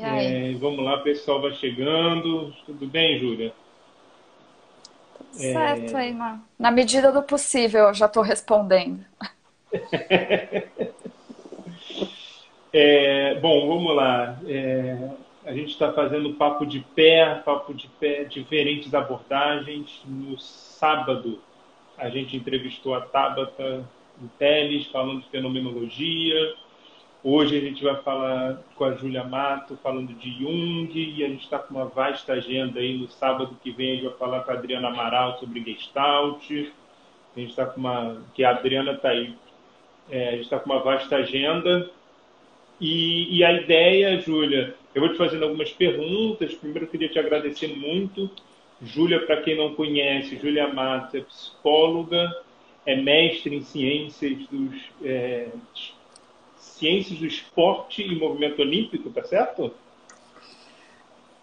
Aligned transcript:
É, 0.00 0.52
vamos 0.54 0.84
lá, 0.84 0.98
pessoal 0.98 1.40
vai 1.40 1.52
chegando. 1.52 2.52
Tudo 2.64 2.86
bem, 2.86 3.18
Júlia? 3.18 3.52
Tudo 5.16 5.32
certo 5.32 5.96
é... 5.96 6.00
aí, 6.00 6.12
na, 6.12 6.40
na 6.58 6.70
medida 6.70 7.12
do 7.12 7.22
possível, 7.22 7.88
eu 7.88 7.94
já 7.94 8.06
estou 8.06 8.22
respondendo. 8.22 9.04
é, 12.72 13.34
bom, 13.36 13.68
vamos 13.68 13.94
lá. 13.94 14.38
É, 14.46 15.10
a 15.44 15.52
gente 15.52 15.70
está 15.70 15.92
fazendo 15.92 16.34
papo 16.34 16.66
de 16.66 16.80
pé, 16.80 17.36
papo 17.44 17.72
de 17.72 17.88
pé, 18.00 18.24
diferentes 18.24 18.92
abordagens. 18.92 20.02
No 20.04 20.36
sábado, 20.38 21.38
a 21.96 22.10
gente 22.10 22.36
entrevistou 22.36 22.94
a 22.94 23.00
Tabata 23.00 23.84
Teles, 24.38 24.86
falando 24.86 25.22
de 25.22 25.28
fenomenologia. 25.28 26.54
Hoje 27.28 27.58
a 27.58 27.60
gente 27.60 27.82
vai 27.82 28.00
falar 28.02 28.62
com 28.76 28.84
a 28.84 28.92
Júlia 28.92 29.24
Mato, 29.24 29.76
falando 29.82 30.14
de 30.14 30.30
Jung, 30.38 30.92
e 30.94 31.24
a 31.24 31.28
gente 31.28 31.42
está 31.42 31.58
com 31.58 31.74
uma 31.74 31.86
vasta 31.86 32.34
agenda 32.34 32.78
aí. 32.78 32.96
No 32.96 33.08
sábado 33.08 33.58
que 33.60 33.72
vem 33.72 33.90
a 33.90 33.94
gente 33.96 34.04
vai 34.04 34.16
falar 34.16 34.44
com 34.44 34.52
a 34.52 34.54
Adriana 34.54 34.86
Amaral 34.86 35.36
sobre 35.40 35.60
Gestalt. 35.64 36.48
A 36.52 37.40
gente 37.40 37.50
está 37.50 37.66
com 37.66 37.80
uma. 37.80 38.22
que 38.32 38.44
a 38.44 38.50
Adriana 38.50 38.92
está 38.92 39.08
aí. 39.08 39.34
É, 40.08 40.28
a 40.28 40.30
gente 40.34 40.44
está 40.44 40.60
com 40.60 40.70
uma 40.70 40.78
vasta 40.78 41.16
agenda. 41.16 41.90
E, 42.80 43.36
e 43.36 43.42
a 43.42 43.54
ideia, 43.54 44.20
Júlia, 44.20 44.76
eu 44.94 45.02
vou 45.02 45.10
te 45.10 45.18
fazendo 45.18 45.46
algumas 45.46 45.72
perguntas. 45.72 46.54
Primeiro, 46.54 46.84
eu 46.84 46.90
queria 46.90 47.08
te 47.08 47.18
agradecer 47.18 47.76
muito. 47.76 48.30
Júlia, 48.80 49.26
para 49.26 49.42
quem 49.42 49.56
não 49.56 49.74
conhece, 49.74 50.38
Júlia 50.38 50.72
Mato 50.72 51.16
é 51.16 51.22
psicóloga, 51.22 52.32
é 52.86 52.94
mestre 52.94 53.52
em 53.52 53.62
ciências 53.62 54.46
dos 54.46 54.80
é, 55.02 55.48
ciências 56.66 57.18
do 57.18 57.26
esporte 57.26 58.02
e 58.02 58.18
movimento 58.18 58.60
olímpico, 58.60 59.10
tá 59.10 59.24
certo? 59.24 59.72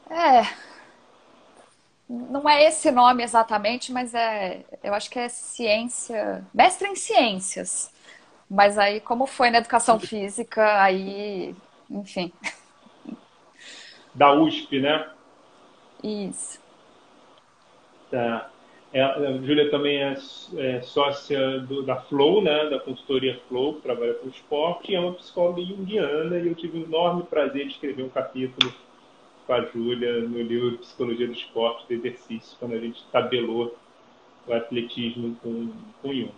É. 0.10 0.44
Não 2.08 2.48
é 2.48 2.66
esse 2.66 2.92
nome 2.92 3.24
exatamente, 3.24 3.92
mas 3.92 4.14
é, 4.14 4.64
eu 4.84 4.94
acho 4.94 5.10
que 5.10 5.18
é 5.18 5.30
ciência, 5.30 6.46
mestre 6.54 6.88
em 6.88 6.96
ciências. 6.96 7.92
Mas 8.50 8.78
aí, 8.78 9.00
como 9.00 9.26
foi 9.26 9.50
na 9.50 9.58
educação 9.58 10.00
física, 10.00 10.82
aí, 10.82 11.56
enfim. 11.90 12.32
Da 14.14 14.32
USP, 14.32 14.80
né? 14.80 15.10
Isso. 16.04 16.62
Tá. 18.12 18.53
É, 18.94 19.02
a 19.02 19.32
Júlia 19.42 19.72
também 19.72 19.98
é, 19.98 20.16
é 20.56 20.82
sócia 20.84 21.60
do, 21.62 21.82
da 21.82 21.96
Flow, 21.96 22.44
né, 22.44 22.70
da 22.70 22.80
consultoria 22.80 23.40
Flow, 23.50 23.74
que 23.74 23.82
trabalha 23.82 24.14
com 24.14 24.30
esporte, 24.30 24.92
e 24.92 24.96
é 24.96 25.00
uma 25.00 25.14
psicóloga 25.14 25.64
junguiana, 25.64 26.38
e 26.38 26.48
eu 26.48 26.54
tive 26.54 26.78
o 26.78 26.84
enorme 26.84 27.24
prazer 27.24 27.66
de 27.66 27.72
escrever 27.72 28.04
um 28.04 28.10
capítulo 28.10 28.72
com 29.48 29.54
a 29.54 29.62
Júlia 29.62 30.22
no 30.22 30.40
livro 30.40 30.78
Psicologia 30.78 31.26
do 31.26 31.34
Esporte 31.34 31.88
do 31.88 31.94
Exercício, 31.94 32.56
quando 32.60 32.76
a 32.76 32.80
gente 32.80 33.04
tabelou 33.12 33.76
o 34.48 34.54
atletismo 34.54 35.36
com, 35.42 35.72
com 36.02 36.14
Jung. 36.14 36.32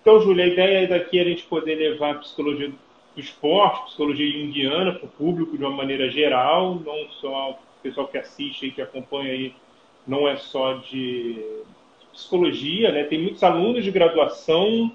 Então, 0.00 0.18
Júlia, 0.22 0.46
a 0.46 0.48
ideia 0.48 0.88
daqui 0.88 1.18
é 1.18 1.22
a 1.22 1.26
gente 1.26 1.44
poder 1.44 1.74
levar 1.74 2.12
a 2.12 2.18
psicologia 2.20 2.70
do 2.70 3.20
esporte, 3.20 3.84
psicologia 3.84 4.32
junguiana 4.32 4.92
para 4.92 5.04
o 5.04 5.10
público 5.10 5.58
de 5.58 5.62
uma 5.62 5.76
maneira 5.76 6.08
geral, 6.10 6.74
não 6.76 7.06
só 7.20 7.50
o 7.50 7.56
pessoal 7.82 8.08
que 8.08 8.16
assiste 8.16 8.66
e 8.66 8.70
que 8.70 8.80
acompanha 8.80 9.32
aí, 9.32 9.54
não 10.06 10.26
é 10.26 10.36
só 10.36 10.74
de 10.74 11.62
psicologia, 12.12 12.92
né? 12.92 13.04
Tem 13.04 13.20
muitos 13.20 13.42
alunos 13.42 13.84
de 13.84 13.90
graduação 13.90 14.92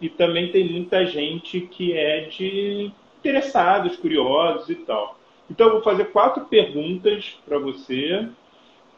e 0.00 0.08
também 0.08 0.50
tem 0.50 0.68
muita 0.68 1.04
gente 1.06 1.60
que 1.60 1.92
é 1.92 2.22
de 2.22 2.90
interessados, 3.18 3.96
curiosos 3.96 4.68
e 4.68 4.74
tal. 4.74 5.18
Então 5.50 5.66
eu 5.66 5.72
vou 5.74 5.82
fazer 5.82 6.06
quatro 6.06 6.44
perguntas 6.46 7.38
para 7.44 7.58
você 7.58 8.28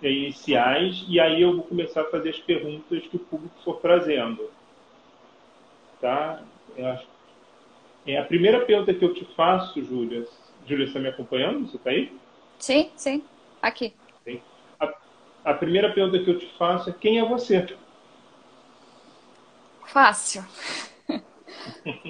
é, 0.02 0.10
iniciais 0.10 1.04
e 1.08 1.18
aí 1.18 1.42
eu 1.42 1.56
vou 1.56 1.64
começar 1.64 2.02
a 2.02 2.10
fazer 2.10 2.30
as 2.30 2.38
perguntas 2.38 3.02
que 3.06 3.16
o 3.16 3.18
público 3.18 3.54
for 3.64 3.80
trazendo, 3.80 4.50
tá? 6.00 6.42
É 8.06 8.18
a 8.18 8.24
primeira 8.24 8.60
pergunta 8.60 8.94
que 8.94 9.04
eu 9.04 9.14
te 9.14 9.24
faço, 9.36 9.82
Júlia. 9.82 10.26
Júlia, 10.66 10.86
você 10.86 10.90
está 10.90 11.00
me 11.00 11.08
acompanhando? 11.08 11.66
Você 11.68 11.76
está 11.76 11.90
aí? 11.90 12.12
Sim, 12.58 12.90
sim, 12.96 13.22
aqui. 13.60 13.92
A 15.44 15.52
primeira 15.52 15.92
pergunta 15.92 16.18
que 16.18 16.30
eu 16.30 16.38
te 16.38 16.46
faço 16.56 16.88
é 16.88 16.92
quem 16.92 17.18
é 17.18 17.28
você? 17.28 17.76
Fácil. 19.86 20.44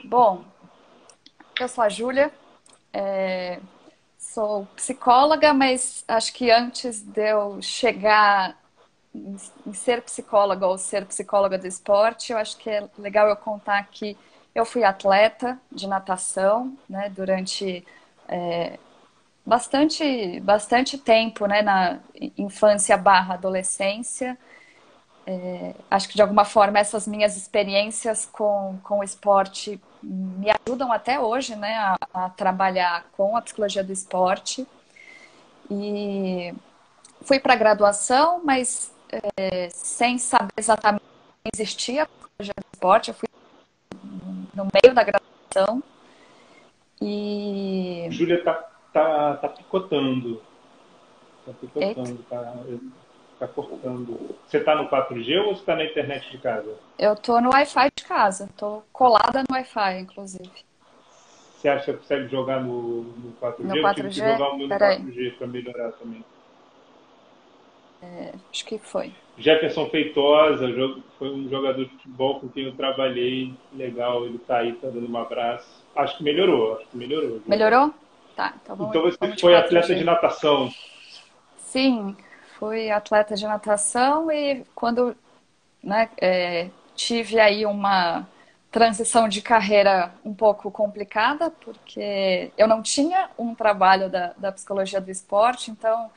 Bom, 0.05 0.45
eu 1.61 1.69
sou 1.69 1.83
a 1.83 1.89
Júlia, 1.89 2.33
é, 2.93 3.59
sou 4.17 4.67
psicóloga, 4.77 5.53
mas 5.53 6.05
acho 6.07 6.33
que 6.33 6.51
antes 6.51 7.03
de 7.03 7.33
eu 7.33 7.61
chegar 7.61 8.57
em, 9.13 9.37
em 9.67 9.73
ser 9.73 10.03
psicóloga 10.03 10.67
ou 10.67 10.79
ser 10.79 11.05
psicóloga 11.05 11.59
do 11.59 11.67
esporte, 11.67 12.33
eu 12.33 12.39
acho 12.39 12.57
que 12.57 12.71
é 12.71 12.89
legal 12.97 13.29
eu 13.29 13.37
contar 13.37 13.83
que 13.91 14.17
eu 14.55 14.65
fui 14.65 14.85
atleta 14.85 15.61
de 15.73 15.89
natação 15.89 16.77
né, 16.89 17.11
durante 17.11 17.85
é, 18.29 18.79
bastante, 19.45 20.41
bastante 20.41 20.97
tempo, 20.97 21.47
né, 21.47 21.63
na 21.63 21.99
infância 22.39 22.97
barra 22.97 23.35
adolescência. 23.35 24.39
É, 25.27 25.75
acho 25.91 26.09
que 26.09 26.15
de 26.15 26.23
alguma 26.23 26.45
forma 26.45 26.79
essas 26.79 27.07
minhas 27.07 27.37
experiências 27.37 28.27
com, 28.27 28.79
com 28.83 28.99
o 28.99 29.05
esporte 29.05 29.81
me 30.03 30.51
ajudam 30.51 30.93
até 30.93 31.19
hoje, 31.19 31.57
né, 31.57 31.75
a, 31.77 31.97
a 32.13 32.31
trabalhar 32.31 33.07
com 33.17 33.37
a 33.37 33.43
psicologia 33.43 33.83
do 33.83 33.93
esporte. 33.93 34.67
E 35.71 36.55
fui 37.23 37.41
para 37.41 37.55
a 37.55 37.57
graduação, 37.57 38.43
mas 38.45 38.93
é, 39.39 39.69
sem 39.71 40.19
saber 40.19 40.53
exatamente 40.57 41.03
que 41.43 41.51
existia 41.55 42.03
a 42.03 42.07
psicologia 42.07 42.55
do 42.57 42.67
esporte. 42.75 43.09
Eu 43.09 43.15
fui 43.15 43.29
no 44.55 44.69
meio 44.73 44.95
da 44.95 45.03
graduação. 45.03 45.83
E. 47.01 48.07
Júlia, 48.11 48.43
tá 48.45 48.74
tá, 48.95 49.37
tá 49.37 49.49
picotando. 49.49 50.41
Tá 51.45 51.53
picotando, 51.61 52.19
tá, 52.31 52.55
tá 53.41 53.49
cortando. 53.49 54.37
Você 54.47 54.61
tá 54.61 54.77
no 54.77 54.89
4G 54.89 55.39
ou 55.45 55.55
você 55.55 55.65
tá 55.65 55.77
na 55.77 55.85
internet 55.85 56.31
de 56.31 56.39
casa? 56.39 56.75
Eu 56.99 57.17
tô 57.17 57.41
no 57.41 57.51
Wi-Fi 57.51 57.91
de 57.95 58.05
casa. 58.05 58.49
Tô 58.57 58.83
colada 58.93 59.43
no 59.47 59.55
Wi-Fi, 59.55 59.99
inclusive. 59.99 60.51
Você 61.59 61.69
acha 61.69 61.93
que 61.93 61.99
consegue 61.99 62.29
jogar 62.29 62.63
no, 62.63 63.03
no 63.03 63.33
4G? 63.43 63.65
No 63.65 63.75
4G? 63.75 63.89
Eu 63.89 63.95
tive 63.95 64.09
que 64.09 64.15
jogar 64.15 64.51
o 64.51 64.59
meu 64.59 64.69
no 64.69 64.75
4G 64.75 65.37
para 65.37 65.47
melhorar 65.49 65.93
também. 65.93 66.25
É, 68.01 68.33
acho 68.51 68.65
que 68.65 68.79
foi. 68.79 69.13
Jefferson 69.37 69.89
Feitosa, 69.89 70.69
foi 71.19 71.31
um 71.31 71.49
jogador 71.49 71.85
de 71.85 71.91
futebol 71.91 72.39
com 72.39 72.49
quem 72.49 72.67
eu 72.67 72.77
trabalhei. 72.77 73.53
Legal, 73.73 74.27
ele 74.27 74.39
tá 74.39 74.59
aí, 74.59 74.73
tá 74.75 74.89
dando 74.89 75.11
um 75.11 75.17
abraço. 75.17 75.67
Acho 75.97 76.19
que 76.19 76.23
melhorou, 76.23 76.77
acho 76.77 76.87
que 76.87 76.97
melhorou. 76.97 77.41
Melhorou? 77.47 77.93
Tá, 78.35 78.55
então 78.63 78.75
vamos, 78.75 78.91
Então 78.91 79.03
você 79.03 79.17
vamos 79.21 79.41
foi 79.41 79.55
atleta 79.55 79.95
de 79.95 80.05
natação? 80.05 80.73
Sim, 81.57 82.17
fui 82.59 82.91
atleta 82.91 83.35
de 83.35 83.47
natação 83.47 84.31
e 84.31 84.65
quando 84.75 85.17
né, 85.83 86.09
é, 86.21 86.69
tive 86.95 87.39
aí 87.39 87.65
uma 87.67 88.27
transição 88.71 89.29
de 89.29 89.41
carreira 89.41 90.13
um 90.25 90.35
pouco 90.35 90.69
complicada, 90.71 91.49
porque 91.49 92.51
eu 92.59 92.67
não 92.67 92.83
tinha 92.83 93.31
um 93.39 93.55
trabalho 93.55 94.11
da, 94.11 94.33
da 94.37 94.51
psicologia 94.51 95.01
do 95.01 95.11
esporte, 95.11 95.71
então 95.71 96.11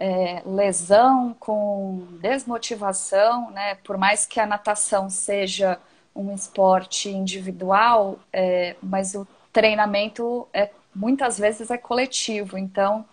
é, 0.00 0.42
lesão 0.44 1.34
com 1.38 2.04
desmotivação, 2.20 3.52
né, 3.52 3.76
por 3.84 3.96
mais 3.96 4.26
que 4.26 4.40
a 4.40 4.46
natação 4.46 5.08
seja 5.08 5.78
um 6.14 6.34
esporte 6.34 7.08
individual, 7.08 8.18
é, 8.32 8.74
mas 8.82 9.14
o 9.14 9.26
treinamento 9.52 10.48
é 10.52 10.70
muitas 10.94 11.38
vezes 11.38 11.70
é 11.70 11.78
coletivo. 11.78 12.58
Então, 12.58 13.04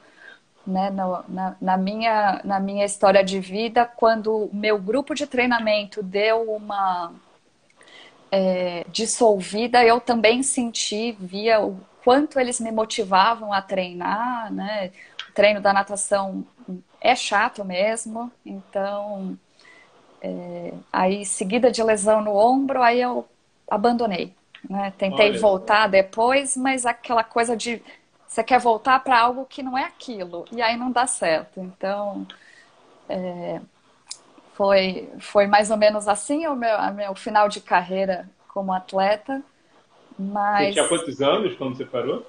né, 0.66 0.90
no, 0.90 1.24
na, 1.28 1.56
na, 1.62 1.78
minha, 1.78 2.42
na 2.44 2.60
minha 2.60 2.86
história 2.86 3.24
de 3.24 3.40
vida, 3.40 3.86
quando 3.86 4.46
o 4.46 4.56
meu 4.56 4.80
grupo 4.80 5.14
de 5.16 5.26
treinamento 5.26 6.04
deu 6.04 6.52
uma 6.52 7.12
é, 8.32 8.86
dissolvida, 8.90 9.84
eu 9.84 10.00
também 10.00 10.44
senti, 10.44 11.12
via 11.20 11.62
o 11.62 11.80
quanto 12.04 12.40
eles 12.40 12.60
me 12.60 12.72
motivavam 12.72 13.52
a 13.52 13.62
treinar, 13.62 14.52
né? 14.54 14.92
O 15.30 15.34
treino 15.34 15.62
da 15.62 15.74
natação 15.74 16.46
é 17.02 17.16
chato 17.16 17.64
mesmo, 17.64 18.32
então 18.46 19.38
é, 20.22 20.74
aí 20.92 21.26
seguida 21.26 21.72
de 21.72 21.82
lesão 21.84 22.22
no 22.22 22.36
ombro, 22.36 22.82
aí 22.82 23.02
eu 23.02 23.28
abandonei. 23.70 24.36
Né? 24.68 24.92
Tentei 24.98 25.30
Olha. 25.30 25.40
voltar 25.40 25.88
depois, 25.88 26.58
mas 26.58 26.86
aquela 26.86 27.24
coisa 27.24 27.56
de 27.56 27.82
você 28.28 28.44
quer 28.44 28.60
voltar 28.60 29.04
para 29.04 29.20
algo 29.20 29.46
que 29.46 29.64
não 29.64 29.78
é 29.78 29.84
aquilo, 29.84 30.46
e 30.52 30.62
aí 30.62 30.78
não 30.78 30.92
dá 30.92 31.08
certo. 31.08 31.60
Então, 31.60 32.28
é, 33.08 33.60
foi, 34.54 35.10
foi 35.20 35.48
mais 35.48 35.72
ou 35.72 35.78
menos 35.78 36.08
assim 36.08 36.46
o 36.48 36.56
meu, 36.56 36.78
o 36.78 36.94
meu 36.94 37.16
final 37.16 37.50
de 37.50 37.62
carreira 37.62 38.30
como 38.48 38.72
atleta. 38.74 39.42
Mas... 40.18 40.68
Você 40.68 40.74
tinha 40.74 40.88
quantos 40.88 41.22
anos 41.22 41.56
quando 41.56 41.78
você 41.78 41.86
parou? 41.86 42.26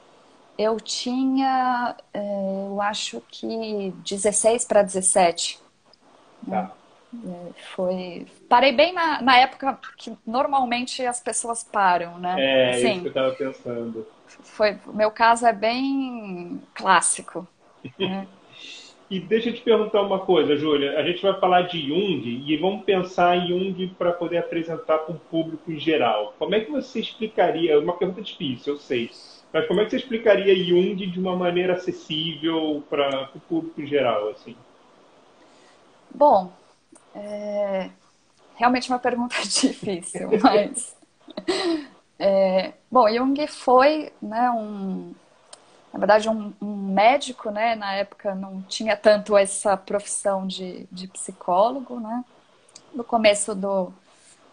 eu 0.61 0.79
tinha, 0.79 1.97
é, 2.13 2.67
eu 2.67 2.83
acho 2.83 3.23
que 3.31 3.95
16 4.05 4.67
para 4.67 4.83
17. 4.83 5.59
Tá. 6.47 6.71
É, 6.75 6.80
foi. 7.75 8.27
Parei 8.49 8.73
bem 8.73 8.93
na, 8.93 9.21
na 9.21 9.37
época 9.39 9.79
que 9.97 10.17
normalmente 10.27 11.05
as 11.05 11.21
pessoas 11.21 11.65
param, 11.65 12.19
né? 12.19 12.37
É, 12.39 12.73
Sim, 12.75 12.93
isso 12.93 13.01
que 13.01 13.07
eu 13.07 13.09
estava 13.09 13.35
pensando. 13.35 14.07
Foi, 14.27 14.79
meu 14.87 15.11
caso 15.11 15.47
é 15.47 15.53
bem 15.53 16.61
clássico. 16.75 17.47
Né? 17.99 18.27
E 19.11 19.19
deixa 19.19 19.49
eu 19.49 19.55
te 19.55 19.61
perguntar 19.61 20.03
uma 20.03 20.21
coisa, 20.21 20.57
Júlia. 20.57 20.97
A 20.97 21.03
gente 21.03 21.21
vai 21.21 21.37
falar 21.41 21.63
de 21.63 21.81
Jung 21.81 22.45
e 22.47 22.57
vamos 22.57 22.85
pensar 22.85 23.37
em 23.37 23.49
Jung 23.49 23.89
para 23.99 24.13
poder 24.13 24.39
apresentar 24.39 24.99
para 24.99 25.13
o 25.17 25.19
público 25.19 25.73
em 25.73 25.81
geral. 25.81 26.33
Como 26.39 26.55
é 26.55 26.61
que 26.61 26.71
você 26.71 27.01
explicaria? 27.01 27.81
Uma 27.81 27.95
pergunta 27.95 28.23
difícil, 28.23 28.75
eu 28.75 28.79
sei. 28.79 29.11
Mas 29.53 29.67
como 29.67 29.81
é 29.81 29.85
que 29.85 29.91
você 29.91 29.97
explicaria 29.97 30.55
Jung 30.55 30.95
de 30.95 31.19
uma 31.19 31.35
maneira 31.35 31.73
acessível 31.73 32.85
para 32.89 33.29
o 33.35 33.41
público 33.41 33.81
em 33.81 33.87
geral, 33.87 34.29
assim? 34.29 34.55
Bom, 36.15 36.53
é 37.15 37.91
realmente 38.57 38.89
uma 38.89 38.99
pergunta 38.99 39.37
difícil, 39.43 40.29
mas 40.43 40.97
é, 42.19 42.73
bom, 42.91 43.09
Jung 43.09 43.47
foi, 43.47 44.13
né, 44.21 44.51
um 44.51 45.15
na 45.93 45.99
verdade, 45.99 46.29
um, 46.29 46.53
um, 46.63 46.77
médico, 46.93 47.51
né? 47.51 47.75
Na 47.75 47.95
época 47.95 48.35
não 48.35 48.63
tinha 48.63 48.97
tanto 48.97 49.37
essa 49.37 49.77
profissão 49.77 50.47
de, 50.47 50.87
de 50.91 51.09
psicólogo, 51.09 51.99
né? 51.99 52.25
No 52.95 53.05
começo 53.05 53.55
do... 53.55 53.93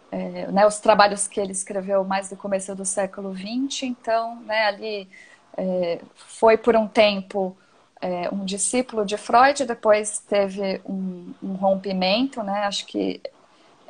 É, 0.10 0.48
né, 0.48 0.66
os 0.66 0.80
trabalhos 0.80 1.28
que 1.28 1.38
ele 1.38 1.52
escreveu 1.52 2.04
mais 2.04 2.30
do 2.30 2.38
começo 2.38 2.74
do 2.74 2.86
século 2.86 3.36
XX, 3.36 3.84
então, 3.84 4.38
né, 4.46 4.68
ali 4.68 5.10
é, 5.58 6.00
foi 6.16 6.58
por 6.58 6.78
um 6.78 6.88
tempo 6.88 7.58
é, 8.02 8.30
um 8.32 8.46
discípulo 8.46 9.06
de 9.06 9.18
Freud, 9.18 9.66
depois 9.66 10.20
teve 10.20 10.82
um, 10.86 11.34
um 11.42 11.54
rompimento, 11.54 12.44
né? 12.44 12.64
Acho 12.66 12.86
que 12.86 13.22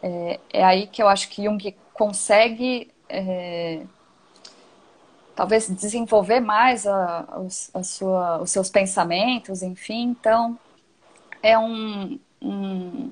é, 0.02 0.40
é, 0.52 0.64
aí 0.64 0.88
que 0.88 1.02
eu 1.02 1.08
acho 1.08 1.30
que 1.30 1.44
Jung 1.44 1.76
consegue 1.94 2.92
é, 3.10 3.82
talvez 5.36 5.68
desenvolver 5.70 6.40
mais 6.40 6.88
a, 6.88 7.26
a 7.74 7.84
sua, 7.84 8.42
os 8.42 8.52
seus 8.52 8.70
pensamentos, 8.70 9.62
enfim. 9.62 10.16
Então, 10.20 10.58
é 11.44 11.58
um, 11.58 12.20
um, 12.42 13.12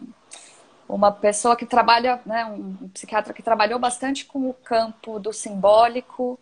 uma 0.87 1.11
pessoa 1.11 1.55
que 1.55 1.65
trabalha, 1.65 2.21
né, 2.25 2.45
um 2.45 2.89
psiquiatra 2.89 3.33
que 3.33 3.43
trabalhou 3.43 3.79
bastante 3.79 4.25
com 4.25 4.49
o 4.49 4.53
campo 4.53 5.19
do 5.19 5.33
simbólico, 5.33 6.39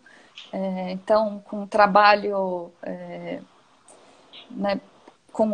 é, 0.52 0.92
então, 0.92 1.42
com 1.46 1.64
o 1.64 1.68
trabalho 1.68 2.72
é, 2.82 3.40
né, 4.56 4.80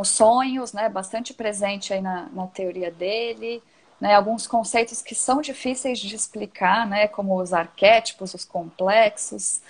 sonhos, 0.04 0.74
né, 0.74 0.90
bastante 0.90 1.34
presente 1.34 1.94
aí 1.94 2.02
na, 2.02 2.28
na 2.34 2.48
teoria 2.48 2.92
dele. 2.92 3.62
Né, 4.00 4.16
alguns 4.16 4.48
conceitos 4.48 5.02
que 5.02 5.14
são 5.14 5.42
difíceis 5.42 6.00
de 6.00 6.16
explicar, 6.16 6.88
né, 6.88 7.08
como 7.08 7.40
os 7.40 7.52
arquétipos, 7.52 8.34
os 8.34 8.46
complexos. 8.46 9.62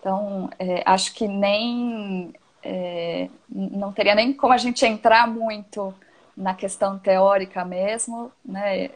Então, 0.00 0.50
é, 0.58 0.82
acho 0.86 1.14
que 1.14 1.28
nem. 1.28 2.32
É, 2.62 3.28
não 3.48 3.92
teria 3.92 4.14
nem 4.14 4.32
como 4.32 4.54
a 4.54 4.56
gente 4.56 4.86
entrar 4.86 5.28
muito 5.28 5.94
na 6.36 6.54
questão 6.54 6.98
teórica 6.98 7.64
mesmo, 7.64 8.32
né? 8.44 8.90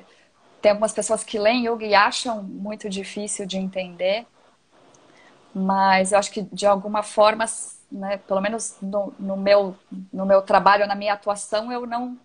Tem 0.60 0.72
algumas 0.72 0.92
pessoas 0.92 1.22
que 1.22 1.38
leem 1.38 1.68
yoga 1.68 1.86
e 1.86 1.94
acham 1.94 2.42
muito 2.42 2.88
difícil 2.88 3.46
de 3.46 3.58
entender, 3.58 4.26
mas 5.54 6.12
eu 6.12 6.18
acho 6.18 6.30
que 6.30 6.42
de 6.42 6.66
alguma 6.66 7.02
forma, 7.02 7.44
né, 7.90 8.18
pelo 8.18 8.40
menos 8.40 8.76
no, 8.80 9.12
no, 9.18 9.36
meu, 9.36 9.76
no 10.12 10.26
meu 10.26 10.42
trabalho, 10.42 10.86
na 10.86 10.94
minha 10.94 11.14
atuação, 11.14 11.72
eu 11.72 11.86
não. 11.86 12.16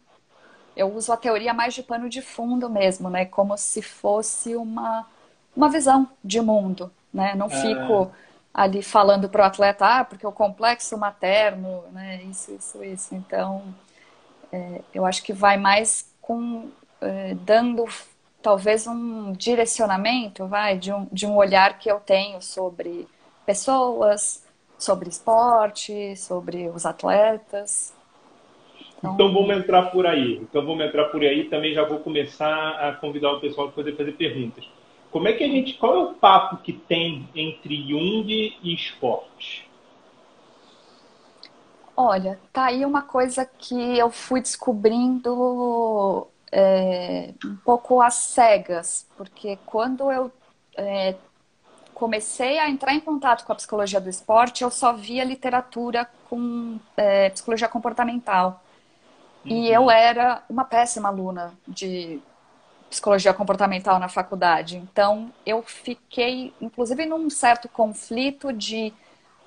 Eu 0.75 0.91
uso 0.93 1.13
a 1.13 1.17
teoria 1.17 1.53
mais 1.53 1.73
de 1.73 1.83
pano 1.83 2.09
de 2.09 2.21
fundo 2.21 2.69
mesmo, 2.69 3.09
né? 3.09 3.25
Como 3.25 3.55
se 3.57 3.81
fosse 3.81 4.55
uma, 4.55 5.05
uma 5.55 5.69
visão 5.69 6.09
de 6.23 6.41
mundo, 6.41 6.91
né? 7.13 7.35
Não 7.35 7.49
fico. 7.49 8.11
Ah 8.11 8.23
ali 8.53 8.83
falando 8.83 9.27
para 9.27 9.41
o 9.41 9.45
atleta, 9.45 9.85
ah, 9.85 10.03
porque 10.05 10.27
o 10.27 10.31
complexo 10.31 10.95
materno, 10.97 11.83
né, 11.91 12.21
isso, 12.23 12.53
isso, 12.53 12.83
isso. 12.83 13.15
Então, 13.15 13.63
é, 14.51 14.81
eu 14.93 15.05
acho 15.05 15.23
que 15.23 15.33
vai 15.33 15.57
mais 15.57 16.13
com 16.21 16.69
é, 17.01 17.33
dando 17.33 17.85
talvez 18.41 18.85
um 18.85 19.31
direcionamento, 19.31 20.45
vai, 20.45 20.77
de 20.77 20.93
um, 20.93 21.07
de 21.11 21.25
um 21.25 21.35
olhar 21.35 21.79
que 21.79 21.89
eu 21.89 21.99
tenho 21.99 22.41
sobre 22.41 23.07
pessoas, 23.45 24.42
sobre 24.83 25.09
esporte, 25.09 26.15
sobre 26.15 26.69
os 26.69 26.85
atletas. 26.85 27.93
Então, 28.97 29.13
então 29.13 29.33
vamos 29.33 29.57
entrar 29.57 29.91
por 29.91 30.05
aí. 30.05 30.37
Então 30.41 30.65
vamos 30.65 30.85
entrar 30.85 31.05
por 31.05 31.21
aí. 31.21 31.45
Também 31.49 31.73
já 31.73 31.83
vou 31.83 31.99
começar 31.99 32.71
a 32.79 32.93
convidar 32.93 33.33
o 33.33 33.39
pessoal 33.39 33.67
para 33.67 33.75
poder 33.75 33.95
fazer 33.95 34.13
perguntas. 34.13 34.65
Como 35.11 35.27
é 35.27 35.33
que 35.33 35.43
a 35.43 35.47
gente, 35.47 35.73
qual 35.75 35.95
é 35.95 35.99
o 35.99 36.13
papo 36.13 36.57
que 36.57 36.73
tem 36.73 37.27
entre 37.35 37.75
Jung 37.87 38.25
e 38.27 38.73
esporte? 38.73 39.69
Olha, 41.95 42.39
tá 42.51 42.65
aí 42.65 42.83
uma 42.83 43.03
coisa 43.03 43.45
que 43.45 43.97
eu 43.97 44.09
fui 44.09 44.41
descobrindo 44.41 46.27
é, 46.51 47.33
um 47.45 47.55
pouco 47.57 48.01
às 48.01 48.15
cegas, 48.15 49.07
porque 49.15 49.59
quando 49.65 50.11
eu 50.11 50.31
é, 50.75 51.15
comecei 52.03 52.59
a 52.59 52.69
entrar 52.69 52.93
em 52.93 52.99
contato 52.99 53.45
com 53.45 53.53
a 53.53 53.55
psicologia 53.55 54.01
do 54.01 54.09
esporte, 54.09 54.61
eu 54.61 54.69
só 54.69 54.91
via 54.91 55.23
literatura 55.23 56.05
com 56.29 56.77
é, 56.97 57.29
psicologia 57.29 57.69
comportamental. 57.69 58.61
Uhum. 59.45 59.51
E 59.51 59.69
eu 59.69 59.89
era 59.89 60.43
uma 60.49 60.65
péssima 60.65 61.07
aluna 61.07 61.53
de 61.65 62.21
psicologia 62.89 63.33
comportamental 63.33 63.99
na 63.99 64.09
faculdade. 64.09 64.75
Então, 64.75 65.31
eu 65.45 65.63
fiquei, 65.63 66.53
inclusive, 66.59 67.05
num 67.05 67.29
certo 67.29 67.69
conflito 67.69 68.51
de, 68.51 68.91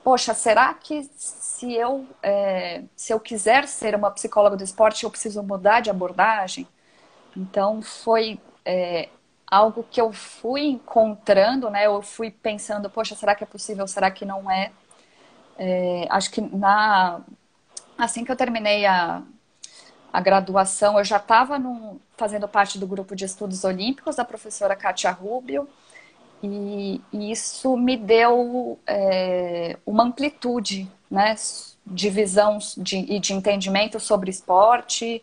poxa, 0.02 0.32
será 0.32 0.72
que 0.72 1.02
se 1.14 1.74
eu, 1.74 2.06
é, 2.22 2.84
se 2.96 3.12
eu 3.12 3.20
quiser 3.20 3.68
ser 3.68 3.94
uma 3.94 4.10
psicóloga 4.10 4.56
do 4.56 4.64
esporte, 4.64 5.04
eu 5.04 5.10
preciso 5.10 5.42
mudar 5.42 5.80
de 5.80 5.90
abordagem? 5.90 6.66
Então, 7.36 7.82
foi 7.82 8.40
é, 8.64 9.10
algo 9.46 9.84
que 9.90 10.00
eu 10.00 10.12
fui 10.12 10.66
encontrando, 10.66 11.70
né? 11.70 11.86
Eu 11.86 12.02
fui 12.02 12.30
pensando, 12.30 12.90
poxa, 12.90 13.14
será 13.14 13.34
que 13.34 13.44
é 13.44 13.46
possível? 13.46 13.86
Será 13.86 14.10
que 14.10 14.24
não 14.24 14.50
é? 14.50 14.72
é 15.58 16.06
acho 16.10 16.30
que 16.30 16.40
na 16.40 17.20
assim 17.96 18.24
que 18.24 18.32
eu 18.32 18.36
terminei 18.36 18.84
a, 18.86 19.22
a 20.12 20.20
graduação, 20.20 20.98
eu 20.98 21.04
já 21.04 21.16
estava 21.16 21.58
fazendo 22.16 22.48
parte 22.48 22.78
do 22.78 22.86
grupo 22.86 23.14
de 23.16 23.24
estudos 23.24 23.64
olímpicos 23.64 24.16
da 24.16 24.24
professora 24.24 24.76
Kátia 24.76 25.10
Rubio, 25.10 25.68
e, 26.42 27.00
e 27.12 27.30
isso 27.30 27.76
me 27.76 27.96
deu 27.96 28.78
é, 28.86 29.78
uma 29.86 30.04
amplitude 30.04 30.90
né, 31.10 31.34
de 31.86 32.10
visão 32.10 32.58
de, 32.76 32.96
e 32.96 33.18
de 33.18 33.32
entendimento 33.32 33.98
sobre 33.98 34.30
esporte, 34.30 35.22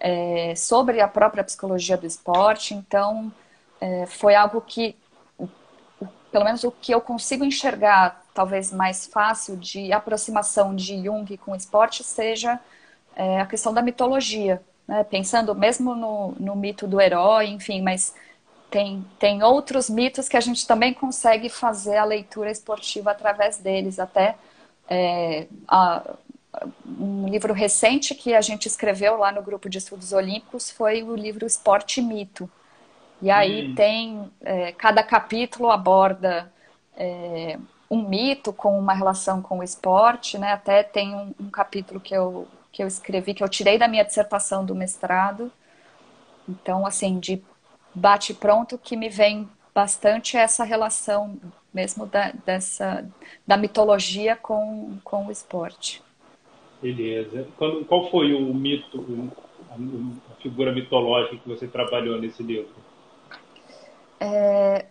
é, 0.00 0.54
sobre 0.54 1.00
a 1.00 1.08
própria 1.08 1.44
psicologia 1.44 1.96
do 1.96 2.06
esporte. 2.06 2.74
Então, 2.74 3.32
é, 3.80 4.06
foi 4.06 4.34
algo 4.34 4.60
que, 4.60 4.96
pelo 6.30 6.44
menos 6.44 6.64
o 6.64 6.70
que 6.70 6.92
eu 6.92 7.00
consigo 7.00 7.44
enxergar, 7.44 8.22
talvez 8.32 8.72
mais 8.72 9.06
fácil 9.06 9.56
de 9.56 9.92
aproximação 9.92 10.74
de 10.74 11.02
Jung 11.02 11.36
com 11.38 11.52
o 11.52 11.56
esporte, 11.56 12.02
seja 12.02 12.58
é, 13.14 13.40
a 13.40 13.46
questão 13.46 13.72
da 13.72 13.82
mitologia, 13.82 14.62
né? 14.86 15.04
pensando 15.04 15.54
mesmo 15.54 15.94
no, 15.94 16.32
no 16.32 16.56
mito 16.56 16.86
do 16.86 17.00
herói, 17.00 17.46
enfim, 17.46 17.80
mas 17.82 18.14
tem, 18.70 19.04
tem 19.18 19.42
outros 19.42 19.88
mitos 19.88 20.28
que 20.28 20.36
a 20.36 20.40
gente 20.40 20.66
também 20.66 20.92
consegue 20.92 21.48
fazer 21.48 21.96
a 21.96 22.04
leitura 22.04 22.50
esportiva 22.50 23.12
através 23.12 23.58
deles, 23.58 23.98
até 23.98 24.36
é, 24.88 25.46
a, 25.68 26.16
um 26.86 27.28
livro 27.28 27.52
recente 27.52 28.14
que 28.14 28.34
a 28.34 28.40
gente 28.40 28.66
escreveu 28.66 29.16
lá 29.16 29.32
no 29.32 29.42
grupo 29.42 29.68
de 29.68 29.78
estudos 29.78 30.12
olímpicos 30.12 30.70
foi 30.70 31.02
o 31.02 31.14
livro 31.14 31.46
Esporte 31.46 32.00
e 32.00 32.02
Mito. 32.02 32.50
E 33.24 33.30
aí 33.30 33.68
hum. 33.68 33.74
tem, 33.74 34.30
é, 34.42 34.72
cada 34.72 35.02
capítulo 35.02 35.70
aborda 35.70 36.52
é, 36.94 37.58
um 37.90 38.06
mito 38.06 38.52
com 38.52 38.78
uma 38.78 38.92
relação 38.92 39.40
com 39.40 39.60
o 39.60 39.62
esporte, 39.62 40.36
né? 40.36 40.52
Até 40.52 40.82
tem 40.82 41.14
um, 41.14 41.34
um 41.40 41.48
capítulo 41.48 41.98
que 41.98 42.14
eu 42.14 42.46
que 42.70 42.82
eu 42.82 42.88
escrevi, 42.88 43.32
que 43.32 43.42
eu 43.42 43.48
tirei 43.48 43.78
da 43.78 43.88
minha 43.88 44.04
dissertação 44.04 44.66
do 44.66 44.74
mestrado. 44.74 45.50
Então, 46.46 46.84
assim, 46.84 47.18
de 47.20 47.40
bate-pronto, 47.94 48.76
que 48.76 48.96
me 48.96 49.08
vem 49.08 49.48
bastante 49.72 50.36
essa 50.36 50.64
relação 50.64 51.38
mesmo 51.72 52.04
da, 52.04 52.32
dessa, 52.44 53.08
da 53.46 53.56
mitologia 53.56 54.36
com, 54.36 54.98
com 55.04 55.28
o 55.28 55.30
esporte. 55.30 56.02
Beleza. 56.82 57.46
Quando, 57.56 57.84
qual 57.84 58.10
foi 58.10 58.34
o 58.34 58.52
mito, 58.52 59.32
a 59.70 60.42
figura 60.42 60.72
mitológica 60.72 61.36
que 61.36 61.48
você 61.48 61.68
trabalhou 61.68 62.20
nesse 62.20 62.42
livro? 62.42 62.83
É, 64.26 64.86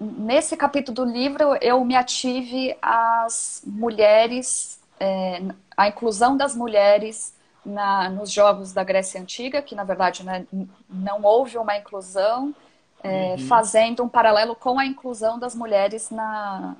nesse 0.00 0.56
capítulo 0.56 0.94
do 0.94 1.04
livro 1.04 1.54
eu 1.60 1.84
me 1.84 1.94
ative 1.94 2.74
às 2.80 3.62
mulheres, 3.66 4.80
é, 4.98 5.42
a 5.76 5.88
inclusão 5.88 6.34
das 6.34 6.56
mulheres 6.56 7.34
na, 7.64 8.08
nos 8.08 8.32
jogos 8.32 8.72
da 8.72 8.82
Grécia 8.82 9.20
Antiga, 9.20 9.60
que 9.60 9.74
na 9.74 9.84
verdade 9.84 10.24
né, 10.24 10.46
não 10.88 11.22
houve 11.22 11.58
uma 11.58 11.76
inclusão, 11.76 12.54
é, 13.02 13.32
uhum. 13.32 13.38
fazendo 13.46 14.02
um 14.02 14.08
paralelo 14.08 14.56
com 14.56 14.78
a 14.78 14.86
inclusão 14.86 15.38
das 15.38 15.54
mulheres 15.54 16.08
na, 16.10 16.74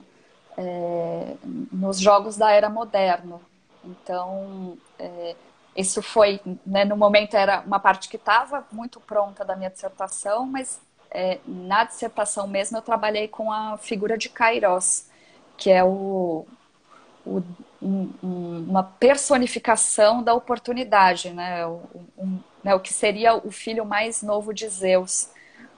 é, 0.57 1.35
nos 1.71 2.01
jogos 2.01 2.39
da 2.39 2.51
era 2.51 2.71
moderna. 2.71 3.39
Então, 3.85 4.79
é, 4.99 5.37
isso 5.77 6.01
foi, 6.01 6.41
né, 6.65 6.87
no 6.87 6.97
momento 6.97 7.35
era 7.35 7.61
uma 7.67 7.79
parte 7.79 8.09
que 8.09 8.17
estava 8.17 8.65
muito 8.73 8.99
pronta 9.01 9.45
da 9.45 9.55
minha 9.55 9.71
dissertação, 9.71 10.47
mas 10.47 10.81
é, 11.11 11.39
na 11.47 11.85
dissertação 11.85 12.47
mesmo 12.47 12.79
eu 12.79 12.83
trabalhei 12.83 13.29
com 13.29 13.53
a 13.53 13.77
figura 13.79 14.17
de 14.17 14.29
Kairos, 14.29 15.07
que 15.57 15.71
é 15.71 15.83
o, 15.85 16.47
o 17.27 17.43
um, 17.83 18.13
um, 18.23 18.67
uma 18.69 18.83
personificação 18.83 20.23
da 20.23 20.35
oportunidade, 20.35 21.31
né? 21.31 21.67
O, 21.67 21.83
um, 22.19 22.39
né? 22.63 22.75
o 22.75 22.81
que 22.81 22.93
seria 22.93 23.35
o 23.35 23.51
filho 23.51 23.85
mais 23.85 24.23
novo 24.23 24.53
de 24.53 24.69
Zeus. 24.69 25.29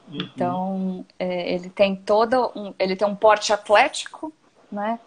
Uhum. 0.09 0.19
Então, 0.19 1.07
é, 1.19 1.53
ele 1.53 1.71
tem 1.71 1.95
todo 1.95 2.51
um, 2.57 2.75
ele 2.79 2.97
tem 2.97 3.07
um 3.07 3.15
porte 3.15 3.53
atlético, 3.53 4.33
né? 4.71 4.99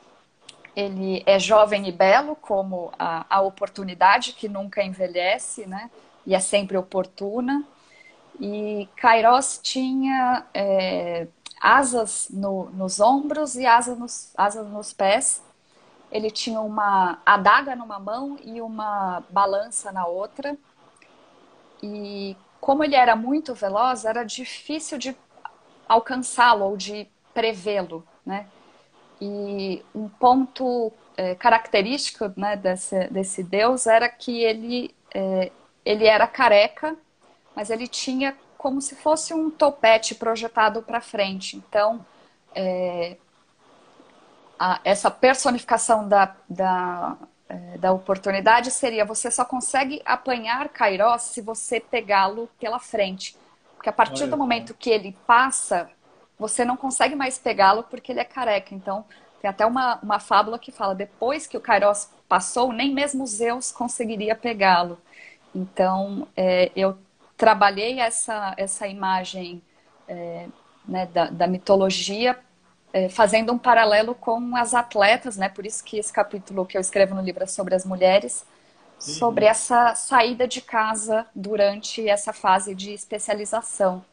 Ele 0.75 1.23
é 1.25 1.39
jovem 1.39 1.87
e 1.87 1.91
belo, 1.91 2.35
como 2.35 2.91
a, 2.99 3.25
a 3.29 3.41
oportunidade 3.41 4.33
que 4.33 4.49
nunca 4.49 4.83
envelhece, 4.83 5.65
né? 5.65 5.89
E 6.25 6.35
é 6.35 6.39
sempre 6.39 6.77
oportuna. 6.77 7.63
E 8.39 8.89
Kairos 8.95 9.59
tinha 9.61 10.45
é, 10.53 11.27
asas 11.59 12.27
no, 12.29 12.65
nos 12.71 12.99
ombros 12.99 13.55
e 13.55 13.65
asas 13.65 13.97
nos, 13.97 14.33
asas 14.37 14.67
nos 14.67 14.93
pés. 14.93 15.41
Ele 16.11 16.29
tinha 16.29 16.61
uma 16.61 17.19
adaga 17.25 17.75
numa 17.75 17.99
mão 17.99 18.37
e 18.43 18.61
uma 18.61 19.23
balança 19.29 19.91
na 19.91 20.05
outra. 20.05 20.57
E 21.81 22.37
como 22.61 22.83
ele 22.83 22.95
era 22.95 23.15
muito 23.15 23.53
veloz, 23.53 24.05
era 24.05 24.23
difícil 24.23 24.97
de 24.97 25.15
alcançá-lo 25.87 26.65
ou 26.65 26.77
de 26.77 27.07
prevê-lo, 27.33 28.05
né? 28.25 28.47
E 29.21 29.83
um 29.93 30.09
ponto 30.09 30.91
é, 31.17 31.35
característico 31.35 32.31
né, 32.35 32.55
desse, 32.55 33.07
desse 33.07 33.43
deus 33.43 33.87
era 33.87 34.09
que 34.09 34.43
ele, 34.43 34.93
é, 35.13 35.51
ele 35.85 36.05
era 36.05 36.27
careca, 36.27 36.97
mas 37.55 37.69
ele 37.69 37.87
tinha 37.87 38.35
como 38.57 38.81
se 38.81 38.95
fosse 38.95 39.33
um 39.33 39.49
topete 39.49 40.15
projetado 40.15 40.81
para 40.81 40.99
frente. 40.99 41.55
Então, 41.55 42.05
é, 42.53 43.17
a, 44.59 44.79
essa 44.83 45.11
personificação 45.11 46.07
da, 46.07 46.35
da, 46.49 47.15
é, 47.47 47.77
da 47.77 47.91
oportunidade 47.91 48.71
seria 48.71 49.05
você 49.05 49.29
só 49.29 49.45
consegue 49.45 50.01
apanhar 50.05 50.69
Kairos 50.69 51.21
se 51.23 51.41
você 51.41 51.79
pegá-lo 51.79 52.49
pela 52.59 52.79
frente. 52.79 53.35
Porque 53.75 53.89
a 53.89 53.93
partir 53.93 54.23
Olha, 54.23 54.31
do 54.31 54.37
momento 54.37 54.73
que 54.73 54.89
ele 54.89 55.15
passa, 55.27 55.89
você 56.39 56.65
não 56.65 56.75
consegue 56.75 57.15
mais 57.15 57.37
pegá-lo 57.37 57.83
porque 57.83 58.11
ele 58.11 58.19
é 58.19 58.25
careca. 58.25 58.73
Então, 58.73 59.05
tem 59.41 59.49
até 59.49 59.65
uma, 59.65 59.99
uma 60.01 60.19
fábula 60.19 60.57
que 60.57 60.71
fala: 60.71 60.95
depois 60.95 61.45
que 61.45 61.55
o 61.55 61.61
Kairos 61.61 62.09
passou, 62.27 62.73
nem 62.73 62.91
mesmo 62.93 63.27
Zeus 63.27 63.71
conseguiria 63.71 64.35
pegá-lo. 64.35 64.97
Então, 65.53 66.27
é, 66.35 66.71
eu 66.75 66.97
trabalhei 67.37 67.99
essa, 67.99 68.53
essa 68.57 68.87
imagem 68.87 69.61
é, 70.07 70.47
né, 70.87 71.05
da, 71.07 71.25
da, 71.29 71.47
mitologia, 71.47 72.37
é, 72.93 73.09
fazendo 73.09 73.51
um 73.51 73.57
paralelo 73.57 74.15
com 74.15 74.55
as 74.55 74.73
atletas, 74.73 75.35
né? 75.35 75.49
Por 75.49 75.65
isso 75.65 75.83
que 75.83 75.97
esse 75.97 76.13
capítulo 76.13 76.65
que 76.65 76.77
eu 76.77 76.81
escrevo 76.81 77.15
no 77.15 77.21
livro 77.21 77.43
é 77.43 77.47
sobre 77.47 77.75
as 77.75 77.85
mulheres, 77.85 78.45
sobre 78.97 79.45
essa 79.45 79.93
saída 79.93 80.47
de 80.47 80.61
casa 80.61 81.25
durante 81.35 82.07
essa 82.07 82.31
fase 82.31 82.73
de 82.73 82.93
especialização. 82.93 84.03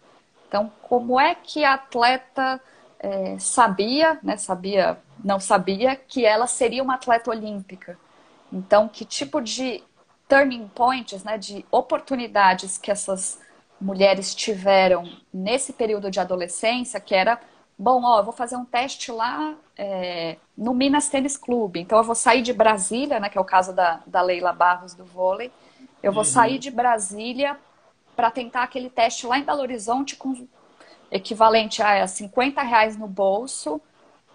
Então, 0.49 0.71
como 0.83 1.19
é 1.19 1.35
que 1.35 1.65
a 1.65 1.75
atleta 1.75 2.61
é, 2.99 3.39
sabia, 3.39 4.19
né, 4.23 4.37
sabia, 4.37 4.99
não 5.25 5.41
sabia, 5.41 5.97
que 5.97 6.27
ela 6.27 6.47
seria 6.47 6.83
uma 6.83 6.95
atleta 6.95 7.31
olímpica? 7.31 7.97
Então, 8.53 8.89
que 8.89 9.05
tipo 9.05 9.41
de 9.41 9.83
turning 10.33 10.67
points, 10.69 11.23
né, 11.23 11.37
de 11.37 11.63
oportunidades 11.71 12.79
que 12.79 12.91
essas 12.91 13.39
mulheres 13.79 14.35
tiveram 14.35 15.07
nesse 15.33 15.75
período 15.75 16.11
de 16.11 16.19
adolescência, 16.19 16.99
que 16.99 17.15
era, 17.15 17.39
bom, 17.79 18.03
ó, 18.03 18.21
eu 18.21 18.25
vou 18.25 18.33
fazer 18.33 18.57
um 18.57 18.65
teste 18.65 19.13
lá 19.13 19.55
é, 19.77 20.39
no 20.57 20.73
Minas 20.73 21.11
Tênis 21.11 21.37
Clube, 21.37 21.81
então 21.81 21.99
eu 21.99 22.05
vou 22.05 22.15
sair 22.15 22.41
de 22.41 22.55
Brasília, 22.55 23.21
né, 23.21 23.29
que 23.29 23.37
é 23.37 23.41
o 23.41 23.45
caso 23.45 23.75
da, 23.75 24.01
da 24.07 24.23
Leila 24.23 24.55
Barros 24.55 24.95
do 24.95 25.05
vôlei, 25.05 25.53
eu 26.03 26.13
vou 26.13 26.23
uhum. 26.23 26.31
sair 26.31 26.59
de 26.59 26.71
Brasília 26.71 27.59
para 28.17 28.31
tentar 28.31 28.63
aquele 28.63 28.89
teste 28.89 29.27
lá 29.27 29.39
em 29.39 29.45
Belo 29.45 29.61
Horizonte 29.61 30.17
com 30.17 30.49
equivalente 31.11 31.83
a 31.83 32.07
50 32.07 32.63
reais 32.63 32.97
no 32.97 33.07
bolso, 33.07 33.83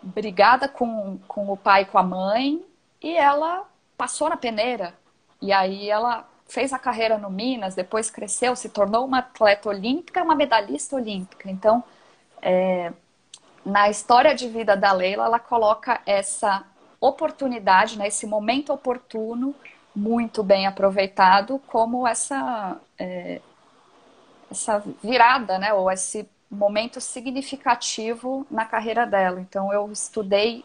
brigada 0.04 0.68
com, 0.68 1.18
com 1.28 1.52
o 1.52 1.58
pai 1.58 1.82
e 1.82 1.86
com 1.86 1.98
a 1.98 2.04
mãe, 2.04 2.64
e 3.02 3.18
ela 3.18 3.66
passou 3.98 4.30
na 4.30 4.38
peneira. 4.38 4.94
E 5.42 5.52
aí 5.52 5.90
ela 5.90 6.28
fez 6.48 6.72
a 6.74 6.80
carreira 6.80 7.18
no 7.18 7.30
Minas, 7.30 7.76
depois 7.76 8.10
cresceu, 8.10 8.56
se 8.56 8.70
tornou 8.70 9.06
uma 9.06 9.20
atleta 9.20 9.70
olímpica, 9.70 10.24
uma 10.24 10.36
medalhista 10.36 10.96
olímpica. 10.96 11.50
Então, 11.50 11.84
é, 12.42 12.92
na 13.66 13.90
história 13.90 14.34
de 14.34 14.48
vida 14.48 14.76
da 14.76 14.92
Leila, 14.92 15.26
ela 15.26 15.40
coloca 15.40 16.02
essa 16.06 16.64
oportunidade, 17.00 17.98
né, 17.98 18.08
esse 18.08 18.26
momento 18.26 18.74
oportuno, 18.74 19.54
muito 19.96 20.42
bem 20.44 20.66
aproveitado, 20.66 21.60
como 21.68 22.08
essa 22.08 22.78
é, 22.98 23.42
essa 24.50 24.82
virada, 25.04 25.60
né, 25.60 25.74
ou 25.74 25.92
esse 25.92 26.28
momento 26.50 27.02
significativo 27.02 28.48
na 28.50 28.66
carreira 28.66 29.06
dela. 29.06 29.42
Então, 29.42 29.74
eu 29.74 29.92
estudei 29.92 30.64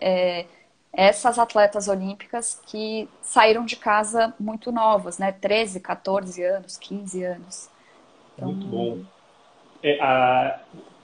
é, 0.00 0.44
essas 0.92 1.38
atletas 1.38 1.88
olímpicas 1.88 2.60
que 2.66 3.08
saíram 3.22 3.64
de 3.64 3.76
casa 3.76 4.34
muito 4.38 4.72
novas, 4.72 5.18
né, 5.18 5.32
13, 5.32 5.80
14 5.80 6.42
anos, 6.42 6.76
15 6.76 7.22
anos. 7.24 7.70
Então... 8.34 8.52
Muito 8.52 8.66
bom. 8.66 8.98
É, 9.82 9.98
a, 10.00 10.60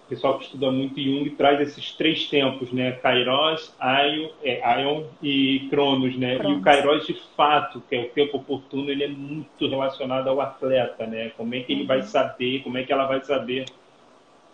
o 0.06 0.08
pessoal 0.08 0.38
que 0.38 0.44
estuda 0.44 0.70
muito 0.70 1.00
Jung 1.00 1.28
traz 1.30 1.60
esses 1.60 1.90
três 1.92 2.28
tempos, 2.28 2.72
né? 2.72 2.92
Kairos, 2.92 3.74
Aion, 3.76 4.28
é, 4.44 4.62
Aion 4.64 5.02
e 5.20 5.66
Cronos, 5.68 6.16
né? 6.16 6.36
Cronos. 6.36 6.58
E 6.58 6.60
o 6.60 6.62
Kairos, 6.62 7.06
de 7.08 7.20
fato, 7.36 7.82
que 7.88 7.96
é 7.96 8.02
o 8.02 8.08
tempo 8.10 8.36
oportuno, 8.36 8.88
ele 8.88 9.02
é 9.02 9.08
muito 9.08 9.66
relacionado 9.66 10.28
ao 10.28 10.40
atleta, 10.40 11.06
né? 11.06 11.30
Como 11.36 11.52
é 11.56 11.60
que 11.60 11.72
ele 11.72 11.80
uhum. 11.82 11.88
vai 11.88 12.02
saber, 12.02 12.62
como 12.62 12.78
é 12.78 12.84
que 12.84 12.92
ela 12.92 13.06
vai 13.06 13.20
saber 13.24 13.64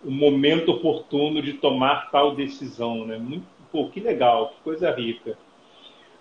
o 0.03 0.11
momento 0.11 0.73
oportuno 0.73 1.43
de 1.43 1.53
tomar 1.53 2.11
tal 2.11 2.35
decisão, 2.35 3.05
né? 3.05 3.19
Muito, 3.19 3.47
pô, 3.73 3.89
que 3.89 3.99
legal, 3.99 4.51
que 4.51 4.63
coisa 4.63 4.95
rica. 4.95 5.37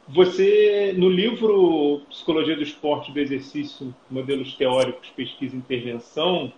Você, 0.07 0.93
no 0.97 1.09
livro 1.09 2.01
Psicologia 2.09 2.55
do 2.55 2.63
Esporte 2.63 3.11
do 3.11 3.19
Exercício, 3.19 3.93
Modelos 4.09 4.55
Teóricos, 4.55 5.09
Pesquisa 5.09 5.55
e 5.55 5.59
Intervenção, 5.59 6.51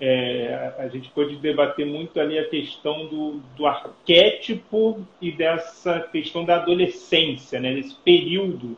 é, 0.00 0.74
a 0.78 0.88
gente 0.88 1.08
pode 1.10 1.36
debater 1.36 1.86
muito 1.86 2.20
ali 2.20 2.38
a 2.38 2.48
questão 2.48 3.06
do, 3.06 3.40
do 3.56 3.66
arquétipo 3.66 5.06
e 5.20 5.32
dessa 5.32 6.00
questão 6.00 6.44
da 6.44 6.56
adolescência, 6.56 7.60
né? 7.60 7.72
Nesse 7.72 7.94
período 7.94 8.76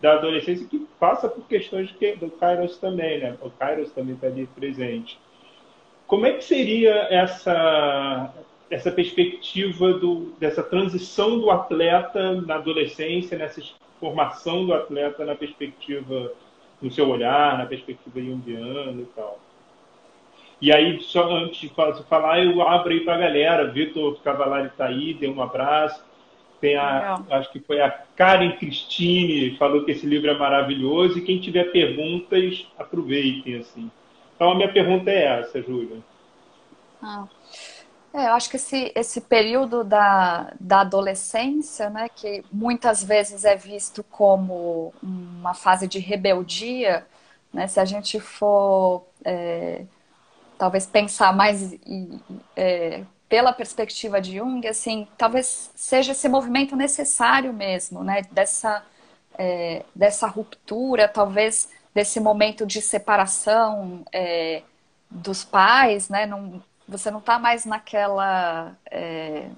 da 0.00 0.14
adolescência 0.14 0.66
que 0.66 0.84
passa 0.98 1.28
por 1.28 1.46
questões 1.46 1.92
que, 1.92 2.16
do 2.16 2.30
Kairos 2.30 2.78
também, 2.78 3.20
né? 3.20 3.36
O 3.40 3.50
Kairos 3.50 3.92
também 3.92 4.14
está 4.14 4.26
ali 4.26 4.46
presente. 4.56 5.18
Como 6.06 6.26
é 6.26 6.32
que 6.32 6.42
seria 6.42 6.94
essa 7.10 8.32
essa 8.70 8.90
perspectiva 8.90 9.92
do, 9.94 10.32
dessa 10.38 10.62
transição 10.62 11.38
do 11.38 11.50
atleta 11.50 12.40
na 12.40 12.56
adolescência, 12.56 13.38
nessa 13.38 13.62
formação 14.00 14.66
do 14.66 14.74
atleta 14.74 15.24
na 15.24 15.34
perspectiva 15.34 16.32
no 16.80 16.90
seu 16.90 17.08
olhar, 17.08 17.58
na 17.58 17.66
perspectiva 17.66 18.20
junguiana 18.20 19.00
e 19.00 19.06
tal? 19.14 19.40
E 20.60 20.72
aí, 20.72 21.00
só 21.02 21.30
antes 21.36 21.60
de 21.60 21.74
falar, 22.08 22.42
eu 22.42 22.62
abro 22.62 22.92
aí 22.92 23.00
para 23.00 23.14
a 23.14 23.18
galera. 23.18 23.70
Vitor 23.70 24.18
Cavalari 24.22 24.68
está 24.68 24.86
aí, 24.86 25.12
deu 25.12 25.32
um 25.32 25.42
abraço. 25.42 26.02
Tem 26.60 26.76
a, 26.76 27.22
acho 27.30 27.52
que 27.52 27.60
foi 27.60 27.80
a 27.82 27.90
Karen 27.90 28.52
Cristine, 28.52 29.56
falou 29.58 29.84
que 29.84 29.90
esse 29.90 30.06
livro 30.06 30.30
é 30.30 30.38
maravilhoso. 30.38 31.18
E 31.18 31.22
quem 31.22 31.38
tiver 31.38 31.64
perguntas, 31.64 32.66
aproveitem. 32.78 33.56
assim. 33.56 33.90
Então, 34.34 34.50
a 34.50 34.54
minha 34.54 34.72
pergunta 34.72 35.10
é 35.10 35.40
essa, 35.40 35.60
Júlia. 35.60 35.98
Ah. 37.02 37.26
É, 38.16 38.28
eu 38.28 38.32
acho 38.32 38.48
que 38.48 38.56
esse, 38.56 38.90
esse 38.94 39.20
período 39.20 39.84
da, 39.84 40.50
da 40.58 40.80
adolescência, 40.80 41.90
né, 41.90 42.08
que 42.08 42.42
muitas 42.50 43.04
vezes 43.04 43.44
é 43.44 43.54
visto 43.54 44.02
como 44.04 44.94
uma 45.02 45.52
fase 45.52 45.86
de 45.86 45.98
rebeldia, 45.98 47.06
né, 47.52 47.66
se 47.66 47.78
a 47.78 47.84
gente 47.84 48.18
for 48.18 49.06
é, 49.22 49.84
talvez 50.58 50.86
pensar 50.86 51.34
mais 51.36 51.74
é, 52.56 53.04
pela 53.28 53.52
perspectiva 53.52 54.18
de 54.18 54.36
Jung, 54.38 54.66
assim, 54.66 55.06
talvez 55.18 55.70
seja 55.74 56.12
esse 56.12 56.26
movimento 56.26 56.74
necessário 56.74 57.52
mesmo, 57.52 58.02
né? 58.04 58.22
Dessa, 58.30 58.82
é, 59.38 59.84
dessa 59.94 60.26
ruptura, 60.26 61.08
talvez 61.08 61.68
desse 61.94 62.20
momento 62.20 62.64
de 62.66 62.80
separação 62.80 64.04
é, 64.12 64.62
dos 65.10 65.44
pais, 65.44 66.08
né? 66.08 66.24
Não, 66.26 66.62
você 66.88 67.10
não 67.10 67.18
está 67.18 67.38
mais 67.38 67.64
naquela. 67.64 68.76
É, 68.90 69.48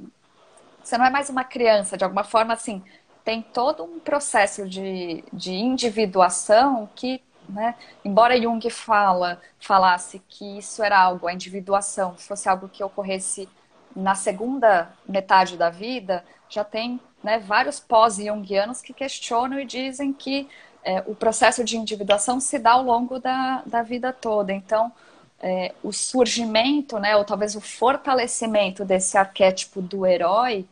você 0.82 0.96
não 0.96 1.04
é 1.04 1.10
mais 1.10 1.28
uma 1.28 1.44
criança, 1.44 1.96
de 1.96 2.04
alguma 2.04 2.24
forma, 2.24 2.54
assim, 2.54 2.82
tem 3.24 3.42
todo 3.42 3.84
um 3.84 3.98
processo 3.98 4.66
de, 4.66 5.22
de 5.32 5.52
individuação 5.52 6.88
que 6.94 7.22
né? 7.48 7.74
Embora 8.04 8.40
Jung 8.40 8.68
fala, 8.68 9.40
falasse 9.58 10.20
que 10.28 10.58
isso 10.58 10.82
era 10.82 10.98
algo, 10.98 11.26
a 11.26 11.32
individuação, 11.32 12.14
fosse 12.16 12.48
algo 12.48 12.68
que 12.68 12.84
ocorresse 12.84 13.48
na 13.96 14.14
segunda 14.14 14.90
metade 15.08 15.56
da 15.56 15.70
vida, 15.70 16.24
já 16.48 16.62
tem 16.62 17.00
né, 17.22 17.38
vários 17.38 17.80
pós-jungianos 17.80 18.82
que 18.82 18.92
questionam 18.92 19.58
e 19.58 19.64
dizem 19.64 20.12
que 20.12 20.48
é, 20.84 21.02
o 21.06 21.14
processo 21.14 21.64
de 21.64 21.76
individuação 21.76 22.38
se 22.38 22.58
dá 22.58 22.72
ao 22.72 22.82
longo 22.82 23.18
da, 23.18 23.62
da 23.66 23.82
vida 23.82 24.12
toda. 24.12 24.52
Então, 24.52 24.92
é, 25.40 25.74
o 25.82 25.92
surgimento, 25.92 26.98
né, 26.98 27.16
ou 27.16 27.24
talvez 27.24 27.54
o 27.54 27.60
fortalecimento 27.60 28.84
desse 28.84 29.16
arquétipo 29.16 29.80
do 29.80 30.06
herói, 30.06 30.64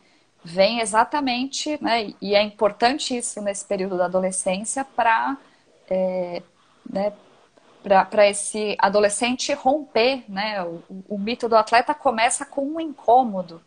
vem 0.43 0.79
exatamente, 0.79 1.81
né, 1.81 2.13
e 2.21 2.35
é 2.35 2.41
importante 2.41 3.17
isso 3.17 3.41
nesse 3.41 3.65
período 3.65 3.97
da 3.97 4.05
adolescência, 4.05 4.85
para 4.85 5.37
é, 5.89 6.41
né, 6.89 7.13
para 7.83 8.27
esse 8.27 8.75
adolescente 8.79 9.53
romper, 9.53 10.23
né? 10.27 10.61
O, 10.63 10.83
o, 11.07 11.17
mito 11.17 11.47
do 11.47 11.55
atleta 11.55 11.93
começa 11.93 12.45
com 12.45 12.65
um 12.65 12.79
incômodo, 12.79 13.61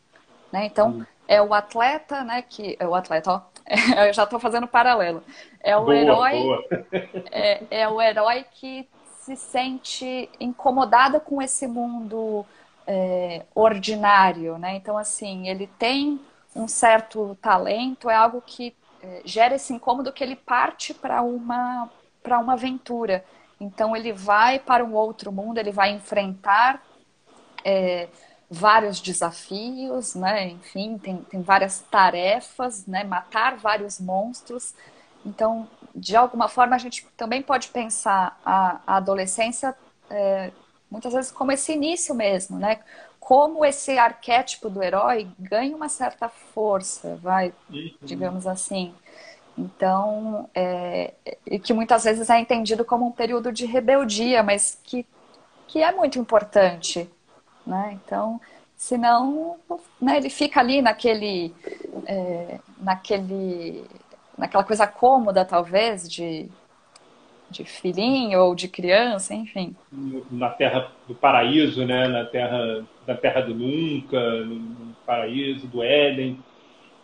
né? 0.52 0.66
Então 0.66 0.90
uhum. 0.90 1.07
é 1.26 1.40
o 1.40 1.54
atleta, 1.54 2.23
né? 2.23 2.42
Que 2.42 2.76
é 2.78 2.87
o 2.87 2.95
atleta, 2.95 3.33
ó, 3.33 3.40
eu 4.07 4.12
já 4.12 4.25
estou 4.25 4.38
fazendo 4.38 4.66
paralelo. 4.66 5.23
É 5.61 5.76
o 5.76 5.85
boa, 5.85 5.97
herói, 5.97 6.42
boa. 6.42 6.64
é, 7.30 7.62
é, 7.71 7.88
o 7.88 8.00
herói 8.00 8.45
que 8.52 8.88
se 9.21 9.37
sente 9.37 10.29
incomodado 10.41 11.21
com 11.21 11.41
esse 11.41 11.67
mundo 11.67 12.45
é, 12.87 13.45
ordinário, 13.55 14.59
né? 14.59 14.77
Então 14.77 14.97
assim 14.97 15.49
ele 15.49 15.67
tem 15.79 16.21
um 16.55 16.67
certo 16.67 17.37
talento, 17.41 18.11
é 18.11 18.17
algo 18.17 18.43
que 18.45 18.75
é, 19.03 19.23
gera 19.25 19.55
esse 19.55 19.73
incômodo 19.73 20.12
que 20.12 20.25
ele 20.25 20.37
parte 20.37 20.93
para 20.93 21.23
uma 21.23 21.89
para 22.23 22.39
uma 22.39 22.55
aventura. 22.55 23.25
Então 23.61 23.95
ele 23.95 24.12
vai 24.12 24.59
para 24.59 24.85
um 24.85 24.95
outro 24.95 25.31
mundo, 25.31 25.59
ele 25.59 25.71
vai 25.71 25.91
enfrentar 25.91 26.83
é, 27.65 28.09
vários 28.50 29.00
desafios, 29.00 30.15
né? 30.15 30.49
Enfim, 30.49 30.99
tem, 30.99 31.19
tem 31.19 31.43
várias 31.43 31.81
tarefas, 31.91 32.87
né? 32.87 33.05
Matar 33.05 33.57
vários 33.57 34.00
monstros. 34.00 34.75
Então, 35.25 35.69
de 35.95 36.17
alguma 36.17 36.49
forma, 36.49 36.75
a 36.75 36.79
gente 36.79 37.07
também 37.17 37.43
pode 37.43 37.69
pensar 37.69 38.39
a, 38.45 38.81
a 38.87 38.97
adolescência 38.97 39.75
é, 40.09 40.50
muitas 40.91 41.12
vezes 41.12 41.31
como 41.31 41.53
esse 41.53 41.73
início 41.73 42.15
mesmo, 42.15 42.59
né? 42.59 42.81
Como 43.19 43.65
esse 43.65 43.97
arquétipo 43.99 44.69
do 44.69 44.83
herói 44.83 45.29
ganha 45.39 45.77
uma 45.77 45.89
certa 45.89 46.29
força, 46.29 47.17
vai, 47.23 47.53
uhum. 47.71 47.91
digamos 48.03 48.47
assim. 48.47 48.95
Então, 49.57 50.49
é, 50.55 51.12
e 51.47 51.59
que 51.59 51.73
muitas 51.73 52.05
vezes 52.05 52.31
é 52.31 52.39
entendido 52.41 52.85
como 52.85 53.07
um 53.07 53.12
período 53.12 53.53
de 53.53 53.67
rebeldia, 53.67 54.43
mas 54.43 54.79
que, 54.83 55.07
que 55.69 55.83
é 55.83 55.93
muito 55.93 56.19
importante, 56.19 57.09
né? 57.67 57.99
Então, 58.05 58.41
senão, 58.77 59.59
né, 60.00 60.17
ele 60.17 60.31
fica 60.31 60.61
ali 60.61 60.81
naquele, 60.81 61.55
é, 62.07 62.59
naquele, 62.79 63.85
naquela 64.41 64.65
coisa 64.65 64.87
cômoda, 64.87 65.45
talvez, 65.45 66.11
de, 66.11 66.49
de 67.51 67.65
filhinho 67.65 68.41
ou 68.41 68.55
de 68.55 68.67
criança, 68.67 69.35
enfim. 69.35 69.77
Na 70.31 70.50
terra 70.50 70.91
do 71.07 71.15
paraíso, 71.15 71.85
né? 71.85 72.09
Na 72.09 72.25
terra, 72.25 72.85
na 73.07 73.15
terra 73.15 73.43
do 73.43 73.55
nunca, 73.55 74.19
no 74.45 74.97
paraíso 75.07 75.67
do 75.69 75.83
Éden 75.83 76.39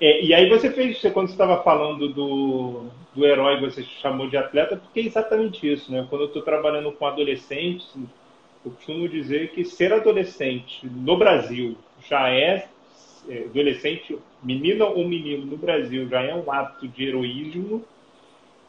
é, 0.00 0.22
e 0.22 0.34
aí 0.34 0.48
você 0.48 0.70
fez, 0.70 1.00
quando 1.12 1.28
você 1.28 1.32
estava 1.32 1.62
falando 1.62 2.08
do, 2.10 2.84
do 3.14 3.24
herói, 3.24 3.58
você 3.60 3.82
chamou 3.82 4.28
de 4.28 4.36
atleta, 4.36 4.76
porque 4.76 5.00
é 5.00 5.04
exatamente 5.04 5.70
isso, 5.72 5.90
né? 5.90 6.06
Quando 6.08 6.22
eu 6.22 6.26
estou 6.28 6.42
trabalhando 6.42 6.92
com 6.92 7.06
adolescentes, 7.06 7.90
eu 8.64 8.72
costumo 8.72 9.08
dizer 9.08 9.52
que 9.52 9.64
ser 9.64 9.92
adolescente 9.94 10.86
no 10.86 11.16
Brasil 11.16 11.78
já 12.06 12.28
é, 12.28 12.40
é 12.50 12.68
adolescente, 13.30 14.18
menina 14.42 14.84
ou 14.86 15.06
menino 15.06 15.46
no 15.46 15.56
Brasil 15.56 16.08
já 16.08 16.22
é 16.22 16.34
um 16.34 16.50
ato 16.50 16.86
de 16.88 17.04
heroísmo, 17.04 17.84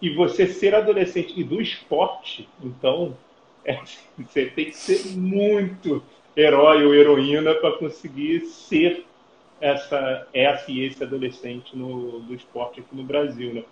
e 0.02 0.10
você 0.10 0.48
ser 0.48 0.76
adolescente 0.76 1.34
e 1.36 1.44
do 1.44 1.62
esporte, 1.62 2.48
então, 2.64 3.18
é, 3.66 3.80
você 4.18 4.46
tem 4.46 4.66
que 4.66 4.78
ser 4.78 5.18
muito 5.18 6.04
herói 6.36 6.86
ou 6.86 6.94
heroína 6.94 7.56
para 7.56 7.72
conseguir 7.74 8.42
ser 8.42 9.06
essa, 9.60 10.28
essa 10.34 10.72
e 10.72 10.86
esse 10.86 11.04
adolescente 11.04 11.76
no, 11.76 12.20
no 12.20 12.36
esporte 12.36 12.80
aqui 12.80 12.96
no 12.96 13.04
Brasil. 13.04 13.54
Né? 13.56 13.64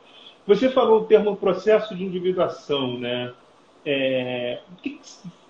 Você 0.47 0.69
falou 0.69 1.01
o 1.01 1.05
termo 1.05 1.35
processo 1.35 1.95
de 1.95 2.03
individuação, 2.03 2.99
né? 2.99 3.33
É, 3.85 4.61
que, 4.81 4.99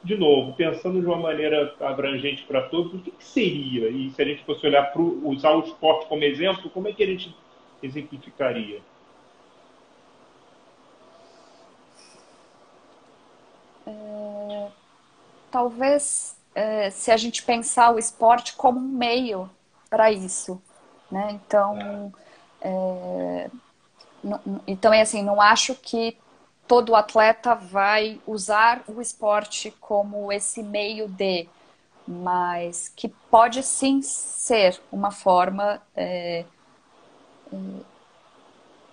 de 0.04 0.18
novo, 0.18 0.54
pensando 0.54 1.00
de 1.00 1.06
uma 1.06 1.18
maneira 1.18 1.74
abrangente 1.80 2.44
para 2.44 2.64
todos, 2.64 2.94
o 2.94 3.00
que, 3.00 3.12
que, 3.12 3.24
seria? 3.24 3.90
E 3.90 4.12
se 4.12 4.22
a 4.22 4.26
gente 4.26 4.44
fosse 4.44 4.66
olhar 4.68 4.92
para 4.92 5.02
usar 5.02 5.52
o 5.52 5.62
esporte 5.62 6.06
como 6.08 6.24
exemplo, 6.24 6.70
como 6.70 6.88
é 6.88 6.94
que 6.94 7.04
a 7.04 7.08
gente 7.08 7.36
exemplificaria? 7.82 8.82
É, 13.88 14.68
talvez 15.50 16.38
é, 16.54 16.90
se 16.90 17.12
a 17.12 17.18
gente 17.18 17.44
pensar 17.44 17.94
o 17.94 18.00
esporte 18.00 18.56
como 18.56 18.80
um 18.80 18.98
meio 18.98 19.50
para 19.90 20.12
isso, 20.12 20.62
né? 21.10 21.40
Então, 21.46 22.14
é, 22.62 23.50
então 24.68 24.94
é 24.94 25.02
assim, 25.02 25.24
não 25.24 25.40
acho 25.40 25.76
que 25.76 26.18
todo 26.68 26.96
atleta 26.96 27.56
vai 27.56 28.20
usar 28.26 28.84
o 28.88 29.02
esporte 29.02 29.72
como 29.80 30.32
esse 30.32 30.64
meio 30.64 31.08
de, 31.08 31.48
mas 32.08 32.90
que 32.96 33.10
pode 33.30 33.62
sim 33.64 34.02
ser 34.02 34.80
uma 34.92 35.12
forma 35.12 35.82
é, 35.96 36.46
é 37.52 37.96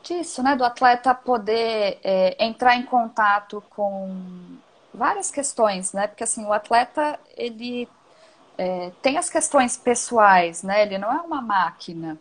disso, 0.03 0.43
né? 0.43 0.57
Do 0.57 0.65
atleta 0.65 1.15
poder 1.15 1.99
é, 2.03 2.37
entrar 2.45 2.77
em 2.77 2.85
contato 2.85 3.63
com 3.71 4.59
várias 4.93 5.31
questões, 5.31 5.93
né? 5.93 6.07
Porque 6.07 6.25
assim, 6.25 6.45
o 6.45 6.53
atleta 6.53 7.19
ele 7.37 7.89
é, 8.59 8.91
tem 9.01 9.17
as 9.17 9.31
questões 9.31 9.77
pessoais, 9.77 10.63
né? 10.63 10.83
Ele 10.83 10.99
não 10.99 11.11
é 11.13 11.21
uma 11.21 11.41
máquina. 11.41 12.19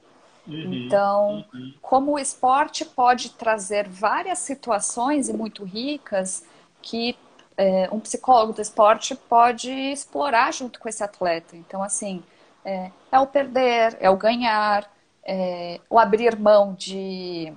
Uhum, 0.51 0.73
então, 0.73 1.45
uhum. 1.53 1.73
como 1.81 2.13
o 2.13 2.19
esporte 2.19 2.83
pode 2.83 3.29
trazer 3.31 3.87
várias 3.87 4.39
situações 4.39 5.29
e 5.29 5.33
muito 5.33 5.63
ricas 5.63 6.43
que 6.81 7.15
é, 7.55 7.87
um 7.91 7.99
psicólogo 7.99 8.53
do 8.53 8.61
esporte 8.61 9.15
pode 9.15 9.71
explorar 9.71 10.51
junto 10.51 10.79
com 10.79 10.89
esse 10.89 11.03
atleta. 11.03 11.55
Então, 11.55 11.81
assim, 11.81 12.23
é, 12.65 12.91
é 13.11 13.19
o 13.19 13.27
perder, 13.27 13.97
é 13.99 14.09
o 14.09 14.17
ganhar, 14.17 14.91
é 15.23 15.79
o 15.89 15.97
abrir 15.97 16.37
mão 16.37 16.73
de 16.73 17.53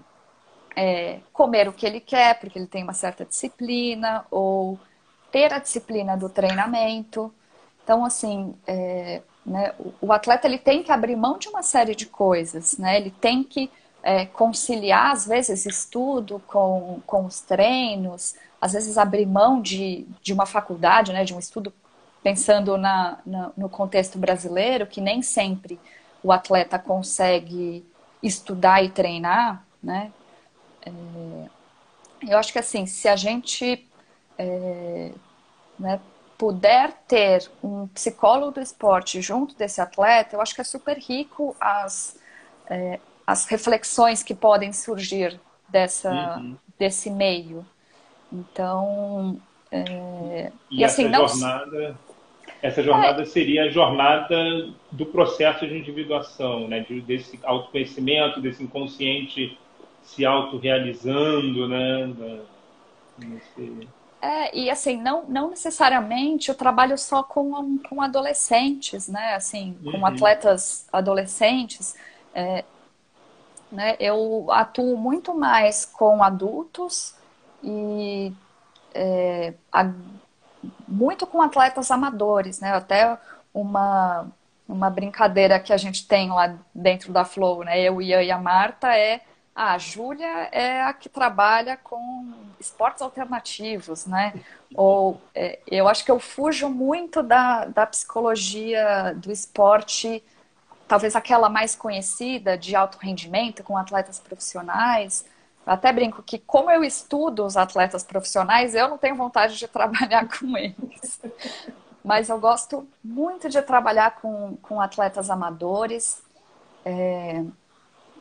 é, 0.77 1.21
comer 1.33 1.69
o 1.69 1.73
que 1.73 1.87
ele 1.87 2.01
quer, 2.01 2.39
porque 2.39 2.59
ele 2.59 2.67
tem 2.67 2.83
uma 2.83 2.93
certa 2.93 3.25
disciplina, 3.25 4.25
ou 4.31 4.79
ter 5.33 5.53
a 5.53 5.59
disciplina 5.59 6.17
do 6.17 6.29
treinamento. 6.29 7.33
Então, 7.83 8.05
assim, 8.05 8.55
é, 8.67 9.23
né, 9.45 9.75
o, 10.01 10.13
atleta 10.13 10.47
ele 10.47 10.59
tem 10.59 10.83
que 10.83 10.91
abrir 10.91 11.17
mão 11.17 11.39
de 11.39 11.49
uma 11.49 11.63
série 11.63 11.95
de 11.95 12.07
coisas, 12.07 12.79
né? 12.79 12.97
Ele 12.97 13.11
tem 13.11 13.43
que 13.45 13.71
é, 14.03 14.25
conciliar, 14.27 15.13
às 15.13 15.27
vezes, 15.27 15.67
estudo 15.67 16.43
com, 16.47 17.01
com 17.07 17.27
os 17.27 17.41
treinos, 17.41 18.35
às 18.61 18.73
vezes 18.73 18.97
abrir 18.97 19.27
mão 19.27 19.61
de, 19.61 20.07
de 20.23 20.33
uma 20.33 20.47
faculdade, 20.47 21.13
né, 21.13 21.25
de 21.25 21.35
um 21.35 21.39
estudo 21.39 21.73
pensando 22.23 22.79
na, 22.79 23.19
na, 23.27 23.53
no 23.57 23.69
contexto 23.69 24.19
brasileiro, 24.19 24.87
que 24.87 25.01
nem 25.01 25.21
sempre 25.21 25.79
o 26.23 26.33
atleta 26.33 26.79
consegue 26.79 27.85
estudar 28.23 28.83
e 28.83 28.89
treinar, 28.89 29.63
né? 29.83 30.11
É, 30.87 30.91
eu 32.27 32.39
acho 32.39 32.53
que 32.53 32.59
assim, 32.59 32.87
se 32.87 33.07
a 33.09 33.17
gente 33.17 33.87
é, 34.39 35.13
né, 35.79 36.01
puder 36.45 36.93
ter 37.09 37.51
um 37.63 37.87
psicólogo 37.87 38.53
do 38.53 38.61
esporte 38.61 39.23
junto 39.23 39.57
desse 39.57 39.81
atleta, 39.81 40.37
eu 40.37 40.43
acho 40.43 40.55
que 40.55 40.61
é 40.61 40.65
super 40.65 40.99
rico 40.99 41.57
as, 41.59 42.21
é, 42.69 43.01
as 43.27 43.47
reflexões 43.47 44.23
que 44.23 44.35
podem 44.35 44.71
surgir 44.71 45.41
dessa, 45.67 46.37
uhum. 46.37 46.55
desse 46.79 47.11
meio. 47.11 47.65
Então, 48.31 49.41
é, 49.73 50.53
e, 50.71 50.81
e, 50.81 50.85
assim, 50.85 51.09
não. 51.09 51.27
Jornada... 51.27 51.97
essa 52.61 52.83
jornada 52.83 53.23
é. 53.23 53.25
seria 53.25 53.63
a 53.63 53.69
jornada 53.71 54.37
do 54.93 55.07
processo 55.07 55.67
de 55.67 55.79
individuação, 55.79 56.69
né? 56.69 56.81
De, 56.81 57.01
desse 57.01 57.41
autoconhecimento, 57.43 58.39
desse 58.39 58.63
inconsciente 58.63 59.59
se 60.03 60.27
autorrealizando, 60.27 61.67
né? 61.67 62.43
É, 64.25 64.57
e 64.57 64.71
assim, 64.71 64.97
não, 64.97 65.25
não 65.25 65.51
necessariamente 65.51 66.49
eu 66.49 66.55
trabalho 66.55 66.97
só 66.97 67.23
com, 67.23 67.77
com 67.87 68.01
adolescentes, 68.01 69.07
né? 69.07 69.35
Assim, 69.35 69.79
com 69.85 69.99
uhum. 69.99 70.07
atletas 70.07 70.89
adolescentes. 70.91 71.95
É, 72.35 72.65
né? 73.71 73.97
Eu 74.01 74.47
atuo 74.51 74.97
muito 74.97 75.35
mais 75.35 75.85
com 75.85 76.23
adultos 76.23 77.15
e 77.63 78.33
é, 78.95 79.53
a, 79.71 79.93
muito 80.89 81.27
com 81.27 81.43
atletas 81.43 81.91
amadores, 81.91 82.61
né? 82.61 82.73
Até 82.73 83.19
uma, 83.53 84.27
uma 84.67 84.89
brincadeira 84.89 85.61
que 85.61 85.71
a 85.71 85.77
gente 85.77 86.09
tem 86.09 86.31
lá 86.31 86.57
dentro 86.75 87.13
da 87.13 87.27
Flow, 87.27 87.63
né? 87.63 87.79
Eu, 87.79 88.01
Ian 88.01 88.23
e 88.23 88.31
a 88.31 88.39
Marta 88.39 88.97
é 88.97 89.21
ah, 89.55 89.75
a 89.75 89.79
Júlia 89.79 90.49
é 90.51 90.83
a 90.83 90.93
que 90.93 91.09
trabalha 91.09 91.77
com 91.77 92.33
esportes 92.59 93.01
alternativos, 93.03 94.05
né? 94.05 94.35
Ou 94.75 95.21
é, 95.33 95.61
eu 95.69 95.87
acho 95.87 96.05
que 96.05 96.11
eu 96.11 96.19
fujo 96.19 96.69
muito 96.69 97.23
da, 97.23 97.67
da 97.67 97.87
psicologia 97.87 99.15
do 99.15 99.31
esporte, 99.31 100.25
talvez 100.89 101.15
aquela 101.15 101.49
mais 101.49 101.77
conhecida 101.77 102.59
de 102.59 102.75
alto 102.75 102.99
rendimento 102.99 103.63
com 103.63 103.77
atletas 103.77 104.19
profissionais. 104.19 105.25
Eu 105.65 105.73
até 105.73 105.93
brinco 105.93 106.21
que, 106.23 106.39
como 106.41 106.69
eu 106.71 106.83
estudo 106.83 107.45
os 107.45 107.57
atletas 107.57 108.03
profissionais, 108.03 108.75
eu 108.75 108.89
não 108.89 108.99
tenho 108.99 109.15
vontade 109.15 109.57
de 109.57 109.69
trabalhar 109.69 110.27
com 110.27 110.57
eles. 110.57 111.21
Mas 112.05 112.29
eu 112.29 112.41
gosto 112.41 112.89
muito 113.03 113.49
de 113.49 113.63
trabalhar 113.63 114.17
com, 114.21 114.57
com 114.57 114.81
atletas 114.81 115.31
amadores. 115.31 116.23
É, 116.85 117.43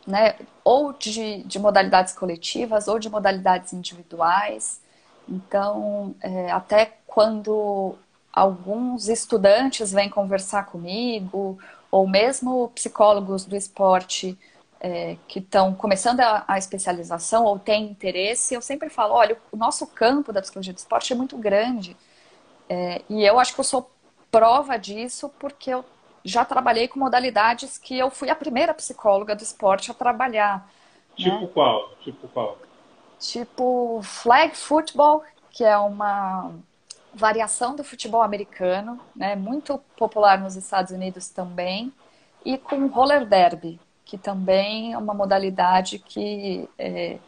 né, 0.08 0.36
ou 0.64 0.94
de, 0.94 1.44
de 1.44 1.60
modalidades 1.60 2.14
coletivas 2.14 2.88
ou 2.88 2.98
de 2.98 3.10
modalidades 3.10 3.74
individuais. 3.74 4.82
Então, 5.28 6.16
é, 6.22 6.52
até 6.52 6.98
quando 7.06 7.96
alguns 8.32 9.08
estudantes 9.08 9.92
vêm 9.92 10.10
conversar 10.10 10.66
comigo, 10.66 11.58
ou 11.92 12.08
mesmo 12.08 12.70
psicólogos 12.70 13.46
do 13.46 13.56
esporte 13.56 14.38
é, 14.80 15.16
que 15.28 15.40
estão 15.40 15.74
começando 15.74 16.20
a, 16.20 16.44
a, 16.48 16.58
especialização 16.58 17.46
ou 17.46 17.60
têm 17.60 17.86
interesse, 17.86 18.54
eu 18.54 18.62
sempre 18.62 18.90
falo: 18.90 19.14
olha, 19.14 19.38
o 19.52 19.58
nosso 19.58 19.88
campo 19.88 20.34
da 20.34 20.42
psicologia 20.42 20.74
do 20.74 20.78
esporte 20.78 21.14
é 21.14 21.16
muito 21.16 21.38
grande. 21.38 21.96
É, 22.68 23.02
e 23.10 23.24
eu 23.24 23.40
acho 23.40 23.54
que 23.54 23.60
eu 23.60 23.64
sou 23.64 23.90
prova 24.32 24.78
disso 24.78 25.30
porque 25.40 25.70
eu 25.70 25.86
já 26.24 26.46
trabalhei 26.46 26.88
com 26.88 27.00
modalidades 27.00 27.78
que 27.78 27.98
eu 27.98 28.10
fui 28.10 28.30
a 28.30 28.36
primeira 28.36 28.74
psicóloga 28.74 29.36
do 29.36 29.44
esporte 29.44 29.92
a 29.92 29.94
trabalhar. 29.94 30.70
Tipo 31.16 31.42
né? 31.42 31.50
qual? 31.54 31.90
Tipo 32.02 32.28
qual? 32.30 32.58
Tipo 33.20 34.02
flag 34.04 34.56
football, 34.56 35.24
que 35.52 35.64
é 35.64 35.78
uma 35.78 36.52
variação 37.14 37.76
do 37.76 37.84
futebol 37.84 38.22
americano, 38.22 39.00
né? 39.16 39.36
Muito 39.36 39.78
popular 39.98 40.40
nos 40.40 40.56
Estados 40.56 40.92
Unidos 40.92 41.30
também, 41.30 41.94
e 42.44 42.58
com 42.58 42.88
roller 42.88 43.26
derby, 43.26 43.80
que 44.04 44.18
também 44.18 44.94
é 44.94 44.98
uma 44.98 45.14
modalidade 45.14 46.00
que 46.00 46.68
é, 46.78 47.20